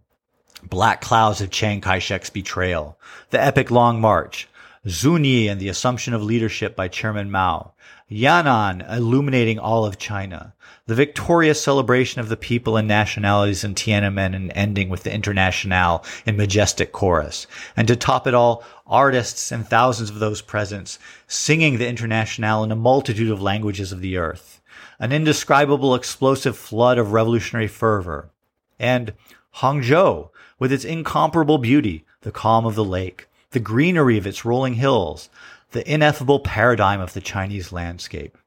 Black 0.64 1.02
Clouds 1.02 1.42
of 1.42 1.50
Chiang 1.50 1.82
Kai-shek's 1.82 2.30
betrayal, 2.30 3.00
the 3.32 3.42
epic 3.42 3.72
Long 3.72 4.00
March, 4.00 4.48
Zunyi 4.86 5.50
and 5.50 5.60
the 5.60 5.70
assumption 5.70 6.14
of 6.14 6.24
leadership 6.24 6.76
by 6.76 6.88
Chairman 6.88 7.32
Mao, 7.32 7.74
Yan'an 8.12 8.86
illuminating 8.92 9.58
all 9.58 9.86
of 9.86 9.98
China, 9.98 10.54
the 10.86 10.96
victorious 10.96 11.64
celebration 11.64 12.20
of 12.20 12.28
the 12.28 12.36
people 12.36 12.76
and 12.76 12.86
nationalities 12.86 13.64
in 13.64 13.74
Tiananmen 13.74 14.36
and 14.36 14.52
ending 14.54 14.90
with 14.90 15.04
the 15.04 15.14
Internationale 15.14 16.04
in 16.26 16.36
majestic 16.36 16.92
chorus. 16.92 17.48
And 17.78 17.88
to 17.88 17.96
top 17.96 18.28
it 18.28 18.34
all, 18.34 18.66
artists 18.86 19.50
and 19.50 19.66
thousands 19.66 20.10
of 20.10 20.20
those 20.20 20.42
present 20.42 20.98
singing 21.26 21.78
the 21.78 21.88
Internationale 21.88 22.66
in 22.66 22.72
a 22.74 22.76
multitude 22.76 23.32
of 23.32 23.42
languages 23.42 23.94
of 23.94 24.02
the 24.02 24.18
earth. 24.18 24.62
An 25.00 25.14
indescribable 25.14 25.96
explosive 25.96 26.58
flood 26.58 26.98
of 26.98 27.14
revolutionary 27.14 27.70
fervor. 27.70 28.30
And 28.78 29.14
Hangzhou, 29.56 30.32
with 30.60 30.74
its 30.74 30.84
incomparable 30.84 31.60
beauty, 31.60 32.04
the 32.22 32.32
calm 32.32 32.66
of 32.66 32.76
the 32.76 32.84
lake, 32.84 33.30
the 33.52 33.62
greenery 33.62 34.18
of 34.18 34.28
its 34.28 34.44
rolling 34.44 34.74
hills, 34.74 35.30
the 35.72 35.92
ineffable 35.92 36.40
paradigm 36.40 37.00
of 37.00 37.14
the 37.14 37.22
Chinese 37.22 37.72
landscape. 37.72 38.38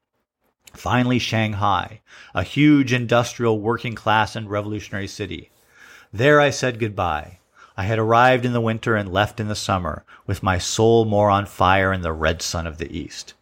Finally, 0.73 1.19
Shanghai, 1.19 2.01
a 2.33 2.43
huge 2.43 2.93
industrial 2.93 3.59
working 3.59 3.95
class 3.95 4.35
and 4.35 4.49
revolutionary 4.49 5.07
city. 5.07 5.49
There 6.13 6.39
I 6.39 6.49
said 6.49 6.79
goodbye. 6.79 7.39
I 7.77 7.83
had 7.83 7.99
arrived 7.99 8.45
in 8.45 8.53
the 8.53 8.61
winter 8.61 8.95
and 8.95 9.11
left 9.11 9.39
in 9.39 9.47
the 9.47 9.55
summer, 9.55 10.05
with 10.25 10.43
my 10.43 10.57
soul 10.57 11.05
more 11.05 11.29
on 11.29 11.45
fire 11.45 11.91
in 11.91 12.01
the 12.01 12.13
red 12.13 12.41
sun 12.41 12.67
of 12.67 12.77
the 12.77 12.95
east. 12.95 13.33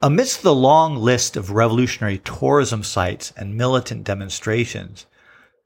Amidst 0.00 0.42
the 0.42 0.54
long 0.54 0.96
list 0.96 1.36
of 1.36 1.50
revolutionary 1.50 2.18
tourism 2.18 2.82
sites 2.82 3.32
and 3.36 3.56
militant 3.56 4.04
demonstrations, 4.04 5.06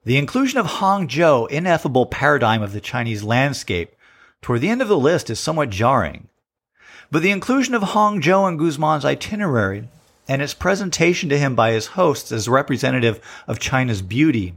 the 0.04 0.16
inclusion 0.16 0.58
of 0.58 0.66
Hangzhou, 0.66 1.50
ineffable 1.50 2.06
paradigm 2.06 2.62
of 2.62 2.72
the 2.72 2.80
Chinese 2.80 3.22
landscape, 3.22 3.94
toward 4.42 4.60
the 4.60 4.68
end 4.68 4.82
of 4.82 4.88
the 4.88 4.98
list 4.98 5.30
is 5.30 5.40
somewhat 5.40 5.70
jarring. 5.70 6.28
But 7.10 7.22
the 7.22 7.30
inclusion 7.30 7.74
of 7.74 7.82
Hong 7.82 8.20
Hangzhou 8.20 8.48
in 8.48 8.56
Guzman's 8.58 9.04
itinerary 9.04 9.88
and 10.28 10.42
its 10.42 10.54
presentation 10.54 11.28
to 11.28 11.38
him 11.38 11.54
by 11.54 11.72
his 11.72 11.88
hosts 11.88 12.32
as 12.32 12.48
representative 12.48 13.20
of 13.46 13.58
China's 13.58 14.02
beauty 14.02 14.54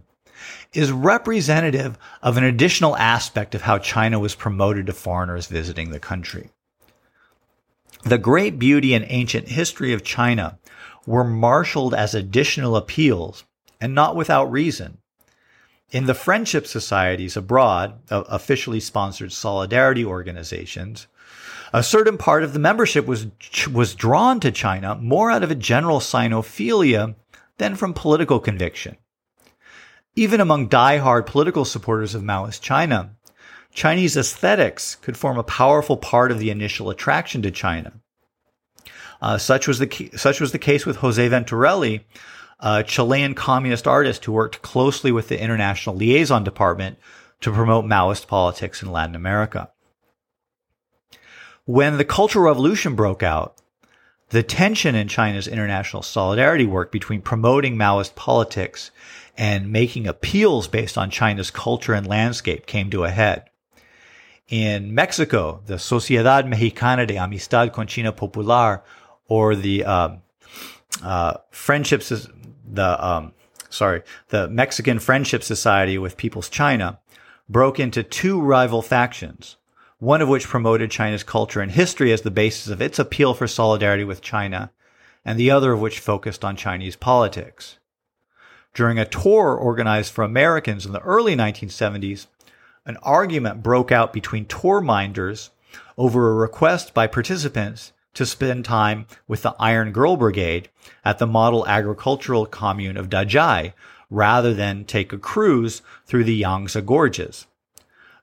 is 0.74 0.92
representative 0.92 1.98
of 2.22 2.38
an 2.38 2.44
additional 2.44 2.98
aspect 2.98 3.56
of 3.56 3.62
how 3.62 3.78
China 3.78 4.20
was 4.20 4.36
promoted 4.36 4.86
to 4.88 4.94
foreigners 4.94 5.48
visiting 5.48 5.92
the 5.92 6.00
country. 6.00 6.50
The 8.04 8.18
great 8.18 8.60
beauty 8.60 8.94
and 8.94 9.06
ancient 9.08 9.48
history 9.48 9.94
of 9.94 10.04
China 10.04 10.60
were 11.06 11.24
marshaled 11.24 11.94
as 11.94 12.14
additional 12.14 12.76
appeals, 12.76 13.44
and 13.80 13.96
not 13.96 14.16
without 14.16 14.52
reason, 14.52 14.98
in 15.96 16.08
the 16.08 16.14
friendship 16.14 16.68
societies 16.68 17.38
abroad, 17.38 17.98
uh, 18.12 18.26
officially 18.28 18.82
sponsored 18.82 19.32
solidarity 19.32 20.04
organizations, 20.04 21.08
a 21.72 21.82
certain 21.82 22.18
part 22.18 22.43
of 22.43 22.52
the 22.52 22.60
membership 22.60 23.06
was 23.06 23.28
was 23.72 23.96
drawn 23.96 24.41
to 24.41 24.52
China 24.52 24.96
more 24.96 25.32
out 25.32 25.41
of 25.41 25.52
a 25.52 25.56
general 25.56 26.02
sinophilia 26.02 27.16
than 27.60 27.76
from 27.76 27.93
political 27.93 28.41
conviction. 28.41 28.98
Even 30.18 30.41
among 30.41 30.68
die-hard 30.68 31.26
political 31.26 31.64
supporters 31.64 32.14
of 32.14 32.24
Maoist 32.24 32.60
China, 32.60 33.16
Chinese 33.72 34.18
aesthetics 34.18 34.96
could 34.96 35.16
form 35.16 35.38
a 35.38 35.43
powerful 35.43 35.96
part 35.96 36.30
of 36.30 36.39
the 36.39 36.50
initial 36.50 36.89
attraction 36.89 37.41
to 37.41 37.52
China. 37.52 37.93
Uh, 39.22 39.38
such 39.38 39.66
was 39.66 39.80
the 39.80 40.12
such 40.18 40.41
was 40.41 40.52
the 40.52 40.60
case 40.60 40.86
with 40.86 40.98
Jose 40.98 41.30
Venturelli, 41.30 42.04
a 42.60 42.84
Chilean 42.84 43.34
communist 43.34 43.88
artist 43.88 44.26
who 44.26 44.32
worked 44.32 44.62
closely 44.62 45.12
with 45.12 45.28
the 45.28 45.41
International 45.41 45.95
Liaison 45.95 46.43
Department 46.43 46.97
to 47.41 47.51
promote 47.51 47.86
Maoist 47.86 48.28
politics 48.28 48.82
in 48.82 48.91
Latin 48.91 49.16
America. 49.16 49.70
When 51.66 51.97
the 51.97 52.06
Cultural 52.06 52.45
Revolution 52.45 52.95
broke 52.95 53.24
out, 53.24 53.58
the 54.30 54.43
tension 54.43 54.95
in 54.95 55.08
China's 55.08 55.47
international 55.47 56.01
solidarity 56.01 56.66
work 56.66 56.91
between 56.91 57.22
promoting 57.22 57.76
Maoist 57.76 58.16
politics 58.16 58.91
and 59.38 59.72
making 59.72 60.08
appeals 60.08 60.68
based 60.68 60.97
on 60.97 61.10
China's 61.10 61.51
culture 61.51 61.93
and 61.93 62.08
landscape 62.08 62.66
came 62.66 62.89
to 62.89 63.03
a 63.03 63.10
head. 63.10 63.49
In 64.47 64.93
Mexico, 64.93 65.62
the 65.66 65.76
Sociedad 65.76 66.47
Mexicana 66.47 67.06
de 67.06 67.18
Amistad 67.18 67.74
con 67.74 67.88
China 67.88 68.12
Popular, 68.12 68.84
or 69.28 69.56
the 69.56 69.84
uh, 69.84 70.10
uh, 71.03 71.34
Friendships 71.49 72.28
the 72.68 73.05
um, 73.05 73.34
sorry, 73.70 74.01
the 74.30 74.47
Mexican 74.47 74.99
Friendship 74.99 75.43
Society 75.43 75.97
with 75.97 76.18
People's 76.18 76.49
China 76.49 76.99
broke 77.47 77.80
into 77.80 78.03
two 78.03 78.41
rival 78.41 78.82
factions, 78.82 79.57
one 79.99 80.22
of 80.22 80.30
which 80.30 80.47
promoted 80.47 80.91
China's 80.91 81.24
culture 81.24 81.61
and 81.61 81.72
history 81.72 82.11
as 82.11 82.22
the 82.22 82.32
basis 82.32 82.70
of 82.70 82.82
its 82.82 82.99
appeal 82.99 83.34
for 83.34 83.47
solidarity 83.47 84.03
with 84.03 84.22
China, 84.22 84.72
and 85.24 85.39
the 85.39 85.51
other 85.51 85.74
of 85.74 85.80
which 85.80 85.99
focused 85.99 86.43
on 86.43 86.55
Chinese 86.55 86.95
politics. 86.95 87.78
During 88.74 88.99
a 88.99 89.05
tour 89.05 89.55
organized 89.55 90.11
for 90.11 90.24
Americans 90.24 90.86
in 90.86 90.91
the 90.91 90.99
early 91.01 91.36
1970s, 91.36 92.28
an 92.86 92.97
argument 92.97 93.63
broke 93.63 93.91
out 93.91 94.13
between 94.13 94.45
tour 94.45 94.82
minders 94.82 95.51
over 95.97 96.30
a 96.30 96.36
request 96.36 96.93
by 96.93 97.07
participants 97.07 97.93
to 98.16 98.26
spend 98.26 98.66
time 98.66 99.05
with 99.28 99.43
the 99.43 99.55
Iron 99.59 99.91
Girl 99.91 100.18
Brigade 100.18 100.70
at 101.03 101.20
the 101.20 101.28
model 101.28 101.68
agricultural 101.68 102.45
commune 102.45 102.97
of 102.97 103.09
Dazhai 103.09 103.74
rather 104.09 104.53
than 104.53 104.86
take 104.86 105.13
a 105.13 105.18
cruise 105.18 105.82
through 106.05 106.24
the 106.24 106.36
Yangtze 106.36 106.82
Gorges. 106.82 107.45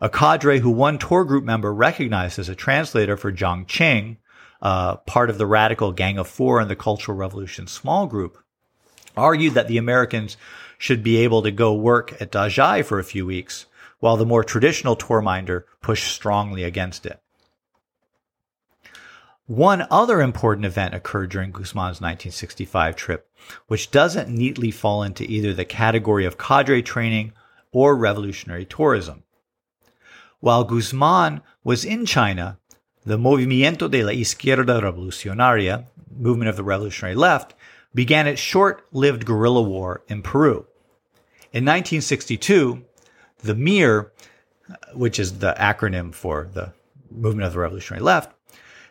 A 0.01 0.09
cadre 0.09 0.59
who 0.59 0.71
one 0.71 0.99
tour 0.99 1.25
group 1.25 1.45
member 1.45 1.73
recognized 1.73 2.39
as 2.39 2.49
a 2.49 2.55
translator 2.55 3.17
for 3.17 3.33
Jiang 3.33 3.67
Qing, 3.67 4.17
uh, 4.61 4.97
part 4.97 5.31
of 5.31 5.39
the 5.39 5.47
radical 5.47 5.93
Gang 5.93 6.19
of 6.19 6.27
Four 6.27 6.61
in 6.61 6.69
the 6.69 6.77
Cultural 6.77 7.17
Revolution 7.17 7.67
small 7.67 8.07
group, 8.07 8.39
argued 9.17 9.55
that 9.55 9.69
the 9.69 9.79
Americans 9.79 10.37
should 10.79 11.03
be 11.03 11.19
able 11.19 11.43
to 11.43 11.53
go 11.53 11.75
work 11.75 12.21
at 12.21 12.33
Dazhai 12.33 12.85
for 12.85 12.99
a 12.99 13.05
few 13.05 13.25
weeks, 13.25 13.67
while 14.01 14.17
the 14.17 14.27
more 14.27 14.43
traditional 14.43 14.97
tourminder 14.97 15.65
pushed 15.81 16.13
strongly 16.13 16.65
against 16.65 17.07
it. 17.07 17.21
One 19.53 19.87
other 19.91 20.23
important 20.23 20.65
event 20.65 20.95
occurred 20.95 21.29
during 21.29 21.51
Guzman's 21.51 22.01
1965 22.01 22.97
trip, 22.97 23.29
which 23.67 23.91
doesn't 23.91 24.31
neatly 24.31 24.71
fall 24.71 25.03
into 25.03 25.31
either 25.31 25.53
the 25.53 25.67
category 25.67 26.25
of 26.25 26.39
cadre 26.39 26.81
training 26.81 27.35
or 27.71 27.95
revolutionary 27.95 28.65
tourism. 28.65 29.25
While 30.41 30.65
Guzman 30.65 31.43
was 31.65 31.85
in 31.85 32.07
China, 32.07 32.57
the 33.05 33.19
Movimiento 33.19 33.91
de 33.91 34.03
la 34.03 34.13
Izquierda 34.13 34.81
Revolucionaria, 34.81 35.85
movement 36.11 36.49
of 36.49 36.57
the 36.57 36.65
revolutionary 36.65 37.15
left, 37.15 37.53
began 37.95 38.27
its 38.27 38.41
short-lived 38.41 39.27
guerrilla 39.27 39.61
war 39.61 40.03
in 40.09 40.23
Peru. 40.23 40.67
In 41.53 41.67
1962, 41.67 42.87
the 43.41 43.55
MIR, 43.55 44.13
which 44.95 45.19
is 45.19 45.41
the 45.41 45.55
acronym 45.59 46.15
for 46.15 46.49
the 46.55 46.73
movement 47.11 47.47
of 47.47 47.53
the 47.53 47.59
revolutionary 47.59 48.03
left, 48.03 48.33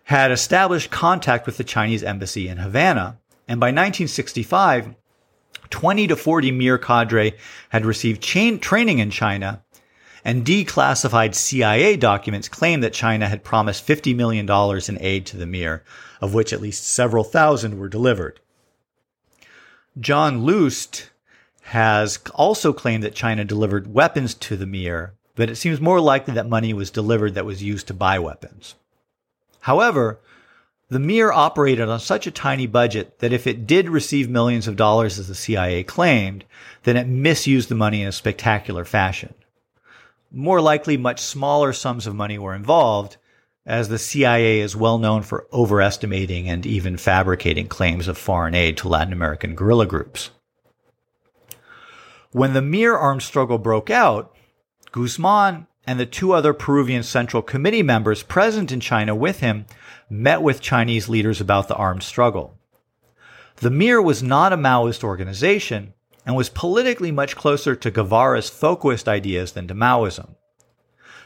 had 0.06 0.32
established 0.32 0.92
contact 0.92 1.46
with 1.46 1.58
the 1.58 1.64
Chinese 1.64 2.04
embassy 2.04 2.48
in 2.48 2.58
Havana. 2.58 3.20
And 3.48 3.60
by 3.60 3.68
1965, 3.68 4.96
20 5.70 6.08
to 6.08 6.16
40 6.16 6.52
MIR 6.52 6.78
cadre 6.78 7.34
had 7.70 7.86
received 7.86 8.22
chain 8.22 8.60
training 8.60 9.00
in 9.00 9.10
China 9.10 9.64
and 10.24 10.46
declassified 10.46 11.34
CIA 11.34 11.98
documents 11.98 12.50
claim 12.50 12.82
that 12.82 12.94
China 12.94 13.28
had 13.28 13.44
promised 13.44 13.88
$50 13.88 14.16
million 14.16 14.48
in 14.88 15.04
aid 15.04 15.26
to 15.26 15.38
the 15.38 15.46
MIR, 15.46 15.84
of 16.22 16.34
which 16.34 16.54
at 16.54 16.62
least 16.62 16.88
several 16.88 17.24
thousand 17.24 17.80
were 17.80 17.90
delivered. 17.90 18.40
John 20.00 20.44
Loost 20.44 21.10
has 21.64 22.20
also 22.36 22.74
claimed 22.74 23.04
that 23.04 23.16
China 23.16 23.44
delivered 23.44 23.94
weapons 23.94 24.34
to 24.36 24.56
the 24.56 24.66
MIR, 24.66 25.14
but 25.36 25.50
it 25.50 25.56
seems 25.56 25.82
more 25.82 26.00
likely 26.00 26.34
that 26.34 26.48
money 26.48 26.74
was 26.74 26.92
delivered 26.92 27.34
that 27.36 27.46
was 27.46 27.64
used 27.64 27.88
to 27.88 27.94
buy 27.94 28.20
weapons. 28.20 28.76
However, 29.62 30.20
the 30.90 31.00
MIR 31.00 31.32
operated 31.32 31.88
on 31.88 32.00
such 32.00 32.28
a 32.28 32.32
tiny 32.32 32.68
budget 32.68 33.20
that 33.20 33.32
if 33.32 33.48
it 33.48 33.66
did 33.66 33.90
receive 33.90 34.30
millions 34.30 34.68
of 34.68 34.76
dollars 34.76 35.18
as 35.18 35.30
the 35.30 35.36
CIA 35.36 35.84
claimed, 35.84 36.44
then 36.84 36.98
it 36.98 37.08
misused 37.08 37.70
the 37.70 37.76
money 37.76 38.02
in 38.02 38.10
a 38.10 38.12
spectacular 38.12 38.84
fashion. 38.84 39.34
More 40.32 40.60
likely, 40.60 40.98
much 40.98 41.22
smaller 41.22 41.72
sums 41.74 42.08
of 42.08 42.16
money 42.16 42.38
were 42.38 42.56
involved, 42.56 43.18
as 43.66 43.88
the 43.88 44.00
CIA 44.00 44.60
is 44.60 44.76
well 44.76 44.98
known 44.98 45.22
for 45.22 45.48
overestimating 45.54 46.50
and 46.50 46.66
even 46.66 46.98
fabricating 46.98 47.68
claims 47.68 48.08
of 48.08 48.18
foreign 48.18 48.56
aid 48.56 48.78
to 48.78 48.90
Latin 48.90 49.14
American 49.14 49.56
guerrilla 49.56 49.86
groups. 49.86 50.32
When 52.32 52.54
the 52.54 52.62
MIR 52.62 52.98
armed 52.98 53.24
struggle 53.24 53.58
broke 53.58 53.90
out, 53.90 54.36
Guzman 54.92 55.68
and 55.86 56.00
the 56.00 56.06
two 56.06 56.34
other 56.34 56.54
Peruvian 56.54 57.04
Central 57.04 57.42
Committee 57.42 57.84
members 57.84 58.24
present 58.24 58.72
in 58.72 58.80
China 58.80 59.16
with 59.16 59.40
him 59.40 59.66
met 60.10 60.42
with 60.42 60.62
Chinese 60.62 61.10
leaders 61.10 61.42
about 61.42 61.68
the 61.68 61.76
armed 61.76 62.04
struggle. 62.04 62.58
The 63.58 63.70
MIR 63.70 64.02
was 64.02 64.24
not 64.24 64.54
a 64.54 64.58
Maoist 64.58 65.04
organization, 65.04 65.94
and 66.26 66.36
was 66.36 66.50
politically 66.50 67.12
much 67.12 67.36
closer 67.36 67.76
to 67.76 67.92
Guevara's 67.92 68.50
Focoist 68.50 69.08
ideas 69.08 69.54
than 69.54 69.68
to 69.68 69.74
Maoism. 69.74 70.36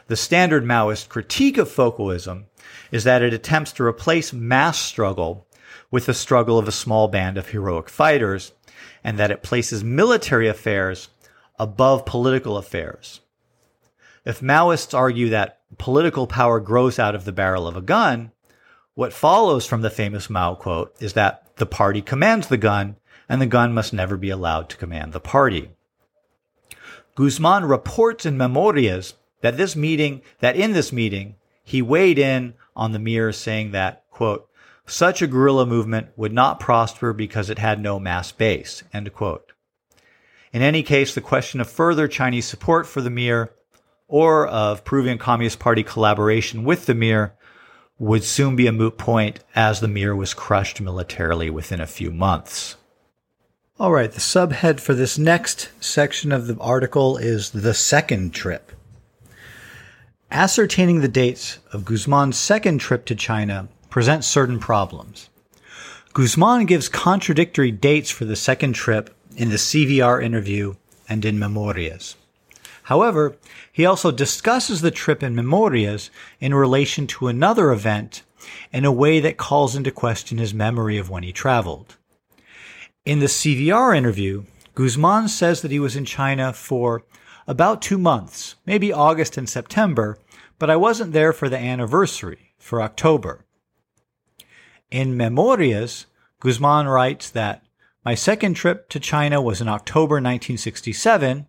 The 0.08 0.16
standard 0.16 0.64
Maoist 0.64 1.08
critique 1.08 1.58
of 1.58 1.68
Focoism 1.68 2.44
is 2.90 3.04
that 3.04 3.22
it 3.22 3.34
attempts 3.34 3.72
to 3.72 3.84
replace 3.84 4.32
mass 4.32 4.78
struggle 4.78 5.46
with 5.90 6.06
the 6.06 6.14
struggle 6.14 6.58
of 6.58 6.68
a 6.68 6.72
small 6.72 7.08
band 7.08 7.36
of 7.36 7.48
heroic 7.48 7.88
fighters, 7.88 8.52
and 9.04 9.18
that 9.18 9.30
it 9.30 9.42
places 9.42 9.84
military 9.84 10.48
affairs 10.48 11.08
above 11.58 12.06
political 12.06 12.56
affairs. 12.56 13.20
If 14.26 14.40
Maoists 14.40 14.92
argue 14.92 15.30
that 15.30 15.60
political 15.78 16.26
power 16.26 16.58
grows 16.58 16.98
out 16.98 17.14
of 17.14 17.24
the 17.24 17.32
barrel 17.32 17.68
of 17.68 17.76
a 17.76 17.80
gun, 17.80 18.32
what 18.94 19.12
follows 19.12 19.66
from 19.66 19.82
the 19.82 19.90
famous 19.90 20.28
Mao 20.28 20.56
quote 20.56 20.94
is 21.00 21.12
that 21.12 21.56
the 21.56 21.64
party 21.64 22.02
commands 22.02 22.48
the 22.48 22.56
gun 22.56 22.96
and 23.28 23.40
the 23.40 23.46
gun 23.46 23.72
must 23.72 23.92
never 23.92 24.16
be 24.16 24.30
allowed 24.30 24.68
to 24.70 24.76
command 24.76 25.12
the 25.12 25.20
party. 25.20 25.70
Guzman 27.14 27.66
reports 27.66 28.26
in 28.26 28.36
Memorias 28.36 29.14
that 29.42 29.56
this 29.56 29.76
meeting, 29.76 30.22
that 30.40 30.56
in 30.56 30.72
this 30.72 30.92
meeting, 30.92 31.36
he 31.62 31.80
weighed 31.80 32.18
in 32.18 32.54
on 32.74 32.90
the 32.90 32.98
Mir 32.98 33.32
saying 33.32 33.70
that, 33.70 34.04
quote, 34.10 34.48
such 34.86 35.22
a 35.22 35.28
guerrilla 35.28 35.66
movement 35.66 36.08
would 36.16 36.32
not 36.32 36.58
prosper 36.58 37.12
because 37.12 37.48
it 37.48 37.60
had 37.60 37.80
no 37.80 38.00
mass 38.00 38.32
base, 38.32 38.82
end 38.92 39.12
quote. 39.12 39.52
In 40.52 40.62
any 40.62 40.82
case, 40.82 41.14
the 41.14 41.20
question 41.20 41.60
of 41.60 41.70
further 41.70 42.08
Chinese 42.08 42.46
support 42.46 42.88
for 42.88 43.00
the 43.00 43.10
Mir 43.10 43.52
or 44.08 44.46
of 44.46 44.84
Peruvian 44.84 45.18
Communist 45.18 45.58
Party 45.58 45.82
collaboration 45.82 46.64
with 46.64 46.86
the 46.86 46.94
Mir 46.94 47.34
would 47.98 48.24
soon 48.24 48.56
be 48.56 48.66
a 48.66 48.72
moot 48.72 48.98
point 48.98 49.40
as 49.54 49.80
the 49.80 49.88
Mir 49.88 50.14
was 50.14 50.34
crushed 50.34 50.80
militarily 50.80 51.50
within 51.50 51.80
a 51.80 51.86
few 51.86 52.10
months. 52.10 52.76
All 53.78 53.92
right, 53.92 54.10
the 54.10 54.20
subhead 54.20 54.80
for 54.80 54.94
this 54.94 55.18
next 55.18 55.70
section 55.80 56.32
of 56.32 56.46
the 56.46 56.56
article 56.58 57.16
is 57.16 57.50
the 57.50 57.74
second 57.74 58.32
trip. 58.32 58.72
Ascertaining 60.30 61.00
the 61.00 61.08
dates 61.08 61.58
of 61.72 61.84
Guzman's 61.84 62.38
second 62.38 62.78
trip 62.78 63.04
to 63.06 63.14
China 63.14 63.68
presents 63.90 64.26
certain 64.26 64.58
problems. 64.58 65.28
Guzman 66.14 66.64
gives 66.64 66.88
contradictory 66.88 67.70
dates 67.70 68.10
for 68.10 68.24
the 68.24 68.36
second 68.36 68.72
trip 68.72 69.14
in 69.36 69.50
the 69.50 69.56
CVR 69.56 70.22
interview 70.22 70.74
and 71.08 71.24
in 71.24 71.38
Memorias. 71.38 72.16
However, 72.84 73.36
he 73.76 73.84
also 73.84 74.10
discusses 74.10 74.80
the 74.80 74.90
trip 74.90 75.22
in 75.22 75.34
Memorias 75.34 76.10
in 76.40 76.54
relation 76.54 77.06
to 77.06 77.28
another 77.28 77.72
event 77.72 78.22
in 78.72 78.86
a 78.86 78.90
way 78.90 79.20
that 79.20 79.36
calls 79.36 79.76
into 79.76 79.90
question 79.90 80.38
his 80.38 80.54
memory 80.54 80.96
of 80.96 81.10
when 81.10 81.22
he 81.22 81.30
traveled. 81.30 81.98
In 83.04 83.18
the 83.18 83.26
CVR 83.26 83.94
interview, 83.94 84.44
Guzman 84.74 85.28
says 85.28 85.60
that 85.60 85.70
he 85.70 85.78
was 85.78 85.94
in 85.94 86.06
China 86.06 86.54
for 86.54 87.02
about 87.46 87.82
two 87.82 87.98
months, 87.98 88.54
maybe 88.64 88.94
August 88.94 89.36
and 89.36 89.46
September, 89.46 90.16
but 90.58 90.70
I 90.70 90.76
wasn't 90.76 91.12
there 91.12 91.34
for 91.34 91.50
the 91.50 91.58
anniversary, 91.58 92.54
for 92.58 92.80
October. 92.80 93.44
In 94.90 95.18
Memorias, 95.18 96.06
Guzman 96.40 96.88
writes 96.88 97.28
that 97.28 97.62
my 98.06 98.14
second 98.14 98.54
trip 98.54 98.88
to 98.88 98.98
China 98.98 99.42
was 99.42 99.60
in 99.60 99.68
October 99.68 100.14
1967, 100.14 101.46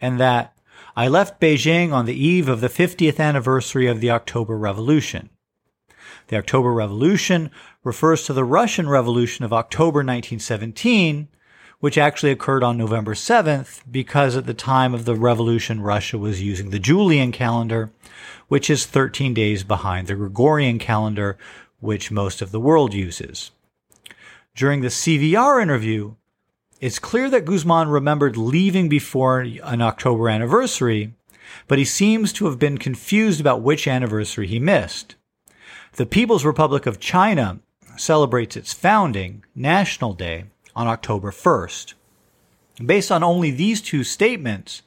and 0.00 0.18
that 0.18 0.52
I 0.96 1.08
left 1.08 1.40
Beijing 1.40 1.92
on 1.92 2.06
the 2.06 2.14
eve 2.14 2.48
of 2.48 2.60
the 2.60 2.68
50th 2.68 3.20
anniversary 3.20 3.86
of 3.86 4.00
the 4.00 4.10
October 4.10 4.58
Revolution. 4.58 5.30
The 6.28 6.36
October 6.36 6.72
Revolution 6.72 7.50
refers 7.84 8.24
to 8.24 8.32
the 8.32 8.44
Russian 8.44 8.88
Revolution 8.88 9.44
of 9.44 9.52
October 9.52 9.98
1917, 9.98 11.28
which 11.78 11.96
actually 11.96 12.30
occurred 12.30 12.62
on 12.62 12.76
November 12.76 13.14
7th 13.14 13.82
because 13.90 14.36
at 14.36 14.46
the 14.46 14.54
time 14.54 14.94
of 14.94 15.04
the 15.04 15.16
revolution, 15.16 15.80
Russia 15.80 16.18
was 16.18 16.42
using 16.42 16.70
the 16.70 16.78
Julian 16.78 17.32
calendar, 17.32 17.90
which 18.48 18.68
is 18.68 18.84
13 18.86 19.32
days 19.32 19.64
behind 19.64 20.06
the 20.06 20.14
Gregorian 20.14 20.78
calendar, 20.78 21.38
which 21.80 22.10
most 22.10 22.42
of 22.42 22.50
the 22.50 22.60
world 22.60 22.92
uses. 22.92 23.50
During 24.54 24.82
the 24.82 24.88
CVR 24.88 25.62
interview, 25.62 26.16
it's 26.80 26.98
clear 26.98 27.28
that 27.30 27.44
Guzman 27.44 27.88
remembered 27.88 28.36
leaving 28.36 28.88
before 28.88 29.40
an 29.40 29.82
October 29.82 30.28
anniversary, 30.28 31.12
but 31.68 31.78
he 31.78 31.84
seems 31.84 32.32
to 32.32 32.46
have 32.46 32.58
been 32.58 32.78
confused 32.78 33.40
about 33.40 33.62
which 33.62 33.86
anniversary 33.86 34.46
he 34.46 34.58
missed. 34.58 35.14
The 35.94 36.06
People's 36.06 36.44
Republic 36.44 36.86
of 36.86 36.98
China 36.98 37.60
celebrates 37.96 38.56
its 38.56 38.72
founding, 38.72 39.44
National 39.54 40.14
Day, 40.14 40.46
on 40.74 40.86
October 40.86 41.30
1st. 41.30 41.94
Based 42.84 43.12
on 43.12 43.22
only 43.22 43.50
these 43.50 43.82
two 43.82 44.02
statements, 44.02 44.82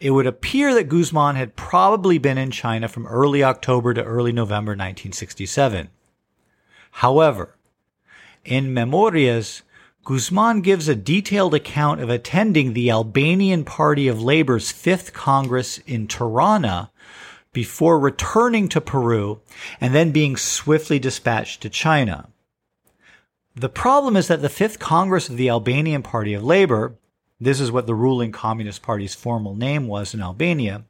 it 0.00 0.12
would 0.12 0.26
appear 0.26 0.72
that 0.74 0.88
Guzman 0.88 1.36
had 1.36 1.56
probably 1.56 2.16
been 2.18 2.38
in 2.38 2.50
China 2.50 2.88
from 2.88 3.06
early 3.06 3.42
October 3.42 3.92
to 3.92 4.02
early 4.02 4.32
November 4.32 4.70
1967. 4.70 5.90
However, 6.92 7.56
in 8.44 8.72
Memorias, 8.72 9.62
Guzman 10.08 10.62
gives 10.62 10.88
a 10.88 10.94
detailed 10.94 11.52
account 11.52 12.00
of 12.00 12.08
attending 12.08 12.72
the 12.72 12.90
Albanian 12.90 13.62
Party 13.62 14.08
of 14.08 14.22
Labor's 14.22 14.70
Fifth 14.70 15.12
Congress 15.12 15.76
in 15.86 16.08
Tirana 16.08 16.90
before 17.52 18.00
returning 18.00 18.70
to 18.70 18.80
Peru 18.80 19.42
and 19.82 19.94
then 19.94 20.10
being 20.10 20.38
swiftly 20.38 20.98
dispatched 20.98 21.60
to 21.60 21.68
China. 21.68 22.30
The 23.54 23.68
problem 23.68 24.16
is 24.16 24.28
that 24.28 24.40
the 24.40 24.48
Fifth 24.48 24.78
Congress 24.78 25.28
of 25.28 25.36
the 25.36 25.50
Albanian 25.50 26.02
Party 26.02 26.32
of 26.32 26.42
Labor, 26.42 26.94
this 27.38 27.60
is 27.60 27.70
what 27.70 27.86
the 27.86 27.94
ruling 27.94 28.32
Communist 28.32 28.80
Party's 28.80 29.14
formal 29.14 29.54
name 29.54 29.86
was 29.86 30.14
in 30.14 30.22
Albania, 30.22 30.86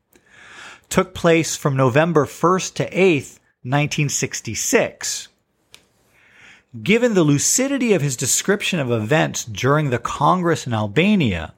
took 0.88 1.12
place 1.12 1.56
from 1.56 1.74
November 1.74 2.24
1st 2.24 2.74
to 2.74 2.90
8th, 2.90 3.40
1966. 3.64 5.26
Given 6.82 7.14
the 7.14 7.24
lucidity 7.24 7.94
of 7.94 8.02
his 8.02 8.16
description 8.16 8.78
of 8.78 8.90
events 8.90 9.44
during 9.44 9.88
the 9.88 9.98
Congress 9.98 10.66
in 10.66 10.74
Albania, 10.74 11.54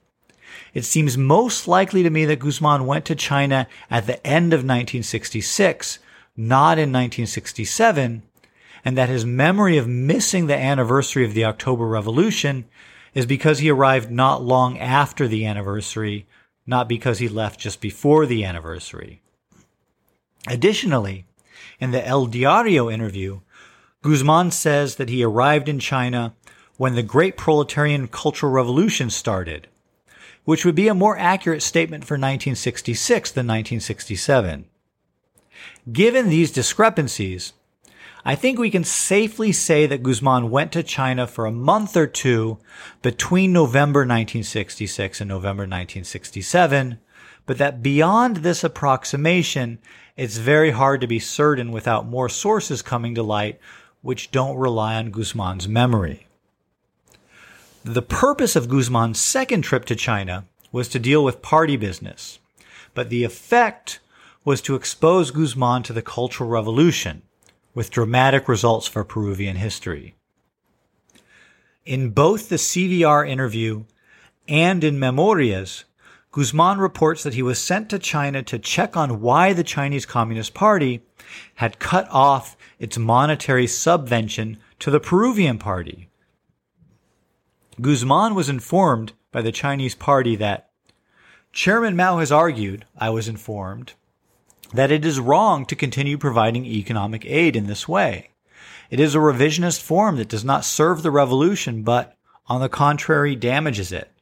it 0.72 0.84
seems 0.84 1.18
most 1.18 1.66
likely 1.66 2.04
to 2.04 2.10
me 2.10 2.24
that 2.26 2.38
Guzman 2.38 2.86
went 2.86 3.04
to 3.06 3.16
China 3.16 3.66
at 3.90 4.06
the 4.06 4.24
end 4.24 4.52
of 4.52 4.58
1966, 4.58 5.98
not 6.36 6.78
in 6.78 6.92
1967, 6.92 8.22
and 8.84 8.96
that 8.96 9.08
his 9.08 9.24
memory 9.24 9.76
of 9.76 9.88
missing 9.88 10.46
the 10.46 10.56
anniversary 10.56 11.24
of 11.24 11.34
the 11.34 11.44
October 11.44 11.86
Revolution 11.86 12.66
is 13.12 13.26
because 13.26 13.58
he 13.58 13.70
arrived 13.70 14.10
not 14.10 14.42
long 14.42 14.78
after 14.78 15.26
the 15.26 15.44
anniversary, 15.44 16.26
not 16.66 16.88
because 16.88 17.18
he 17.18 17.28
left 17.28 17.58
just 17.58 17.80
before 17.80 18.26
the 18.26 18.44
anniversary. 18.44 19.20
Additionally, 20.46 21.24
in 21.80 21.90
the 21.90 22.06
El 22.06 22.26
Diario 22.26 22.88
interview, 22.88 23.40
Guzman 24.03 24.51
says 24.51 24.96
that 24.96 25.11
he 25.11 25.22
arrived 25.22 25.68
in 25.68 25.78
China 25.78 26.34
when 26.78 26.94
the 26.94 27.03
Great 27.03 27.36
Proletarian 27.36 28.09
Cultural 28.09 28.51
Revolution 28.51 29.11
started, 29.11 29.68
which 30.44 30.64
would 30.64 30.74
be 30.74 30.88
a 30.88 30.94
more 30.94 31.18
accurate 31.18 31.62
statement 31.62 32.05
for 32.05 32.14
1966 32.14 33.30
than 33.32 33.46
1967. 33.46 34.64
Given 35.92 36.30
these 36.30 36.51
discrepancies, 36.51 37.53
I 38.24 38.34
think 38.34 38.59
we 38.59 38.70
can 38.70 38.84
safely 38.84 39.53
say 39.53 39.86
that 39.86 40.03
Guzman 40.03 40.51
went 40.51 40.72
to 40.72 40.82
China 40.82 41.26
for 41.26 41.44
a 41.44 41.53
month 41.53 41.94
or 41.94 42.07
two 42.07 42.59
between 43.03 43.53
November 43.53 44.01
1966 44.01 45.20
and 45.20 45.28
November 45.28 45.62
1967, 45.62 46.98
but 47.44 47.59
that 47.59 47.82
beyond 47.82 48.36
this 48.36 48.64
approximation, 48.64 49.78
it's 50.16 50.38
very 50.38 50.70
hard 50.70 51.03
to 51.03 51.07
be 51.07 51.18
certain 51.18 51.70
without 51.70 52.07
more 52.07 52.30
sources 52.30 52.80
coming 52.80 53.14
to 53.14 53.22
light 53.22 53.61
which 54.03 54.30
don't 54.30 54.57
rely 54.57 54.94
on 54.96 55.11
Guzman's 55.11 55.68
memory. 55.68 56.26
The 57.84 58.03
purpose 58.03 58.57
of 58.57 58.68
Guzman's 58.68 59.18
second 59.18 59.62
trip 59.62 59.84
to 59.86 59.96
China 59.96 60.44
was 60.72 60.88
to 60.88 60.98
deal 60.98 61.24
with 61.24 61.42
party 61.42 61.76
business, 61.76 62.38
but 62.94 63.09
the 63.09 63.24
effect 63.24 64.01
was 64.44 64.61
to 64.62 64.74
expose 64.74 65.30
Guzman 65.30 65.82
to 65.84 65.92
the 65.92 66.03
Cultural 66.03 66.48
Revolution, 66.48 67.22
with 67.74 67.90
dramatic 67.90 68.48
results 68.48 68.86
for 68.86 69.05
Peruvian 69.05 69.57
history. 69.57 70.14
In 71.86 72.11
both 72.11 72.48
the 72.48 72.57
CVR 72.57 73.28
interview 73.28 73.84
and 74.48 74.82
in 74.82 74.98
Memorias, 74.98 75.84
Guzman 76.33 76.78
reports 76.78 77.24
that 77.24 77.35
he 77.35 77.43
was 77.43 77.61
sent 77.61 77.91
to 77.91 77.99
China 77.99 78.43
to 78.45 78.59
check 78.59 78.97
on 78.97 79.20
why 79.20 79.53
the 79.53 79.64
Chinese 79.64 80.07
Communist 80.07 80.55
Party 80.55 81.03
had 81.57 81.81
cut 81.81 82.07
off 82.11 82.57
its 82.78 82.97
monetary 82.97 83.66
subvention 83.66 84.59
to 84.78 84.93
the 84.93 85.01
Peruvian 85.01 85.59
Party. 85.59 86.09
Guzman 87.81 88.35
was 88.35 88.49
informed 88.49 89.12
by 89.33 89.43
the 89.43 89.53
Chinese 89.53 89.95
party 89.95 90.37
that 90.37 90.70
Chairman 91.53 91.97
Mao 91.97 92.18
has 92.18 92.31
argued, 92.31 92.85
I 92.97 93.11
was 93.11 93.26
informed, 93.26 93.95
that 94.72 94.93
it 94.93 95.05
is 95.05 95.18
wrong 95.18 95.66
to 95.66 95.74
continue 95.74 96.16
providing 96.16 96.64
economic 96.64 97.24
aid 97.26 97.57
in 97.57 97.66
this 97.66 97.89
way. 97.89 98.31
It 98.89 99.01
is 99.01 99.14
a 99.14 99.18
revisionist 99.18 99.83
form 99.83 100.16
that 100.16 100.28
does 100.28 100.45
not 100.45 100.64
serve 100.64 101.03
the 101.03 101.11
revolution, 101.11 101.83
but, 101.83 102.16
on 102.47 102.61
the 102.61 102.68
contrary, 102.68 103.35
damages 103.35 103.91
it. 103.91 104.12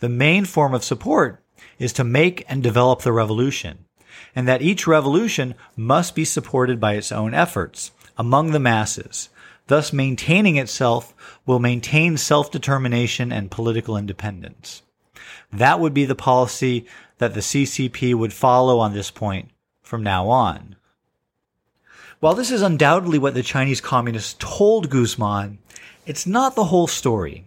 The 0.00 0.08
main 0.08 0.44
form 0.44 0.74
of 0.74 0.84
support 0.84 1.42
is 1.78 1.92
to 1.94 2.04
make 2.04 2.44
and 2.48 2.62
develop 2.62 3.02
the 3.02 3.12
revolution, 3.12 3.84
and 4.34 4.48
that 4.48 4.62
each 4.62 4.86
revolution 4.86 5.54
must 5.76 6.14
be 6.14 6.24
supported 6.24 6.80
by 6.80 6.94
its 6.94 7.12
own 7.12 7.34
efforts 7.34 7.92
among 8.18 8.50
the 8.50 8.60
masses. 8.60 9.28
Thus, 9.66 9.92
maintaining 9.92 10.56
itself 10.56 11.14
will 11.46 11.60
maintain 11.60 12.16
self-determination 12.16 13.30
and 13.30 13.50
political 13.50 13.96
independence. 13.96 14.82
That 15.52 15.78
would 15.80 15.94
be 15.94 16.04
the 16.04 16.14
policy 16.14 16.86
that 17.18 17.34
the 17.34 17.40
CCP 17.40 18.14
would 18.14 18.32
follow 18.32 18.78
on 18.78 18.92
this 18.92 19.10
point 19.10 19.50
from 19.82 20.02
now 20.02 20.28
on. 20.28 20.76
While 22.20 22.34
this 22.34 22.50
is 22.50 22.62
undoubtedly 22.62 23.18
what 23.18 23.34
the 23.34 23.42
Chinese 23.42 23.80
communists 23.80 24.36
told 24.38 24.90
Guzman, 24.90 25.58
it's 26.04 26.26
not 26.26 26.54
the 26.54 26.64
whole 26.64 26.86
story. 26.86 27.46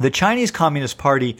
The 0.00 0.10
Chinese 0.10 0.52
Communist 0.52 0.96
Party 0.96 1.38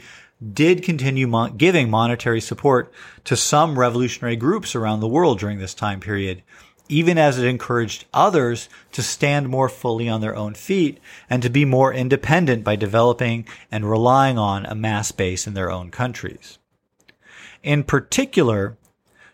did 0.53 0.83
continue 0.83 1.27
mon- 1.27 1.57
giving 1.57 1.91
monetary 1.91 2.41
support 2.41 2.93
to 3.25 3.37
some 3.37 3.79
revolutionary 3.79 4.37
groups 4.37 4.75
around 4.75 5.01
the 5.01 5.09
world 5.09 5.39
during 5.39 5.59
this 5.59 5.75
time 5.75 6.01
period, 6.01 6.43
even 6.89 7.19
as 7.19 7.39
it 7.39 7.47
encouraged 7.47 8.07
others 8.13 8.69
to 8.93 9.03
stand 9.03 9.49
more 9.49 9.69
fully 9.69 10.09
on 10.09 10.21
their 10.21 10.35
own 10.35 10.55
feet 10.55 10.99
and 11.31 11.43
to 11.43 11.51
be 11.51 11.65
more 11.65 11.93
independent 11.93 12.65
by 12.65 12.75
developing 12.75 13.47
and 13.71 13.89
relying 13.89 14.39
on 14.39 14.67
a 14.67 14.75
mass 14.75 15.13
base 15.13 15.47
in 15.47 15.55
their 15.55 15.71
own 15.71 15.91
countries. 15.91 16.59
In 17.63 17.85
particular, 17.85 18.77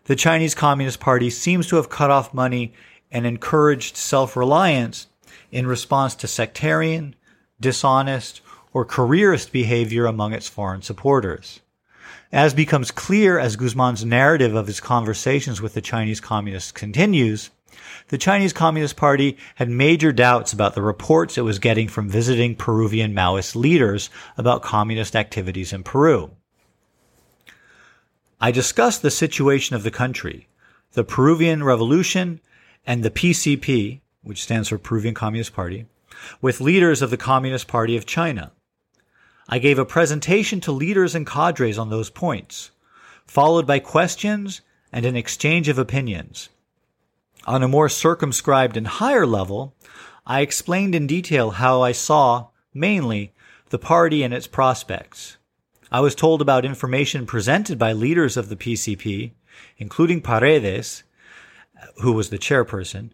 the 0.04 0.16
Chinese 0.16 0.54
Communist 0.54 1.00
Party 1.00 1.30
seems 1.30 1.66
to 1.68 1.76
have 1.76 1.88
cut 1.88 2.10
off 2.10 2.34
money 2.34 2.74
and 3.10 3.24
encouraged 3.24 3.96
self-reliance 3.96 5.06
in 5.50 5.66
response 5.66 6.14
to 6.16 6.26
sectarian, 6.26 7.14
dishonest, 7.60 8.40
or 8.74 8.84
careerist 8.84 9.52
behavior 9.52 10.04
among 10.04 10.34
its 10.34 10.48
foreign 10.48 10.82
supporters. 10.82 11.60
As 12.30 12.52
becomes 12.52 12.90
clear 12.90 13.38
as 13.38 13.56
Guzman's 13.56 14.04
narrative 14.04 14.54
of 14.54 14.66
his 14.66 14.80
conversations 14.80 15.62
with 15.62 15.72
the 15.72 15.80
Chinese 15.80 16.20
communists 16.20 16.72
continues, 16.72 17.50
the 18.08 18.18
Chinese 18.18 18.52
Communist 18.52 18.96
Party 18.96 19.36
had 19.54 19.70
major 19.70 20.12
doubts 20.12 20.52
about 20.52 20.74
the 20.74 20.82
reports 20.82 21.38
it 21.38 21.42
was 21.42 21.58
getting 21.58 21.88
from 21.88 22.08
visiting 22.08 22.54
Peruvian 22.54 23.14
Maoist 23.14 23.54
leaders 23.54 24.10
about 24.36 24.62
communist 24.62 25.16
activities 25.16 25.72
in 25.72 25.82
Peru. 25.82 26.32
I 28.40 28.50
discussed 28.50 29.02
the 29.02 29.10
situation 29.10 29.74
of 29.74 29.84
the 29.84 29.90
country, 29.90 30.48
the 30.92 31.04
Peruvian 31.04 31.64
Revolution, 31.64 32.40
and 32.86 33.02
the 33.02 33.10
PCP, 33.10 34.00
which 34.22 34.42
stands 34.42 34.68
for 34.68 34.78
Peruvian 34.78 35.14
Communist 35.14 35.54
Party, 35.54 35.86
with 36.40 36.60
leaders 36.60 37.00
of 37.00 37.10
the 37.10 37.16
Communist 37.16 37.68
Party 37.68 37.96
of 37.96 38.06
China. 38.06 38.52
I 39.48 39.58
gave 39.58 39.78
a 39.78 39.84
presentation 39.84 40.60
to 40.62 40.72
leaders 40.72 41.14
and 41.14 41.26
cadres 41.26 41.76
on 41.76 41.90
those 41.90 42.08
points, 42.08 42.70
followed 43.26 43.66
by 43.66 43.78
questions 43.78 44.62
and 44.90 45.04
an 45.04 45.16
exchange 45.16 45.68
of 45.68 45.78
opinions. 45.78 46.48
On 47.46 47.62
a 47.62 47.68
more 47.68 47.90
circumscribed 47.90 48.76
and 48.76 48.86
higher 48.86 49.26
level, 49.26 49.74
I 50.26 50.40
explained 50.40 50.94
in 50.94 51.06
detail 51.06 51.50
how 51.50 51.82
I 51.82 51.92
saw, 51.92 52.48
mainly, 52.72 53.34
the 53.68 53.78
party 53.78 54.22
and 54.22 54.32
its 54.32 54.46
prospects. 54.46 55.36
I 55.92 56.00
was 56.00 56.14
told 56.14 56.40
about 56.40 56.64
information 56.64 57.26
presented 57.26 57.78
by 57.78 57.92
leaders 57.92 58.38
of 58.38 58.48
the 58.48 58.56
PCP, 58.56 59.32
including 59.76 60.22
Paredes, 60.22 61.02
who 62.00 62.12
was 62.12 62.30
the 62.30 62.38
chairperson, 62.38 63.10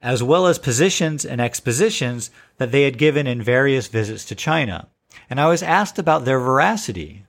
as 0.00 0.22
well 0.22 0.46
as 0.46 0.58
positions 0.58 1.26
and 1.26 1.40
expositions 1.40 2.30
that 2.56 2.72
they 2.72 2.84
had 2.84 2.96
given 2.96 3.26
in 3.26 3.42
various 3.42 3.88
visits 3.88 4.24
to 4.24 4.34
China 4.34 4.88
and 5.28 5.40
I 5.40 5.48
was 5.48 5.62
asked 5.62 5.98
about 5.98 6.24
their 6.24 6.38
veracity. 6.38 7.24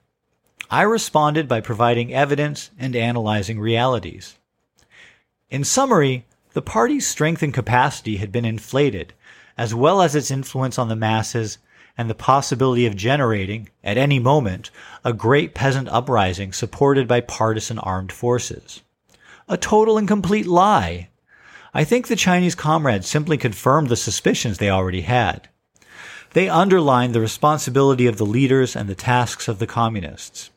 I 0.70 0.82
responded 0.82 1.48
by 1.48 1.60
providing 1.60 2.12
evidence 2.12 2.70
and 2.78 2.94
analyzing 2.94 3.58
realities. 3.58 4.36
In 5.50 5.64
summary, 5.64 6.26
the 6.52 6.62
party's 6.62 7.06
strength 7.06 7.42
and 7.42 7.54
capacity 7.54 8.16
had 8.16 8.32
been 8.32 8.44
inflated, 8.44 9.14
as 9.56 9.74
well 9.74 10.02
as 10.02 10.14
its 10.14 10.30
influence 10.30 10.78
on 10.78 10.88
the 10.88 10.96
masses 10.96 11.58
and 11.96 12.08
the 12.08 12.14
possibility 12.14 12.86
of 12.86 12.94
generating, 12.94 13.68
at 13.82 13.98
any 13.98 14.18
moment, 14.18 14.70
a 15.04 15.12
great 15.12 15.54
peasant 15.54 15.88
uprising 15.88 16.52
supported 16.52 17.08
by 17.08 17.20
partisan 17.20 17.78
armed 17.80 18.12
forces. 18.12 18.82
A 19.48 19.56
total 19.56 19.98
and 19.98 20.06
complete 20.06 20.46
lie. 20.46 21.08
I 21.74 21.84
think 21.84 22.06
the 22.06 22.16
Chinese 22.16 22.54
comrades 22.54 23.08
simply 23.08 23.36
confirmed 23.36 23.88
the 23.88 23.96
suspicions 23.96 24.58
they 24.58 24.70
already 24.70 25.02
had. 25.02 25.48
They 26.38 26.48
underlined 26.48 27.16
the 27.16 27.20
responsibility 27.20 28.06
of 28.06 28.16
the 28.16 28.24
leaders 28.24 28.76
and 28.76 28.88
the 28.88 28.94
tasks 28.94 29.48
of 29.48 29.58
the 29.58 29.66
communists. 29.66 30.50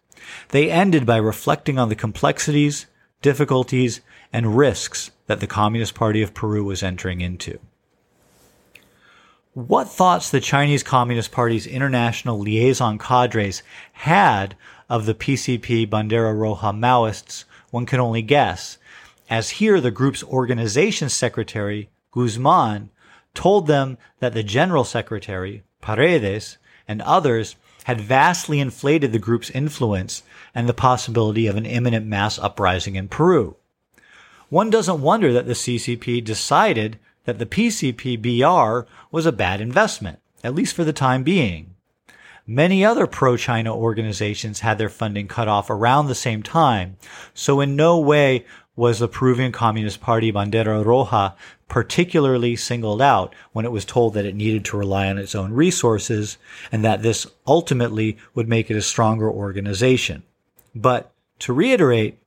They 0.49 0.69
ended 0.69 1.07
by 1.07 1.17
reflecting 1.17 1.79
on 1.79 1.89
the 1.89 1.95
complexities, 1.95 2.85
difficulties, 3.23 4.01
and 4.31 4.55
risks 4.55 5.09
that 5.25 5.39
the 5.39 5.47
Communist 5.47 5.95
Party 5.95 6.21
of 6.21 6.35
Peru 6.35 6.63
was 6.63 6.83
entering 6.83 7.21
into. 7.21 7.57
What 9.53 9.89
thoughts 9.89 10.29
the 10.29 10.39
Chinese 10.39 10.83
Communist 10.83 11.31
Party's 11.31 11.65
international 11.65 12.37
liaison 12.37 12.99
cadres 12.99 13.63
had 13.93 14.55
of 14.87 15.07
the 15.07 15.15
PCP 15.15 15.89
Bandera 15.89 16.35
Roja 16.35 16.77
Maoists, 16.77 17.45
one 17.71 17.87
can 17.87 17.99
only 17.99 18.21
guess, 18.21 18.77
as 19.31 19.49
here 19.49 19.81
the 19.81 19.89
group's 19.89 20.23
organization 20.25 21.09
secretary, 21.09 21.89
Guzman, 22.11 22.91
told 23.33 23.65
them 23.65 23.97
that 24.19 24.35
the 24.35 24.43
general 24.43 24.83
secretary, 24.83 25.63
Paredes, 25.81 26.57
and 26.87 27.01
others 27.01 27.55
had 27.85 27.99
vastly 27.99 28.59
inflated 28.59 29.11
the 29.11 29.19
group's 29.19 29.49
influence 29.49 30.23
and 30.53 30.69
the 30.69 30.73
possibility 30.73 31.47
of 31.47 31.55
an 31.55 31.65
imminent 31.65 32.05
mass 32.05 32.37
uprising 32.37 32.95
in 32.95 33.07
Peru. 33.07 33.55
One 34.49 34.69
doesn't 34.69 35.01
wonder 35.01 35.31
that 35.33 35.47
the 35.47 35.53
CCP 35.53 36.23
decided 36.23 36.99
that 37.25 37.39
the 37.39 37.45
PCP-BR 37.45 38.87
was 39.11 39.25
a 39.25 39.31
bad 39.31 39.61
investment, 39.61 40.19
at 40.43 40.55
least 40.55 40.75
for 40.75 40.83
the 40.83 40.93
time 40.93 41.23
being. 41.23 41.75
Many 42.47 42.83
other 42.83 43.07
pro-China 43.07 43.75
organizations 43.75 44.59
had 44.59 44.77
their 44.77 44.89
funding 44.89 45.27
cut 45.27 45.47
off 45.47 45.69
around 45.69 46.07
the 46.07 46.15
same 46.15 46.43
time, 46.43 46.97
so 47.33 47.61
in 47.61 47.75
no 47.75 47.99
way 47.99 48.45
was 48.75 48.99
the 48.99 49.07
Peruvian 49.07 49.51
Communist 49.51 50.01
Party 50.01 50.31
Bandera 50.31 50.83
Roja 50.83 51.33
particularly 51.67 52.55
singled 52.55 53.01
out 53.01 53.33
when 53.51 53.65
it 53.65 53.71
was 53.71 53.85
told 53.85 54.13
that 54.13 54.25
it 54.25 54.35
needed 54.35 54.65
to 54.65 54.77
rely 54.77 55.07
on 55.07 55.17
its 55.17 55.35
own 55.35 55.53
resources 55.53 56.37
and 56.71 56.83
that 56.83 57.01
this 57.01 57.27
ultimately 57.47 58.17
would 58.33 58.47
make 58.47 58.69
it 58.71 58.77
a 58.77 58.81
stronger 58.81 59.29
organization. 59.29 60.23
But 60.73 61.11
to 61.39 61.53
reiterate, 61.53 62.17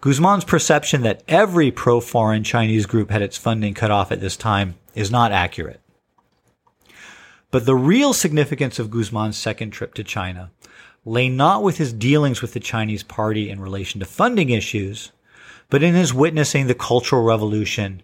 Guzman's 0.00 0.44
perception 0.44 1.02
that 1.02 1.22
every 1.28 1.70
pro-foreign 1.70 2.44
Chinese 2.44 2.86
group 2.86 3.10
had 3.10 3.22
its 3.22 3.38
funding 3.38 3.74
cut 3.74 3.90
off 3.90 4.12
at 4.12 4.20
this 4.20 4.36
time 4.36 4.74
is 4.94 5.10
not 5.10 5.32
accurate. 5.32 5.80
But 7.50 7.66
the 7.66 7.76
real 7.76 8.12
significance 8.12 8.78
of 8.78 8.90
Guzman's 8.90 9.36
second 9.36 9.70
trip 9.70 9.94
to 9.94 10.04
China 10.04 10.50
lay 11.04 11.28
not 11.28 11.62
with 11.62 11.78
his 11.78 11.92
dealings 11.92 12.42
with 12.42 12.52
the 12.52 12.60
Chinese 12.60 13.02
party 13.02 13.48
in 13.48 13.60
relation 13.60 14.00
to 14.00 14.06
funding 14.06 14.50
issues, 14.50 15.12
but 15.70 15.82
in 15.82 15.94
his 15.94 16.14
witnessing 16.14 16.66
the 16.66 16.74
Cultural 16.74 17.22
Revolution 17.22 18.02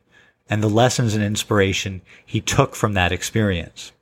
and 0.49 0.63
the 0.63 0.69
lessons 0.69 1.15
and 1.15 1.23
inspiration 1.23 2.03
he 2.25 2.41
took 2.41 2.75
from 2.75 2.95
that 2.95 3.13
experience. 3.13 3.93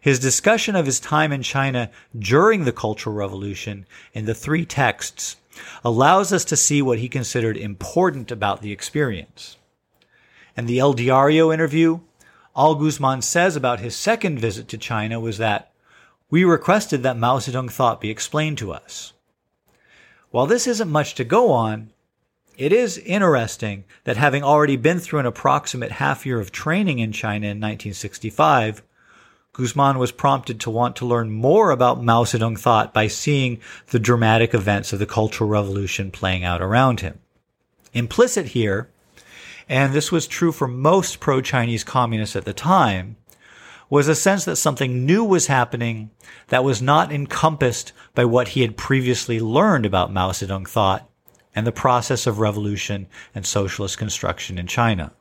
His 0.00 0.18
discussion 0.18 0.74
of 0.74 0.86
his 0.86 0.98
time 0.98 1.32
in 1.32 1.42
China 1.42 1.90
during 2.18 2.64
the 2.64 2.72
Cultural 2.72 3.14
Revolution 3.14 3.86
in 4.12 4.24
the 4.24 4.34
three 4.34 4.66
texts 4.66 5.36
allows 5.84 6.32
us 6.32 6.44
to 6.46 6.56
see 6.56 6.82
what 6.82 6.98
he 6.98 7.08
considered 7.08 7.56
important 7.56 8.32
about 8.32 8.62
the 8.62 8.72
experience. 8.72 9.56
In 10.56 10.66
the 10.66 10.80
El 10.80 10.92
Diario 10.92 11.52
interview, 11.52 12.00
all 12.54 12.74
Guzman 12.74 13.22
says 13.22 13.54
about 13.54 13.80
his 13.80 13.94
second 13.94 14.38
visit 14.38 14.68
to 14.68 14.78
China 14.78 15.20
was 15.20 15.38
that 15.38 15.72
we 16.30 16.44
requested 16.44 17.02
that 17.02 17.16
Mao 17.16 17.38
Zedong 17.38 17.70
thought 17.70 18.00
be 18.00 18.10
explained 18.10 18.58
to 18.58 18.72
us. 18.72 19.12
While 20.30 20.46
this 20.46 20.66
isn't 20.66 20.90
much 20.90 21.14
to 21.14 21.24
go 21.24 21.50
on, 21.52 21.90
it 22.58 22.72
is 22.72 22.98
interesting 22.98 23.84
that 24.04 24.16
having 24.16 24.42
already 24.42 24.76
been 24.76 24.98
through 24.98 25.20
an 25.20 25.26
approximate 25.26 25.92
half 25.92 26.26
year 26.26 26.38
of 26.38 26.52
training 26.52 26.98
in 26.98 27.12
China 27.12 27.46
in 27.46 27.58
1965, 27.58 28.82
Guzman 29.54 29.98
was 29.98 30.12
prompted 30.12 30.60
to 30.60 30.70
want 30.70 30.96
to 30.96 31.06
learn 31.06 31.30
more 31.30 31.70
about 31.70 32.02
Mao 32.02 32.24
Zedong 32.24 32.58
thought 32.58 32.94
by 32.94 33.06
seeing 33.06 33.60
the 33.90 33.98
dramatic 33.98 34.54
events 34.54 34.92
of 34.92 34.98
the 34.98 35.06
Cultural 35.06 35.48
Revolution 35.48 36.10
playing 36.10 36.44
out 36.44 36.62
around 36.62 37.00
him. 37.00 37.18
Implicit 37.92 38.46
here, 38.46 38.88
and 39.68 39.92
this 39.92 40.10
was 40.10 40.26
true 40.26 40.52
for 40.52 40.66
most 40.66 41.20
pro-Chinese 41.20 41.84
communists 41.84 42.36
at 42.36 42.46
the 42.46 42.54
time, 42.54 43.16
was 43.90 44.08
a 44.08 44.14
sense 44.14 44.46
that 44.46 44.56
something 44.56 45.04
new 45.04 45.22
was 45.22 45.48
happening 45.48 46.10
that 46.48 46.64
was 46.64 46.80
not 46.80 47.12
encompassed 47.12 47.92
by 48.14 48.24
what 48.24 48.48
he 48.48 48.62
had 48.62 48.78
previously 48.78 49.38
learned 49.38 49.84
about 49.84 50.12
Mao 50.12 50.30
Zedong 50.30 50.66
thought 50.66 51.06
and 51.54 51.66
the 51.66 51.72
process 51.72 52.26
of 52.26 52.38
revolution 52.38 53.06
and 53.34 53.46
socialist 53.46 53.98
construction 53.98 54.58
in 54.58 54.66
China. 54.66 55.12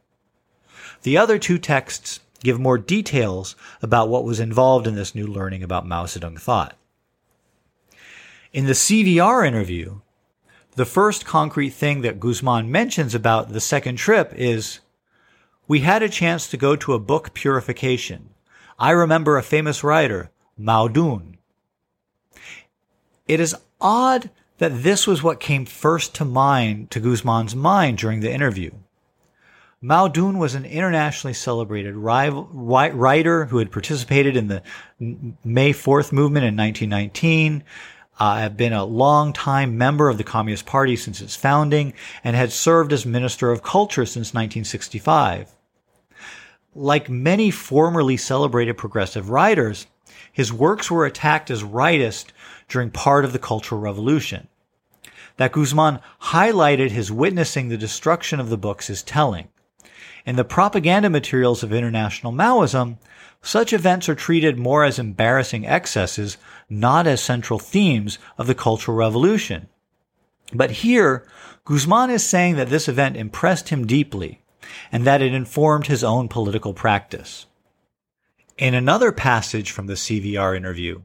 The 1.03 1.17
other 1.17 1.39
two 1.39 1.57
texts 1.57 2.19
give 2.43 2.59
more 2.59 2.77
details 2.77 3.55
about 3.81 4.09
what 4.09 4.23
was 4.23 4.39
involved 4.39 4.87
in 4.87 4.95
this 4.95 5.15
new 5.15 5.27
learning 5.27 5.63
about 5.63 5.87
Mao 5.87 6.05
Zedong 6.05 6.39
thought. 6.39 6.75
In 8.53 8.65
the 8.65 8.73
CVR 8.73 9.47
interview, 9.47 10.01
the 10.75 10.85
first 10.85 11.25
concrete 11.25 11.71
thing 11.71 12.01
that 12.01 12.19
Guzman 12.19 12.71
mentions 12.71 13.13
about 13.13 13.49
the 13.49 13.61
second 13.61 13.97
trip 13.97 14.33
is 14.35 14.79
we 15.67 15.79
had 15.79 16.03
a 16.03 16.09
chance 16.09 16.47
to 16.49 16.57
go 16.57 16.75
to 16.75 16.93
a 16.93 16.99
book 16.99 17.33
purification. 17.33 18.29
I 18.79 18.91
remember 18.91 19.37
a 19.37 19.43
famous 19.43 19.83
writer, 19.83 20.31
Mao 20.57 20.87
Dun. 20.87 21.37
It 23.27 23.39
is 23.39 23.55
odd 23.79 24.29
that 24.61 24.83
this 24.83 25.07
was 25.07 25.23
what 25.23 25.39
came 25.39 25.65
first 25.65 26.13
to 26.13 26.23
mind 26.23 26.91
to 26.91 26.99
Guzman's 26.99 27.55
mind 27.55 27.97
during 27.97 28.19
the 28.19 28.31
interview. 28.31 28.69
Mao 29.81 30.07
Dun 30.07 30.37
was 30.37 30.53
an 30.53 30.65
internationally 30.65 31.33
celebrated 31.33 31.95
rival, 31.95 32.47
writer 32.53 33.45
who 33.45 33.57
had 33.57 33.71
participated 33.71 34.37
in 34.37 34.49
the 34.49 34.61
May 35.43 35.73
4th 35.73 36.11
movement 36.11 36.45
in 36.45 36.55
1919, 36.55 37.63
uh, 38.19 38.35
had 38.35 38.55
been 38.55 38.71
a 38.71 38.85
long-time 38.85 39.79
member 39.79 40.09
of 40.09 40.19
the 40.19 40.23
Communist 40.23 40.67
Party 40.67 40.95
since 40.95 41.21
its 41.21 41.35
founding, 41.35 41.95
and 42.23 42.35
had 42.35 42.51
served 42.51 42.93
as 42.93 43.03
Minister 43.03 43.49
of 43.49 43.63
Culture 43.63 44.05
since 44.05 44.27
1965. 44.27 45.49
Like 46.75 47.09
many 47.09 47.49
formerly 47.49 48.15
celebrated 48.15 48.77
progressive 48.77 49.31
writers, 49.31 49.87
his 50.31 50.53
works 50.53 50.91
were 50.91 51.07
attacked 51.07 51.49
as 51.49 51.63
rightist 51.63 52.27
during 52.69 52.91
part 52.91 53.25
of 53.25 53.33
the 53.33 53.39
Cultural 53.39 53.81
Revolution. 53.81 54.47
That 55.41 55.53
Guzman 55.53 56.01
highlighted 56.25 56.91
his 56.91 57.11
witnessing 57.11 57.69
the 57.69 57.75
destruction 57.75 58.39
of 58.39 58.51
the 58.51 58.59
books 58.59 58.91
is 58.91 59.01
telling. 59.01 59.47
In 60.23 60.35
the 60.35 60.43
propaganda 60.43 61.09
materials 61.09 61.63
of 61.63 61.73
international 61.73 62.31
Maoism, 62.31 62.99
such 63.41 63.73
events 63.73 64.07
are 64.07 64.13
treated 64.13 64.59
more 64.59 64.83
as 64.83 64.99
embarrassing 64.99 65.65
excesses, 65.65 66.37
not 66.69 67.07
as 67.07 67.23
central 67.23 67.57
themes 67.57 68.19
of 68.37 68.45
the 68.45 68.53
Cultural 68.53 68.95
Revolution. 68.95 69.67
But 70.53 70.69
here, 70.85 71.27
Guzman 71.65 72.11
is 72.11 72.23
saying 72.23 72.57
that 72.57 72.69
this 72.69 72.87
event 72.87 73.17
impressed 73.17 73.69
him 73.69 73.87
deeply 73.87 74.43
and 74.91 75.07
that 75.07 75.23
it 75.23 75.33
informed 75.33 75.87
his 75.87 76.03
own 76.03 76.27
political 76.27 76.75
practice. 76.75 77.47
In 78.59 78.75
another 78.75 79.11
passage 79.11 79.71
from 79.71 79.87
the 79.87 79.95
CVR 79.95 80.55
interview, 80.55 81.01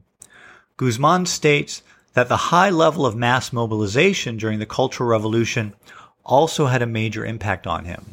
Guzman 0.77 1.25
states 1.25 1.81
that 2.17 2.29
the 2.29 2.49
high 2.49 2.71
level 2.71 3.05
of 3.05 3.15
mass 3.15 3.53
mobilization 3.53 4.37
during 4.37 4.57
the 4.57 4.65
Cultural 4.65 5.07
Revolution 5.07 5.75
also 6.23 6.65
had 6.65 6.81
a 6.81 6.87
major 6.87 7.23
impact 7.23 7.67
on 7.67 7.85
him. 7.85 8.03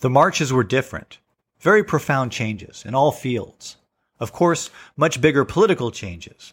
The 0.00 0.10
marches 0.10 0.52
were 0.52 0.64
different, 0.64 1.18
very 1.60 1.84
profound 1.84 2.32
changes 2.32 2.82
in 2.84 2.96
all 2.96 3.12
fields. 3.12 3.76
Of 4.18 4.32
course, 4.32 4.70
much 4.96 5.20
bigger 5.20 5.44
political 5.44 5.92
changes. 5.92 6.52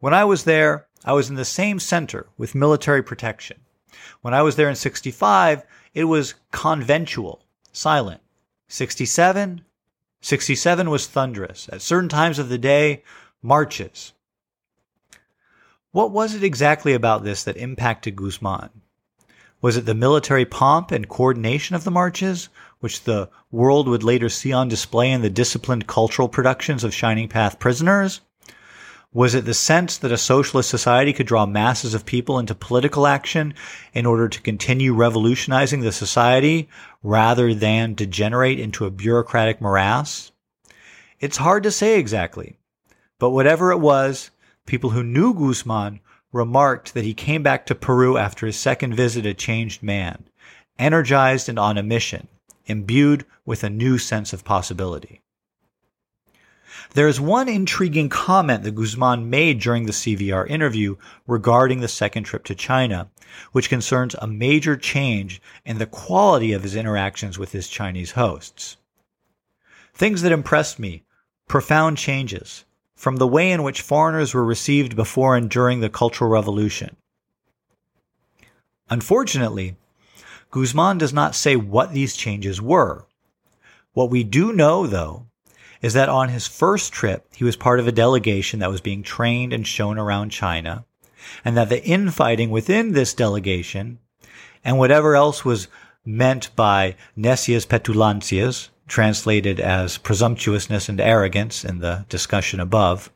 When 0.00 0.14
I 0.14 0.24
was 0.24 0.44
there, 0.44 0.86
I 1.04 1.12
was 1.12 1.28
in 1.28 1.36
the 1.36 1.44
same 1.44 1.78
center 1.78 2.26
with 2.38 2.54
military 2.54 3.02
protection. 3.02 3.58
When 4.22 4.32
I 4.32 4.40
was 4.40 4.56
there 4.56 4.70
in 4.70 4.76
65, 4.76 5.62
it 5.92 6.04
was 6.04 6.36
conventual, 6.52 7.44
silent. 7.70 8.22
67, 8.68 9.60
67 10.22 10.88
was 10.88 11.06
thunderous. 11.06 11.68
At 11.70 11.82
certain 11.82 12.08
times 12.08 12.38
of 12.38 12.48
the 12.48 12.56
day, 12.56 13.02
marches. 13.42 14.13
What 15.94 16.10
was 16.10 16.34
it 16.34 16.42
exactly 16.42 16.92
about 16.92 17.22
this 17.22 17.44
that 17.44 17.56
impacted 17.56 18.16
Guzman? 18.16 18.70
Was 19.62 19.76
it 19.76 19.86
the 19.86 19.94
military 19.94 20.44
pomp 20.44 20.90
and 20.90 21.08
coordination 21.08 21.76
of 21.76 21.84
the 21.84 21.92
marches, 21.92 22.48
which 22.80 23.04
the 23.04 23.28
world 23.52 23.86
would 23.86 24.02
later 24.02 24.28
see 24.28 24.52
on 24.52 24.66
display 24.66 25.12
in 25.12 25.22
the 25.22 25.30
disciplined 25.30 25.86
cultural 25.86 26.28
productions 26.28 26.82
of 26.82 26.92
Shining 26.92 27.28
Path 27.28 27.60
prisoners? 27.60 28.22
Was 29.12 29.36
it 29.36 29.44
the 29.44 29.54
sense 29.54 29.96
that 29.98 30.10
a 30.10 30.18
socialist 30.18 30.68
society 30.68 31.12
could 31.12 31.28
draw 31.28 31.46
masses 31.46 31.94
of 31.94 32.04
people 32.04 32.40
into 32.40 32.56
political 32.56 33.06
action 33.06 33.54
in 33.92 34.04
order 34.04 34.28
to 34.28 34.40
continue 34.40 34.92
revolutionizing 34.92 35.82
the 35.82 35.92
society 35.92 36.68
rather 37.04 37.54
than 37.54 37.94
degenerate 37.94 38.58
into 38.58 38.84
a 38.84 38.90
bureaucratic 38.90 39.60
morass? 39.60 40.32
It's 41.20 41.36
hard 41.36 41.62
to 41.62 41.70
say 41.70 42.00
exactly, 42.00 42.58
but 43.20 43.30
whatever 43.30 43.70
it 43.70 43.78
was, 43.78 44.32
People 44.66 44.90
who 44.90 45.02
knew 45.02 45.34
Guzman 45.34 46.00
remarked 46.32 46.94
that 46.94 47.04
he 47.04 47.14
came 47.14 47.42
back 47.42 47.66
to 47.66 47.74
Peru 47.74 48.16
after 48.16 48.46
his 48.46 48.58
second 48.58 48.94
visit 48.94 49.26
a 49.26 49.34
changed 49.34 49.82
man, 49.82 50.24
energized 50.78 51.48
and 51.48 51.58
on 51.58 51.78
a 51.78 51.82
mission, 51.82 52.28
imbued 52.66 53.24
with 53.44 53.62
a 53.62 53.70
new 53.70 53.98
sense 53.98 54.32
of 54.32 54.44
possibility. 54.44 55.20
There 56.94 57.08
is 57.08 57.20
one 57.20 57.48
intriguing 57.48 58.08
comment 58.08 58.64
that 58.64 58.74
Guzman 58.74 59.30
made 59.30 59.60
during 59.60 59.86
the 59.86 59.92
CVR 59.92 60.48
interview 60.48 60.96
regarding 61.26 61.80
the 61.80 61.88
second 61.88 62.24
trip 62.24 62.44
to 62.44 62.54
China, 62.54 63.10
which 63.52 63.68
concerns 63.68 64.14
a 64.14 64.26
major 64.26 64.76
change 64.76 65.40
in 65.64 65.78
the 65.78 65.86
quality 65.86 66.52
of 66.52 66.62
his 66.62 66.74
interactions 66.74 67.38
with 67.38 67.52
his 67.52 67.68
Chinese 67.68 68.12
hosts. 68.12 68.76
Things 69.92 70.22
that 70.22 70.32
impressed 70.32 70.78
me, 70.78 71.04
profound 71.46 71.98
changes, 71.98 72.64
from 73.04 73.16
the 73.16 73.26
way 73.26 73.52
in 73.52 73.62
which 73.62 73.82
foreigners 73.82 74.32
were 74.32 74.42
received 74.42 74.96
before 74.96 75.36
and 75.36 75.50
during 75.50 75.80
the 75.80 75.90
Cultural 75.90 76.30
Revolution. 76.30 76.96
Unfortunately, 78.88 79.76
Guzman 80.50 80.96
does 80.96 81.12
not 81.12 81.34
say 81.34 81.54
what 81.54 81.92
these 81.92 82.16
changes 82.16 82.62
were. 82.62 83.04
What 83.92 84.08
we 84.08 84.24
do 84.24 84.54
know, 84.54 84.86
though, 84.86 85.26
is 85.82 85.92
that 85.92 86.08
on 86.08 86.30
his 86.30 86.46
first 86.46 86.94
trip, 86.94 87.26
he 87.36 87.44
was 87.44 87.56
part 87.56 87.78
of 87.78 87.86
a 87.86 87.92
delegation 87.92 88.60
that 88.60 88.70
was 88.70 88.80
being 88.80 89.02
trained 89.02 89.52
and 89.52 89.66
shown 89.66 89.98
around 89.98 90.30
China, 90.30 90.86
and 91.44 91.58
that 91.58 91.68
the 91.68 91.84
infighting 91.84 92.48
within 92.48 92.92
this 92.92 93.12
delegation 93.12 93.98
and 94.64 94.78
whatever 94.78 95.14
else 95.14 95.44
was 95.44 95.68
meant 96.06 96.56
by 96.56 96.96
necias 97.18 97.66
petulancias, 97.66 98.70
translated 98.86 99.58
as 99.60 99.98
presumptuousness 99.98 100.88
and 100.88 101.00
arrogance 101.00 101.64
in 101.64 101.78
the 101.78 102.04
discussion 102.08 102.60
above, 102.60 103.10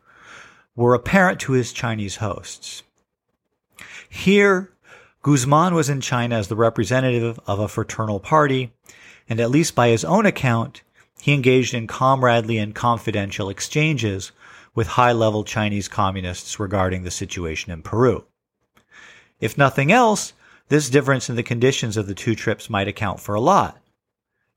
were 0.74 0.94
apparent 0.94 1.40
to 1.40 1.52
his 1.52 1.72
Chinese 1.72 2.16
hosts. 2.16 2.82
Here, 4.08 4.72
Guzman 5.22 5.74
was 5.74 5.88
in 5.88 6.00
China 6.00 6.36
as 6.36 6.48
the 6.48 6.56
representative 6.56 7.38
of 7.46 7.58
a 7.58 7.68
fraternal 7.68 8.20
party, 8.20 8.72
and 9.28 9.40
at 9.40 9.50
least 9.50 9.74
by 9.74 9.88
his 9.88 10.04
own 10.04 10.24
account, 10.24 10.82
he 11.20 11.34
engaged 11.34 11.74
in 11.74 11.86
comradely 11.86 12.58
and 12.58 12.74
confidential 12.74 13.50
exchanges 13.50 14.32
with 14.74 14.86
high 14.86 15.12
level 15.12 15.42
Chinese 15.42 15.88
communists 15.88 16.60
regarding 16.60 17.02
the 17.02 17.10
situation 17.10 17.72
in 17.72 17.82
Peru. 17.82 18.24
If 19.40 19.58
nothing 19.58 19.90
else, 19.90 20.32
this 20.68 20.88
difference 20.88 21.28
in 21.28 21.36
the 21.36 21.42
conditions 21.42 21.96
of 21.96 22.06
the 22.06 22.14
two 22.14 22.34
trips 22.34 22.70
might 22.70 22.88
account 22.88 23.20
for 23.20 23.34
a 23.34 23.40
lot. 23.40 23.78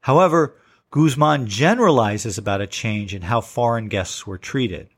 However, 0.02 0.56
Guzman 0.92 1.48
generalizes 1.48 2.38
about 2.38 2.60
a 2.60 2.68
change 2.68 3.16
in 3.16 3.22
how 3.22 3.40
foreign 3.40 3.88
guests 3.88 4.28
were 4.28 4.38
treated. 4.38 4.90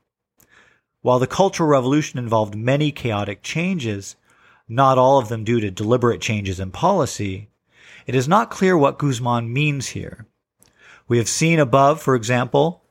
While 1.02 1.20
the 1.20 1.28
Cultural 1.28 1.68
Revolution 1.68 2.18
involved 2.18 2.56
many 2.56 2.90
chaotic 2.90 3.44
changes, 3.44 4.16
not 4.68 4.98
all 4.98 5.18
of 5.18 5.28
them 5.28 5.44
due 5.44 5.60
to 5.60 5.70
deliberate 5.70 6.20
changes 6.20 6.58
in 6.58 6.72
policy, 6.72 7.48
it 8.08 8.16
is 8.16 8.26
not 8.26 8.50
clear 8.50 8.76
what 8.76 8.98
Guzman 8.98 9.52
means 9.52 9.88
here. 9.88 10.26
We 11.06 11.18
have 11.18 11.28
seen 11.28 11.60
above, 11.60 12.02
for 12.02 12.16
example, 12.16 12.82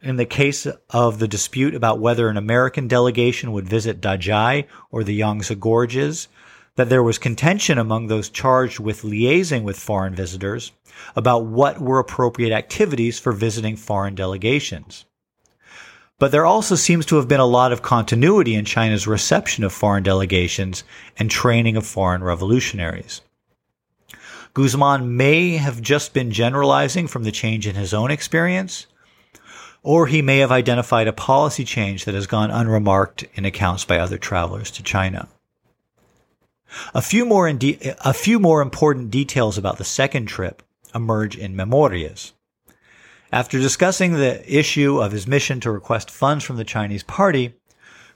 in 0.00 0.14
the 0.14 0.24
case 0.24 0.64
of 0.90 1.18
the 1.18 1.26
dispute 1.26 1.74
about 1.74 1.98
whether 1.98 2.28
an 2.28 2.36
American 2.36 2.86
delegation 2.86 3.50
would 3.50 3.68
visit 3.68 4.00
Dazhai 4.00 4.66
or 4.92 5.02
the 5.02 5.14
Yangtze 5.14 5.56
Gorges, 5.56 6.28
that 6.76 6.88
there 6.88 7.02
was 7.02 7.18
contention 7.18 7.78
among 7.78 8.06
those 8.06 8.28
charged 8.28 8.80
with 8.80 9.02
liaising 9.02 9.62
with 9.62 9.78
foreign 9.78 10.14
visitors 10.14 10.72
about 11.14 11.46
what 11.46 11.80
were 11.80 11.98
appropriate 11.98 12.52
activities 12.52 13.18
for 13.18 13.32
visiting 13.32 13.76
foreign 13.76 14.14
delegations. 14.14 15.04
But 16.18 16.30
there 16.30 16.46
also 16.46 16.74
seems 16.74 17.06
to 17.06 17.16
have 17.16 17.28
been 17.28 17.40
a 17.40 17.46
lot 17.46 17.72
of 17.72 17.82
continuity 17.82 18.54
in 18.54 18.64
China's 18.64 19.06
reception 19.06 19.64
of 19.64 19.72
foreign 19.72 20.02
delegations 20.02 20.84
and 21.16 21.30
training 21.30 21.76
of 21.76 21.86
foreign 21.86 22.22
revolutionaries. 22.22 23.20
Guzman 24.54 25.16
may 25.16 25.56
have 25.56 25.82
just 25.82 26.14
been 26.14 26.30
generalizing 26.30 27.08
from 27.08 27.24
the 27.24 27.32
change 27.32 27.66
in 27.66 27.74
his 27.74 27.92
own 27.92 28.12
experience, 28.12 28.86
or 29.82 30.06
he 30.06 30.22
may 30.22 30.38
have 30.38 30.52
identified 30.52 31.08
a 31.08 31.12
policy 31.12 31.64
change 31.64 32.04
that 32.04 32.14
has 32.14 32.28
gone 32.28 32.52
unremarked 32.52 33.24
in 33.34 33.44
accounts 33.44 33.84
by 33.84 33.98
other 33.98 34.16
travelers 34.16 34.70
to 34.70 34.82
China. 34.82 35.28
A 36.94 37.02
few 37.02 37.24
more, 37.24 37.52
de- 37.52 37.78
a 38.04 38.12
few 38.12 38.38
more 38.38 38.62
important 38.62 39.10
details 39.10 39.58
about 39.58 39.78
the 39.78 39.84
second 39.84 40.26
trip 40.26 40.62
emerge 40.94 41.36
in 41.36 41.56
Memorias. 41.56 42.32
After 43.32 43.58
discussing 43.58 44.12
the 44.12 44.42
issue 44.46 45.00
of 45.00 45.12
his 45.12 45.26
mission 45.26 45.60
to 45.60 45.70
request 45.70 46.10
funds 46.10 46.44
from 46.44 46.56
the 46.56 46.64
Chinese 46.64 47.02
party, 47.02 47.54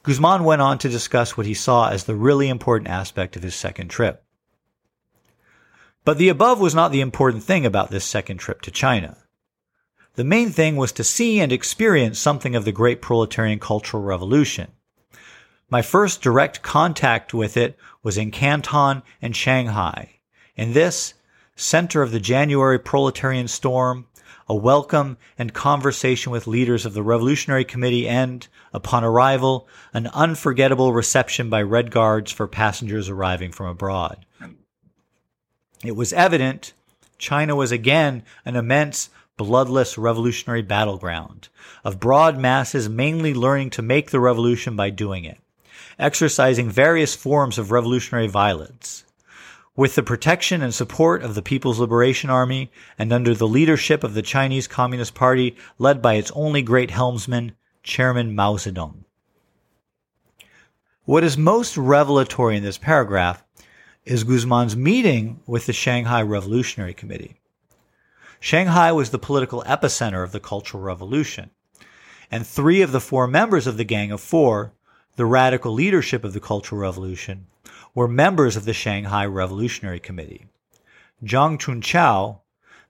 Guzman 0.05 0.45
went 0.45 0.63
on 0.63 0.79
to 0.79 0.89
discuss 0.89 1.37
what 1.37 1.47
he 1.47 1.55
saw 1.55 1.89
as 1.89 2.05
the 2.05 2.15
really 2.15 2.49
important 2.49 2.89
aspect 2.89 3.35
of 3.35 3.43
his 3.43 3.55
second 3.55 3.89
trip. 3.89 4.25
But 6.05 6.19
the 6.19 6.29
above 6.29 6.61
was 6.61 6.75
not 6.75 6.93
the 6.93 7.01
important 7.01 7.43
thing 7.43 7.67
about 7.67 7.91
this 7.91 8.05
second 8.05 8.39
trip 8.39 8.63
to 8.63 8.71
China. 8.71 9.19
The 10.15 10.25
main 10.25 10.51
thing 10.51 10.77
was 10.77 10.93
to 10.93 11.05
see 11.05 11.41
and 11.41 11.53
experience 11.53 12.19
something 12.19 12.57
of 12.57 12.65
the 12.65 12.73
great 12.73 13.03
proletarian 13.03 13.59
cultural 13.59 14.03
revolution. 14.03 14.73
My 15.71 15.83
first 15.83 16.23
direct 16.23 16.63
contact 16.63 17.35
with 17.35 17.57
it 17.57 17.77
was 18.03 18.19
in 18.19 18.31
Canton 18.31 19.03
and 19.21 19.35
Shanghai. 19.35 20.21
In 20.57 20.73
this, 20.73 21.15
center 21.57 22.03
of 22.03 22.13
the 22.13 22.21
January 22.21 22.79
proletarian 22.79 23.49
storm, 23.49 24.07
a 24.49 24.55
welcome 24.55 25.19
and 25.37 25.53
conversation 25.53 26.33
with 26.33 26.47
leaders 26.47 26.87
of 26.87 26.95
the 26.95 27.03
Revolutionary 27.03 27.65
Committee 27.65 28.09
and, 28.09 28.47
upon 28.73 29.05
arrival, 29.05 29.69
an 29.93 30.07
unforgettable 30.09 30.93
reception 30.93 31.51
by 31.51 31.61
Red 31.61 31.91
Guards 31.91 32.33
for 32.33 32.47
passengers 32.47 33.09
arriving 33.09 33.53
from 33.53 33.67
abroad. 33.67 34.25
It 35.85 35.97
was 35.97 36.13
evident 36.13 36.73
China 37.19 37.57
was 37.57 37.73
again 37.73 38.23
an 38.45 38.57
immense, 38.57 39.11
bloodless 39.37 39.99
revolutionary 39.99 40.63
battleground 40.63 41.49
of 41.85 42.01
broad 42.01 42.39
masses 42.39 42.89
mainly 42.89 43.35
learning 43.35 43.71
to 43.71 43.83
make 43.83 44.11
the 44.11 44.21
revolution 44.21 44.77
by 44.77 44.91
doing 44.91 45.25
it, 45.25 45.39
exercising 45.99 46.71
various 46.71 47.15
forms 47.15 47.59
of 47.59 47.71
revolutionary 47.71 48.29
violence. 48.29 49.05
With 49.75 49.95
the 49.95 50.03
protection 50.03 50.63
and 50.63 50.75
support 50.75 51.23
of 51.23 51.35
the 51.35 51.43
People's 51.43 51.79
Liberation 51.79 52.31
Army 52.31 52.71
and 52.99 53.13
under 53.13 53.35
the 53.35 53.47
leadership 53.47 54.03
of 54.03 54.15
the 54.15 54.23
Chinese 54.23 54.67
Communist 54.67 55.15
Party 55.15 55.57
led 55.79 56.03
by 56.03 56.15
its 56.15 56.33
only 56.35 56.63
great 56.63 56.91
helmsman, 56.91 57.53
Chairman 57.83 58.35
Mao 58.35 58.55
Zedong. 58.55 59.05
What 61.05 61.25
is 61.25 61.39
most 61.39 61.77
revelatory 61.77 62.57
in 62.57 62.63
this 62.63 62.77
paragraph 62.77 63.43
is 64.05 64.25
Guzman's 64.25 64.77
meeting 64.77 65.41
with 65.47 65.67
the 65.67 65.73
Shanghai 65.73 66.23
Revolutionary 66.23 66.95
Committee. 66.95 67.41
Shanghai 68.41 68.93
was 68.93 69.11
the 69.11 69.19
political 69.19 69.63
epicenter 69.67 70.23
of 70.23 70.33
the 70.33 70.41
Cultural 70.41 70.83
Revolution, 70.83 71.51
and 72.31 72.47
three 72.47 72.83
of 72.83 72.93
the 72.93 73.01
four 73.01 73.27
members 73.27 73.67
of 73.67 73.77
the 73.77 73.85
Gang 73.85 74.11
of 74.11 74.21
Four, 74.21 74.73
the 75.19 75.27
radical 75.27 75.73
leadership 75.73 76.23
of 76.23 76.33
the 76.33 76.39
Cultural 76.39 76.81
Revolution, 76.81 77.49
were 77.93 78.07
members 78.07 78.55
of 78.55 78.64
the 78.64 78.73
Shanghai 78.73 79.27
Revolutionary 79.27 79.99
Committee. 79.99 80.47
Zhang 81.25 81.59
Chunqiao, 81.59 82.39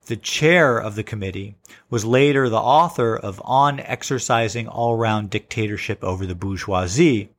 the 0.08 0.16
chair 0.16 0.76
of 0.76 0.94
the 0.94 1.02
committee, 1.02 1.56
was 1.88 2.04
later 2.04 2.50
the 2.50 2.60
author 2.60 3.16
of 3.16 3.40
On 3.46 3.80
Exercising 3.80 4.68
All 4.68 4.98
Round 4.98 5.30
Dictatorship 5.30 6.04
Over 6.04 6.26
the 6.26 6.34
Bourgeoisie 6.34 7.30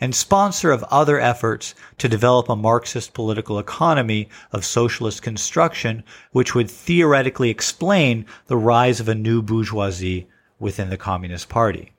and 0.00 0.14
sponsor 0.14 0.70
of 0.70 0.84
other 0.84 1.18
efforts 1.18 1.74
to 1.98 2.08
develop 2.08 2.48
a 2.48 2.54
Marxist 2.54 3.14
political 3.14 3.58
economy 3.58 4.28
of 4.52 4.64
socialist 4.64 5.20
construction, 5.20 6.04
which 6.30 6.54
would 6.54 6.70
theoretically 6.70 7.50
explain 7.50 8.24
the 8.46 8.56
rise 8.56 9.00
of 9.00 9.08
a 9.08 9.16
new 9.16 9.42
bourgeoisie 9.42 10.28
within 10.60 10.90
the 10.90 10.96
Communist 10.96 11.48
Party. 11.48 11.90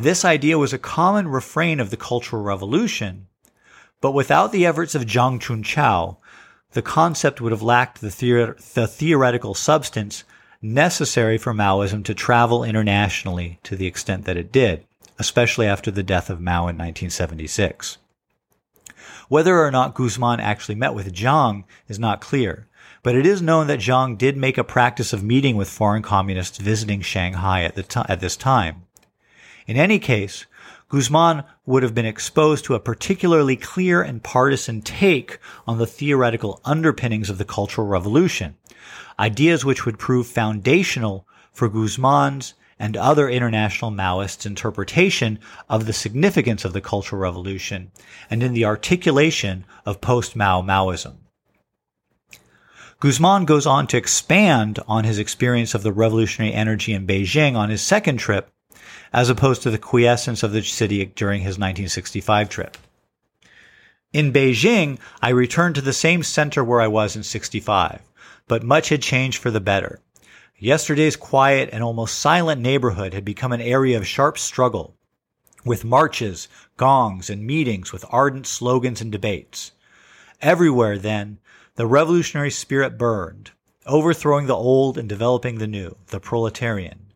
This 0.00 0.24
idea 0.24 0.56
was 0.56 0.72
a 0.72 0.78
common 0.78 1.28
refrain 1.28 1.78
of 1.78 1.90
the 1.90 1.96
Cultural 1.98 2.42
Revolution, 2.42 3.26
but 4.00 4.12
without 4.12 4.50
the 4.50 4.64
efforts 4.64 4.94
of 4.94 5.04
Zhang 5.04 5.38
Chunqiao, 5.38 6.16
the 6.72 6.80
concept 6.80 7.42
would 7.42 7.52
have 7.52 7.60
lacked 7.60 8.00
the, 8.00 8.08
theor- 8.08 8.56
the 8.72 8.86
theoretical 8.86 9.52
substance 9.52 10.24
necessary 10.62 11.36
for 11.36 11.52
Maoism 11.52 12.02
to 12.06 12.14
travel 12.14 12.64
internationally 12.64 13.58
to 13.62 13.76
the 13.76 13.86
extent 13.86 14.24
that 14.24 14.38
it 14.38 14.50
did, 14.50 14.86
especially 15.18 15.66
after 15.66 15.90
the 15.90 16.02
death 16.02 16.30
of 16.30 16.40
Mao 16.40 16.60
in 16.60 16.78
1976. 16.78 17.98
Whether 19.28 19.62
or 19.62 19.70
not 19.70 19.94
Guzman 19.94 20.40
actually 20.40 20.76
met 20.76 20.94
with 20.94 21.12
Zhang 21.12 21.64
is 21.88 21.98
not 21.98 22.22
clear, 22.22 22.68
but 23.02 23.14
it 23.14 23.26
is 23.26 23.42
known 23.42 23.66
that 23.66 23.80
Zhang 23.80 24.16
did 24.16 24.38
make 24.38 24.56
a 24.56 24.64
practice 24.64 25.12
of 25.12 25.22
meeting 25.22 25.56
with 25.56 25.68
foreign 25.68 26.02
communists 26.02 26.56
visiting 26.56 27.02
Shanghai 27.02 27.64
at, 27.64 27.74
the 27.74 28.06
at 28.08 28.20
this 28.20 28.38
time. 28.38 28.86
In 29.70 29.76
any 29.76 30.00
case, 30.00 30.46
Guzman 30.88 31.44
would 31.64 31.84
have 31.84 31.94
been 31.94 32.04
exposed 32.04 32.64
to 32.64 32.74
a 32.74 32.80
particularly 32.80 33.54
clear 33.54 34.02
and 34.02 34.20
partisan 34.20 34.82
take 34.82 35.38
on 35.64 35.78
the 35.78 35.86
theoretical 35.86 36.60
underpinnings 36.64 37.30
of 37.30 37.38
the 37.38 37.44
Cultural 37.44 37.86
Revolution, 37.86 38.56
ideas 39.16 39.64
which 39.64 39.86
would 39.86 39.96
prove 39.96 40.26
foundational 40.26 41.24
for 41.52 41.68
Guzman's 41.68 42.54
and 42.80 42.96
other 42.96 43.28
international 43.28 43.92
Maoists' 43.92 44.44
interpretation 44.44 45.38
of 45.68 45.86
the 45.86 45.92
significance 45.92 46.64
of 46.64 46.72
the 46.72 46.80
Cultural 46.80 47.22
Revolution 47.22 47.92
and 48.28 48.42
in 48.42 48.54
the 48.54 48.64
articulation 48.64 49.64
of 49.86 50.00
post-Mao 50.00 50.62
Maoism. 50.62 51.14
Guzman 52.98 53.44
goes 53.44 53.66
on 53.66 53.86
to 53.86 53.96
expand 53.96 54.80
on 54.88 55.04
his 55.04 55.20
experience 55.20 55.76
of 55.76 55.84
the 55.84 55.92
revolutionary 55.92 56.52
energy 56.52 56.92
in 56.92 57.06
Beijing 57.06 57.54
on 57.54 57.70
his 57.70 57.82
second 57.82 58.16
trip 58.16 58.50
as 59.12 59.28
opposed 59.28 59.62
to 59.62 59.70
the 59.70 59.78
quiescence 59.78 60.42
of 60.42 60.52
the 60.52 60.62
city 60.62 61.04
during 61.04 61.40
his 61.40 61.58
1965 61.58 62.48
trip. 62.48 62.76
In 64.12 64.32
Beijing, 64.32 64.98
I 65.22 65.28
returned 65.30 65.76
to 65.76 65.80
the 65.80 65.92
same 65.92 66.22
center 66.22 66.64
where 66.64 66.80
I 66.80 66.88
was 66.88 67.14
in 67.14 67.22
65, 67.22 68.02
but 68.48 68.62
much 68.64 68.88
had 68.88 69.02
changed 69.02 69.38
for 69.38 69.50
the 69.50 69.60
better. 69.60 70.00
Yesterday's 70.58 71.16
quiet 71.16 71.70
and 71.72 71.82
almost 71.82 72.18
silent 72.18 72.60
neighborhood 72.60 73.14
had 73.14 73.24
become 73.24 73.52
an 73.52 73.60
area 73.60 73.96
of 73.96 74.06
sharp 74.06 74.36
struggle, 74.36 74.94
with 75.64 75.84
marches, 75.84 76.48
gongs, 76.76 77.30
and 77.30 77.46
meetings 77.46 77.92
with 77.92 78.04
ardent 78.10 78.46
slogans 78.46 79.00
and 79.00 79.12
debates. 79.12 79.72
Everywhere, 80.42 80.98
then, 80.98 81.38
the 81.76 81.86
revolutionary 81.86 82.50
spirit 82.50 82.98
burned, 82.98 83.52
overthrowing 83.86 84.46
the 84.46 84.56
old 84.56 84.98
and 84.98 85.08
developing 85.08 85.58
the 85.58 85.66
new, 85.66 85.96
the 86.08 86.20
proletarian. 86.20 87.09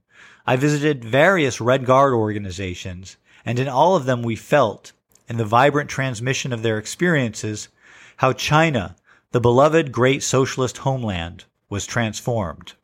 I 0.47 0.57
visited 0.57 1.05
various 1.05 1.61
Red 1.61 1.87
Guard 1.87 2.13
organizations, 2.13 3.17
and 3.45 3.59
in 3.59 3.69
all 3.69 3.97
of 3.97 4.05
them 4.05 4.23
we 4.23 4.37
felt, 4.37 4.93
in 5.29 5.39
the 5.39 5.45
vibrant 5.45 5.89
transmission 5.89 6.53
of 6.53 6.63
their 6.63 6.79
experiences, 6.79 7.69
how 8.19 8.33
China, 8.33 8.97
the 9.33 9.41
beloved 9.41 9.91
great 9.91 10.23
socialist 10.23 10.79
homeland, 10.79 11.45
was 11.71 11.87
transformed. 11.87 12.75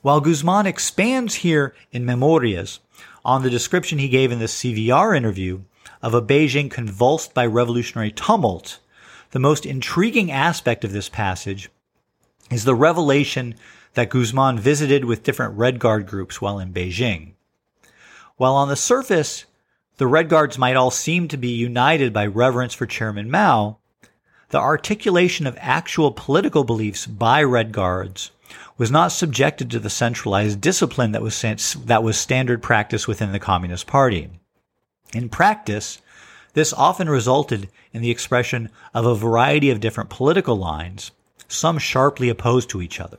While 0.00 0.20
Guzman 0.20 0.66
expands 0.66 1.36
here 1.36 1.74
in 1.90 2.04
Memorias 2.04 2.78
on 3.24 3.42
the 3.42 3.50
description 3.50 3.98
he 3.98 4.08
gave 4.08 4.30
in 4.30 4.38
the 4.38 4.44
CVR 4.46 5.16
interview 5.16 5.62
of 6.00 6.14
a 6.14 6.22
Beijing 6.22 6.70
convulsed 6.70 7.34
by 7.34 7.44
revolutionary 7.44 8.12
tumult, 8.12 8.78
the 9.32 9.40
most 9.40 9.66
intriguing 9.66 10.30
aspect 10.30 10.84
of 10.84 10.92
this 10.92 11.08
passage 11.08 11.68
is 12.50 12.64
the 12.64 12.74
revelation 12.76 13.56
that 13.94 14.10
Guzman 14.10 14.58
visited 14.58 15.04
with 15.04 15.22
different 15.22 15.56
Red 15.56 15.78
Guard 15.78 16.06
groups 16.06 16.40
while 16.40 16.58
in 16.58 16.72
Beijing. 16.72 17.32
While 18.36 18.54
on 18.54 18.68
the 18.68 18.76
surface, 18.76 19.46
the 19.96 20.06
Red 20.06 20.28
Guards 20.28 20.58
might 20.58 20.76
all 20.76 20.90
seem 20.90 21.26
to 21.28 21.36
be 21.36 21.48
united 21.48 22.12
by 22.12 22.26
reverence 22.26 22.74
for 22.74 22.86
Chairman 22.86 23.30
Mao, 23.30 23.78
the 24.50 24.58
articulation 24.58 25.46
of 25.46 25.58
actual 25.60 26.12
political 26.12 26.64
beliefs 26.64 27.06
by 27.06 27.42
Red 27.42 27.72
Guards 27.72 28.30
was 28.78 28.90
not 28.90 29.12
subjected 29.12 29.70
to 29.70 29.78
the 29.78 29.90
centralized 29.90 30.60
discipline 30.60 31.12
that 31.12 31.20
was, 31.20 31.42
that 31.84 32.02
was 32.02 32.16
standard 32.16 32.62
practice 32.62 33.08
within 33.08 33.32
the 33.32 33.40
Communist 33.40 33.86
Party. 33.86 34.30
In 35.12 35.28
practice, 35.28 36.00
this 36.54 36.72
often 36.72 37.10
resulted 37.10 37.68
in 37.92 38.02
the 38.02 38.10
expression 38.10 38.70
of 38.94 39.04
a 39.04 39.14
variety 39.14 39.70
of 39.70 39.80
different 39.80 40.10
political 40.10 40.56
lines, 40.56 41.10
some 41.48 41.78
sharply 41.78 42.28
opposed 42.28 42.70
to 42.70 42.80
each 42.80 43.00
other. 43.00 43.18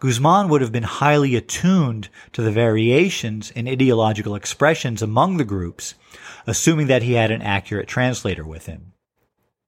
Guzman 0.00 0.48
would 0.48 0.60
have 0.60 0.70
been 0.70 0.84
highly 0.84 1.34
attuned 1.34 2.08
to 2.32 2.42
the 2.42 2.52
variations 2.52 3.50
in 3.50 3.66
ideological 3.66 4.36
expressions 4.36 5.02
among 5.02 5.36
the 5.36 5.44
groups, 5.44 5.94
assuming 6.46 6.86
that 6.86 7.02
he 7.02 7.14
had 7.14 7.32
an 7.32 7.42
accurate 7.42 7.88
translator 7.88 8.44
with 8.44 8.66
him. 8.66 8.92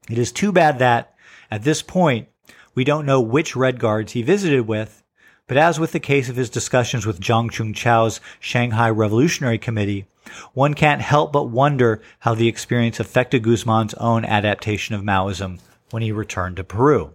It 0.09 0.19
is 0.19 0.31
too 0.31 0.53
bad 0.53 0.79
that, 0.79 1.15
at 1.51 1.65
this 1.65 1.83
point, 1.83 2.29
we 2.77 2.85
don't 2.85 3.07
know 3.07 3.21
which 3.21 3.57
Red 3.57 3.81
Guards 3.81 4.13
he 4.13 4.23
visited 4.23 4.69
with, 4.69 5.03
but 5.49 5.57
as 5.57 5.81
with 5.81 5.91
the 5.91 5.99
case 5.99 6.29
of 6.29 6.37
his 6.37 6.49
discussions 6.49 7.05
with 7.05 7.21
Zhang 7.21 7.51
Chunqiao's 7.51 8.21
Shanghai 8.39 8.89
Revolutionary 8.89 9.59
Committee, 9.59 10.07
one 10.55 10.75
can't 10.75 11.03
help 11.03 11.33
but 11.33 11.51
wonder 11.51 12.01
how 12.21 12.37
the 12.37 12.47
experience 12.47 13.01
affected 13.01 13.43
Guzman's 13.43 13.95
own 13.95 14.25
adaptation 14.25 14.95
of 14.95 15.03
Maoism 15.03 15.59
when 15.91 16.05
he 16.05 16.13
returned 16.13 16.57
to 16.59 16.65
Peru. 16.65 17.15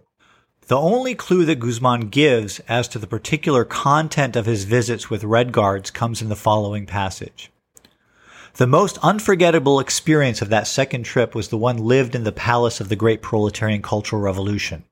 The 0.68 0.76
only 0.76 1.14
clue 1.14 1.44
that 1.44 1.60
Guzman 1.60 2.08
gives 2.08 2.58
as 2.66 2.88
to 2.88 2.98
the 2.98 3.06
particular 3.06 3.64
content 3.64 4.34
of 4.34 4.46
his 4.46 4.64
visits 4.64 5.08
with 5.08 5.22
Red 5.22 5.52
Guards 5.52 5.92
comes 5.92 6.20
in 6.20 6.28
the 6.28 6.34
following 6.34 6.86
passage. 6.86 7.52
The 8.54 8.66
most 8.66 8.98
unforgettable 8.98 9.78
experience 9.78 10.42
of 10.42 10.48
that 10.48 10.66
second 10.66 11.04
trip 11.04 11.36
was 11.36 11.50
the 11.50 11.56
one 11.56 11.76
lived 11.76 12.16
in 12.16 12.24
the 12.24 12.32
palace 12.32 12.80
of 12.80 12.88
the 12.88 12.96
great 12.96 13.22
proletarian 13.22 13.80
cultural 13.80 14.20
revolution. 14.20 14.82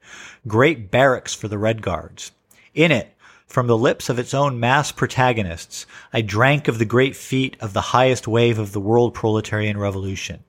Great 0.47 0.93
barracks 0.93 1.35
for 1.35 1.49
the 1.49 1.59
Red 1.59 1.83
Guards. 1.83 2.31
In 2.73 2.93
it, 2.93 3.13
from 3.49 3.67
the 3.67 3.77
lips 3.77 4.09
of 4.09 4.21
its 4.21 4.33
own 4.33 4.61
mass 4.61 4.93
protagonists, 4.93 5.87
I 6.13 6.21
drank 6.21 6.69
of 6.69 6.79
the 6.79 6.85
great 6.85 7.17
feat 7.17 7.57
of 7.59 7.73
the 7.73 7.81
highest 7.81 8.29
wave 8.29 8.61
of 8.61 8.71
the 8.71 8.81
world 8.81 9.13
proletarian 9.13 9.77
revolution. 9.77 10.45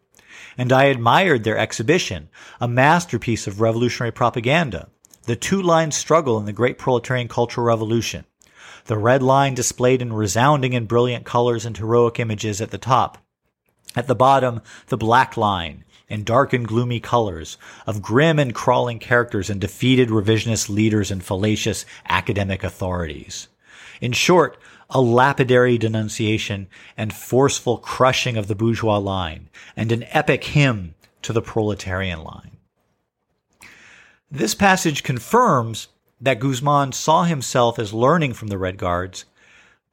And 0.56 0.72
I 0.72 0.84
admired 0.84 1.44
their 1.44 1.58
exhibition, 1.58 2.30
a 2.62 2.68
masterpiece 2.68 3.48
of 3.48 3.60
revolutionary 3.60 4.12
propaganda 4.12 4.90
the 5.26 5.36
two 5.36 5.62
line 5.62 5.92
struggle 5.92 6.40
in 6.40 6.46
the 6.46 6.54
great 6.54 6.78
proletarian 6.78 7.28
cultural 7.28 7.68
revolution. 7.68 8.26
The 8.86 8.98
red 8.98 9.24
line 9.24 9.56
displayed 9.56 10.02
in 10.02 10.14
resounding 10.14 10.76
and 10.76 10.88
brilliant 10.88 11.26
colors 11.26 11.66
and 11.66 11.76
heroic 11.76 12.20
images 12.20 12.62
at 12.62 12.72
the 12.72 12.78
top, 12.78 13.18
At 13.96 14.08
the 14.08 14.16
bottom, 14.16 14.62
the 14.88 14.98
black 14.98 15.38
line 15.38 15.86
in 16.10 16.24
dark 16.24 16.54
and 16.54 16.68
gloomy 16.68 17.00
colors 17.00 17.58
of 17.88 18.02
grim 18.02 18.38
and 18.38 18.54
crawling 18.54 19.00
characters 19.00 19.50
and 19.50 19.60
defeated 19.60 20.10
revisionist 20.10 20.70
leaders 20.70 21.10
and 21.12 21.24
fallacious 21.24 21.86
academic 22.08 22.64
authorities. 22.64 23.48
In 24.02 24.12
short, 24.12 24.58
a 24.90 25.02
lapidary 25.02 25.78
denunciation 25.78 26.68
and 26.98 27.14
forceful 27.14 27.78
crushing 27.78 28.38
of 28.38 28.48
the 28.48 28.54
bourgeois 28.54 28.98
line, 28.98 29.50
and 29.76 29.92
an 29.92 30.04
epic 30.10 30.44
hymn 30.44 30.94
to 31.24 31.34
the 31.34 31.42
proletarian 31.42 32.22
line. 32.22 32.55
This 34.32 34.56
passage 34.56 35.04
confirms 35.04 35.88
that 36.20 36.40
Guzman 36.40 36.94
saw 36.94 37.24
himself 37.24 37.78
as 37.78 37.94
learning 37.94 38.34
from 38.34 38.48
the 38.48 38.58
Red 38.58 38.78
Guards, 38.78 39.26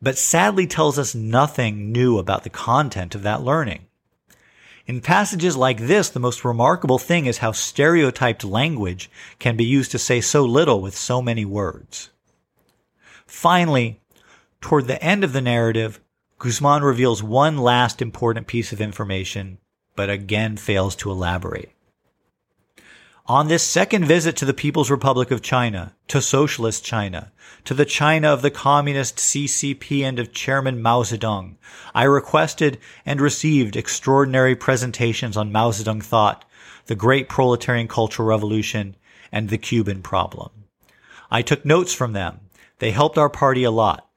but 0.01 0.19
sadly 0.19 0.67
tells 0.67 0.99
us 0.99 1.15
nothing 1.15 1.93
new 1.93 2.19
about 2.19 2.43
the 2.43 2.51
content 2.51 3.15
of 3.15 3.23
that 3.23 3.43
learning. 3.43 3.87
In 4.87 5.01
passages 5.01 5.57
like 5.57 5.79
this, 5.79 6.09
the 6.09 6.19
most 6.19 6.45
remarkable 6.45 6.99
thing 6.99 7.27
is 7.27 7.39
how 7.39 7.53
stereotyped 7.53 8.43
language 8.43 9.11
can 9.39 9.57
be 9.57 9.65
used 9.65 9.93
to 9.93 9.99
say 9.99 10.21
so 10.21 10.45
little 10.45 10.81
with 10.81 10.97
so 10.97 11.23
many 11.23 11.45
words. 11.45 12.11
Finally, 13.27 14.01
toward 14.61 14.87
the 14.87 15.03
end 15.03 15.23
of 15.23 15.33
the 15.33 15.41
narrative, 15.41 16.01
Guzman 16.39 16.83
reveals 16.83 17.23
one 17.23 17.59
last 17.59 18.03
important 18.03 18.49
piece 18.49 18.73
of 18.73 18.81
information, 18.81 19.59
but 19.95 20.11
again 20.11 20.57
fails 20.57 20.97
to 20.97 21.11
elaborate. 21.11 21.71
On 23.27 23.47
this 23.47 23.63
second 23.63 24.05
visit 24.05 24.35
to 24.39 24.45
the 24.45 24.53
People's 24.53 24.91
Republic 24.91 25.31
of 25.31 25.43
China, 25.43 25.95
to 26.09 26.21
Socialist 26.21 26.85
China, 26.85 27.31
to 27.65 27.73
the 27.73 27.85
China 27.85 28.33
of 28.33 28.43
the 28.43 28.51
Communist 28.51 29.19
CCP 29.19 30.03
and 30.03 30.19
of 30.19 30.33
Chairman 30.33 30.83
Mao 30.83 31.05
Zedong, 31.05 31.55
I 31.95 32.03
requested 32.03 32.79
and 33.07 33.21
received 33.21 33.77
extraordinary 33.77 34.57
presentations 34.57 35.37
on 35.37 35.53
Mao 35.53 35.71
Zedong 35.71 36.03
thought, 36.03 36.45
the 36.87 36.97
great 36.97 37.29
proletarian 37.29 37.87
cultural 37.87 38.27
revolution, 38.27 38.97
and 39.31 39.51
the 39.51 39.59
Cuban 39.59 40.03
problem. 40.03 40.51
I 41.31 41.43
took 41.43 41.65
notes 41.65 41.95
from 41.95 42.15
them. 42.15 42.41
They 42.81 42.91
helped 42.91 43.19
our 43.19 43.31
party 43.31 43.63
a 43.63 43.71
lot. 43.71 44.09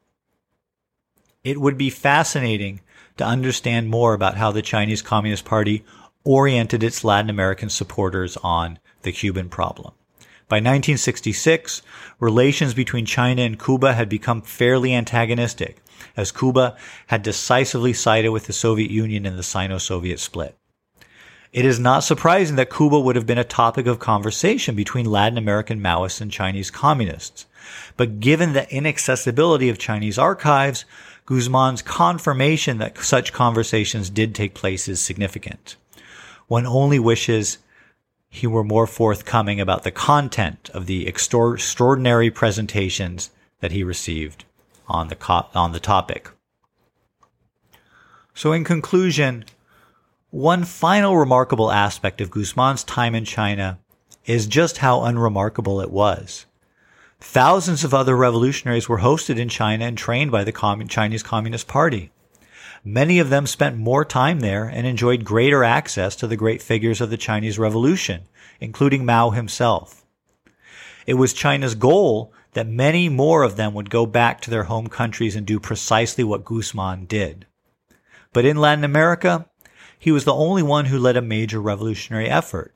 It 1.43 1.61
would 1.61 1.77
be 1.77 1.91
fascinating 1.91 2.81
to 3.17 3.23
understand 3.23 3.87
more 3.87 4.15
about 4.15 4.35
how 4.35 4.51
the 4.51 4.63
Chinese 4.63 5.03
Communist 5.03 5.45
Party 5.45 5.85
oriented 6.25 6.83
its 6.83 7.03
Latin 7.03 7.29
American 7.29 7.69
supporters 7.69 8.35
on 8.37 8.79
the 9.03 9.11
Cuban 9.11 9.47
problem. 9.47 9.93
By 10.47 10.57
1966, 10.57 11.81
relations 12.19 12.73
between 12.73 13.05
China 13.05 13.41
and 13.41 13.63
Cuba 13.63 13.93
had 13.93 14.09
become 14.09 14.41
fairly 14.41 14.93
antagonistic, 14.93 15.77
as 16.17 16.31
Cuba 16.31 16.75
had 17.07 17.23
decisively 17.23 17.93
sided 17.93 18.29
with 18.29 18.45
the 18.45 18.53
Soviet 18.53 18.91
Union 18.91 19.25
in 19.25 19.37
the 19.37 19.43
Sino-Soviet 19.43 20.19
split. 20.19 20.55
It 21.51 21.63
is 21.63 21.79
not 21.79 22.03
surprising 22.03 22.57
that 22.57 22.69
Cuba 22.69 22.99
would 22.99 23.15
have 23.15 23.25
been 23.25 23.37
a 23.37 23.45
topic 23.45 23.87
of 23.87 23.97
conversation 23.97 24.75
between 24.75 25.05
Latin 25.05 25.37
American 25.37 25.79
Maoists 25.79 26.19
and 26.19 26.29
Chinese 26.29 26.69
communists. 26.69 27.45
But 27.95 28.19
given 28.19 28.53
the 28.53 28.69
inaccessibility 28.69 29.69
of 29.69 29.79
Chinese 29.79 30.19
archives, 30.19 30.83
Guzman's 31.25 31.81
confirmation 31.81 32.77
that 32.79 32.97
such 32.99 33.33
conversations 33.33 34.09
did 34.09 34.35
take 34.35 34.53
place 34.53 34.87
is 34.87 34.99
significant. 34.99 35.77
One 36.47 36.65
only 36.65 36.99
wishes 36.99 37.57
he 38.29 38.47
were 38.47 38.63
more 38.63 38.87
forthcoming 38.87 39.59
about 39.59 39.83
the 39.83 39.91
content 39.91 40.69
of 40.73 40.85
the 40.85 41.07
extraordinary 41.07 42.29
presentations 42.29 43.31
that 43.61 43.71
he 43.71 43.83
received 43.83 44.45
on 44.87 45.07
the 45.07 45.15
co- 45.15 45.47
on 45.55 45.71
the 45.71 45.79
topic. 45.79 46.29
So 48.33 48.51
in 48.51 48.63
conclusion, 48.63 49.45
one 50.29 50.65
final 50.65 51.15
remarkable 51.15 51.71
aspect 51.71 52.19
of 52.19 52.29
Guzman's 52.29 52.83
time 52.83 53.15
in 53.15 53.23
China 53.23 53.79
is 54.25 54.47
just 54.47 54.79
how 54.79 55.03
unremarkable 55.03 55.79
it 55.79 55.89
was. 55.89 56.45
Thousands 57.21 57.83
of 57.85 57.93
other 57.93 58.15
revolutionaries 58.15 58.89
were 58.89 58.99
hosted 58.99 59.37
in 59.37 59.47
China 59.47 59.85
and 59.85 59.97
trained 59.97 60.31
by 60.31 60.43
the 60.43 60.85
Chinese 60.89 61.23
Communist 61.23 61.67
Party. 61.67 62.11
Many 62.87 63.17
of 63.17 63.31
them 63.31 63.47
spent 63.47 63.77
more 63.77 64.05
time 64.05 64.41
there 64.41 64.65
and 64.65 64.85
enjoyed 64.85 65.25
greater 65.25 65.63
access 65.63 66.15
to 66.17 66.27
the 66.27 66.37
great 66.37 66.61
figures 66.61 67.01
of 67.01 67.09
the 67.09 67.17
Chinese 67.17 67.57
Revolution, 67.57 68.25
including 68.59 69.03
Mao 69.03 69.31
himself. 69.31 70.05
It 71.07 71.15
was 71.15 71.33
China's 71.33 71.73
goal 71.73 72.31
that 72.53 72.67
many 72.67 73.09
more 73.09 73.41
of 73.41 73.55
them 73.55 73.73
would 73.73 73.89
go 73.89 74.05
back 74.05 74.39
to 74.41 74.51
their 74.51 74.65
home 74.65 74.87
countries 74.87 75.35
and 75.35 75.47
do 75.47 75.59
precisely 75.59 76.23
what 76.23 76.45
Guzman 76.45 77.05
did. 77.05 77.47
But 78.31 78.45
in 78.45 78.57
Latin 78.57 78.83
America, 78.83 79.49
he 79.97 80.11
was 80.11 80.25
the 80.25 80.33
only 80.35 80.61
one 80.61 80.85
who 80.85 80.99
led 80.99 81.17
a 81.17 81.21
major 81.23 81.59
revolutionary 81.59 82.29
effort. 82.29 82.75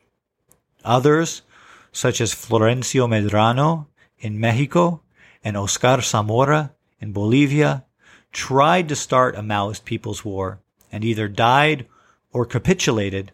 Others, 0.84 1.43
such 1.91 2.20
as 2.20 2.34
Florencio 2.34 3.07
Medrano 3.07 3.86
in 4.18 4.39
Mexico 4.39 5.03
and 5.43 5.55
Oscar 5.55 6.01
Zamora 6.01 6.74
in 6.99 7.14
Bolivia, 7.14 7.86
tried 8.32 8.90
to 8.90 8.96
start 8.96 9.36
a 9.36 9.42
Maoist 9.42 9.86
People's 9.86 10.24
War 10.24 10.60
and 10.92 11.04
either 11.04 11.28
died 11.28 11.86
or 12.32 12.46
capitulated 12.46 13.32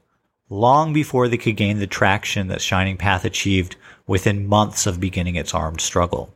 long 0.50 0.94
before 0.94 1.28
they 1.28 1.38
could 1.38 1.56
gain 1.58 1.80
the 1.80 1.88
traction 1.88 2.48
that 2.48 2.62
Shining 2.62 2.98
Path 2.98 3.26
achieved 3.26 3.76
within 4.08 4.48
months 4.48 4.86
of 4.86 5.00
beginning 5.00 5.36
its 5.36 5.54
armed 5.54 5.82
struggle. 5.82 6.36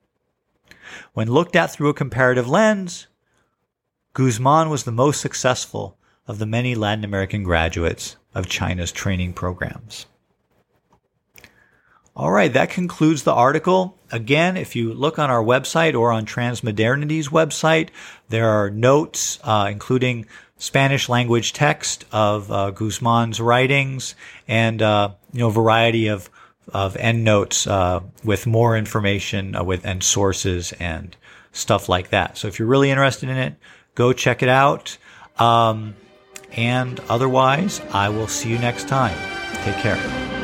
When 1.13 1.31
looked 1.31 1.55
at 1.55 1.71
through 1.71 1.89
a 1.89 1.93
comparative 1.93 2.49
lens, 2.49 3.07
Guzman 4.13 4.69
was 4.69 4.83
the 4.83 4.91
most 4.91 5.21
successful 5.21 5.97
of 6.27 6.39
the 6.39 6.45
many 6.45 6.75
Latin 6.75 7.03
American 7.03 7.43
graduates 7.43 8.15
of 8.33 8.49
China's 8.49 8.91
training 8.91 9.33
programs. 9.33 10.07
All 12.15 12.31
right, 12.31 12.51
that 12.53 12.69
concludes 12.69 13.23
the 13.23 13.33
article. 13.33 13.97
Again, 14.11 14.57
if 14.57 14.75
you 14.75 14.93
look 14.93 15.19
on 15.19 15.29
our 15.29 15.43
website 15.43 15.97
or 15.97 16.11
on 16.11 16.25
Transmodernity's 16.25 17.29
website, 17.29 17.89
there 18.29 18.49
are 18.49 18.69
notes, 18.69 19.39
uh, 19.43 19.67
including 19.71 20.25
Spanish 20.57 21.07
language 21.09 21.53
text 21.53 22.05
of 22.11 22.51
uh, 22.51 22.71
Guzman's 22.71 23.39
writings 23.39 24.13
and 24.47 24.81
uh, 24.81 25.11
you 25.31 25.39
know 25.39 25.47
a 25.47 25.51
variety 25.51 26.07
of 26.07 26.29
of 26.73 26.95
endnotes 26.97 27.65
uh, 27.65 28.01
with 28.23 28.45
more 28.45 28.77
information 28.77 29.55
uh, 29.55 29.63
with 29.63 29.85
and 29.85 30.03
sources 30.03 30.71
and 30.73 31.15
stuff 31.51 31.89
like 31.89 32.09
that. 32.09 32.37
So 32.37 32.47
if 32.47 32.59
you're 32.59 32.67
really 32.67 32.91
interested 32.91 33.29
in 33.29 33.37
it, 33.37 33.55
go 33.95 34.13
check 34.13 34.43
it 34.43 34.49
out. 34.49 34.97
Um, 35.37 35.95
and 36.51 36.99
otherwise, 37.09 37.81
I 37.91 38.09
will 38.09 38.27
see 38.27 38.49
you 38.49 38.59
next 38.59 38.87
time. 38.87 39.17
Take 39.63 39.77
care. 39.77 40.38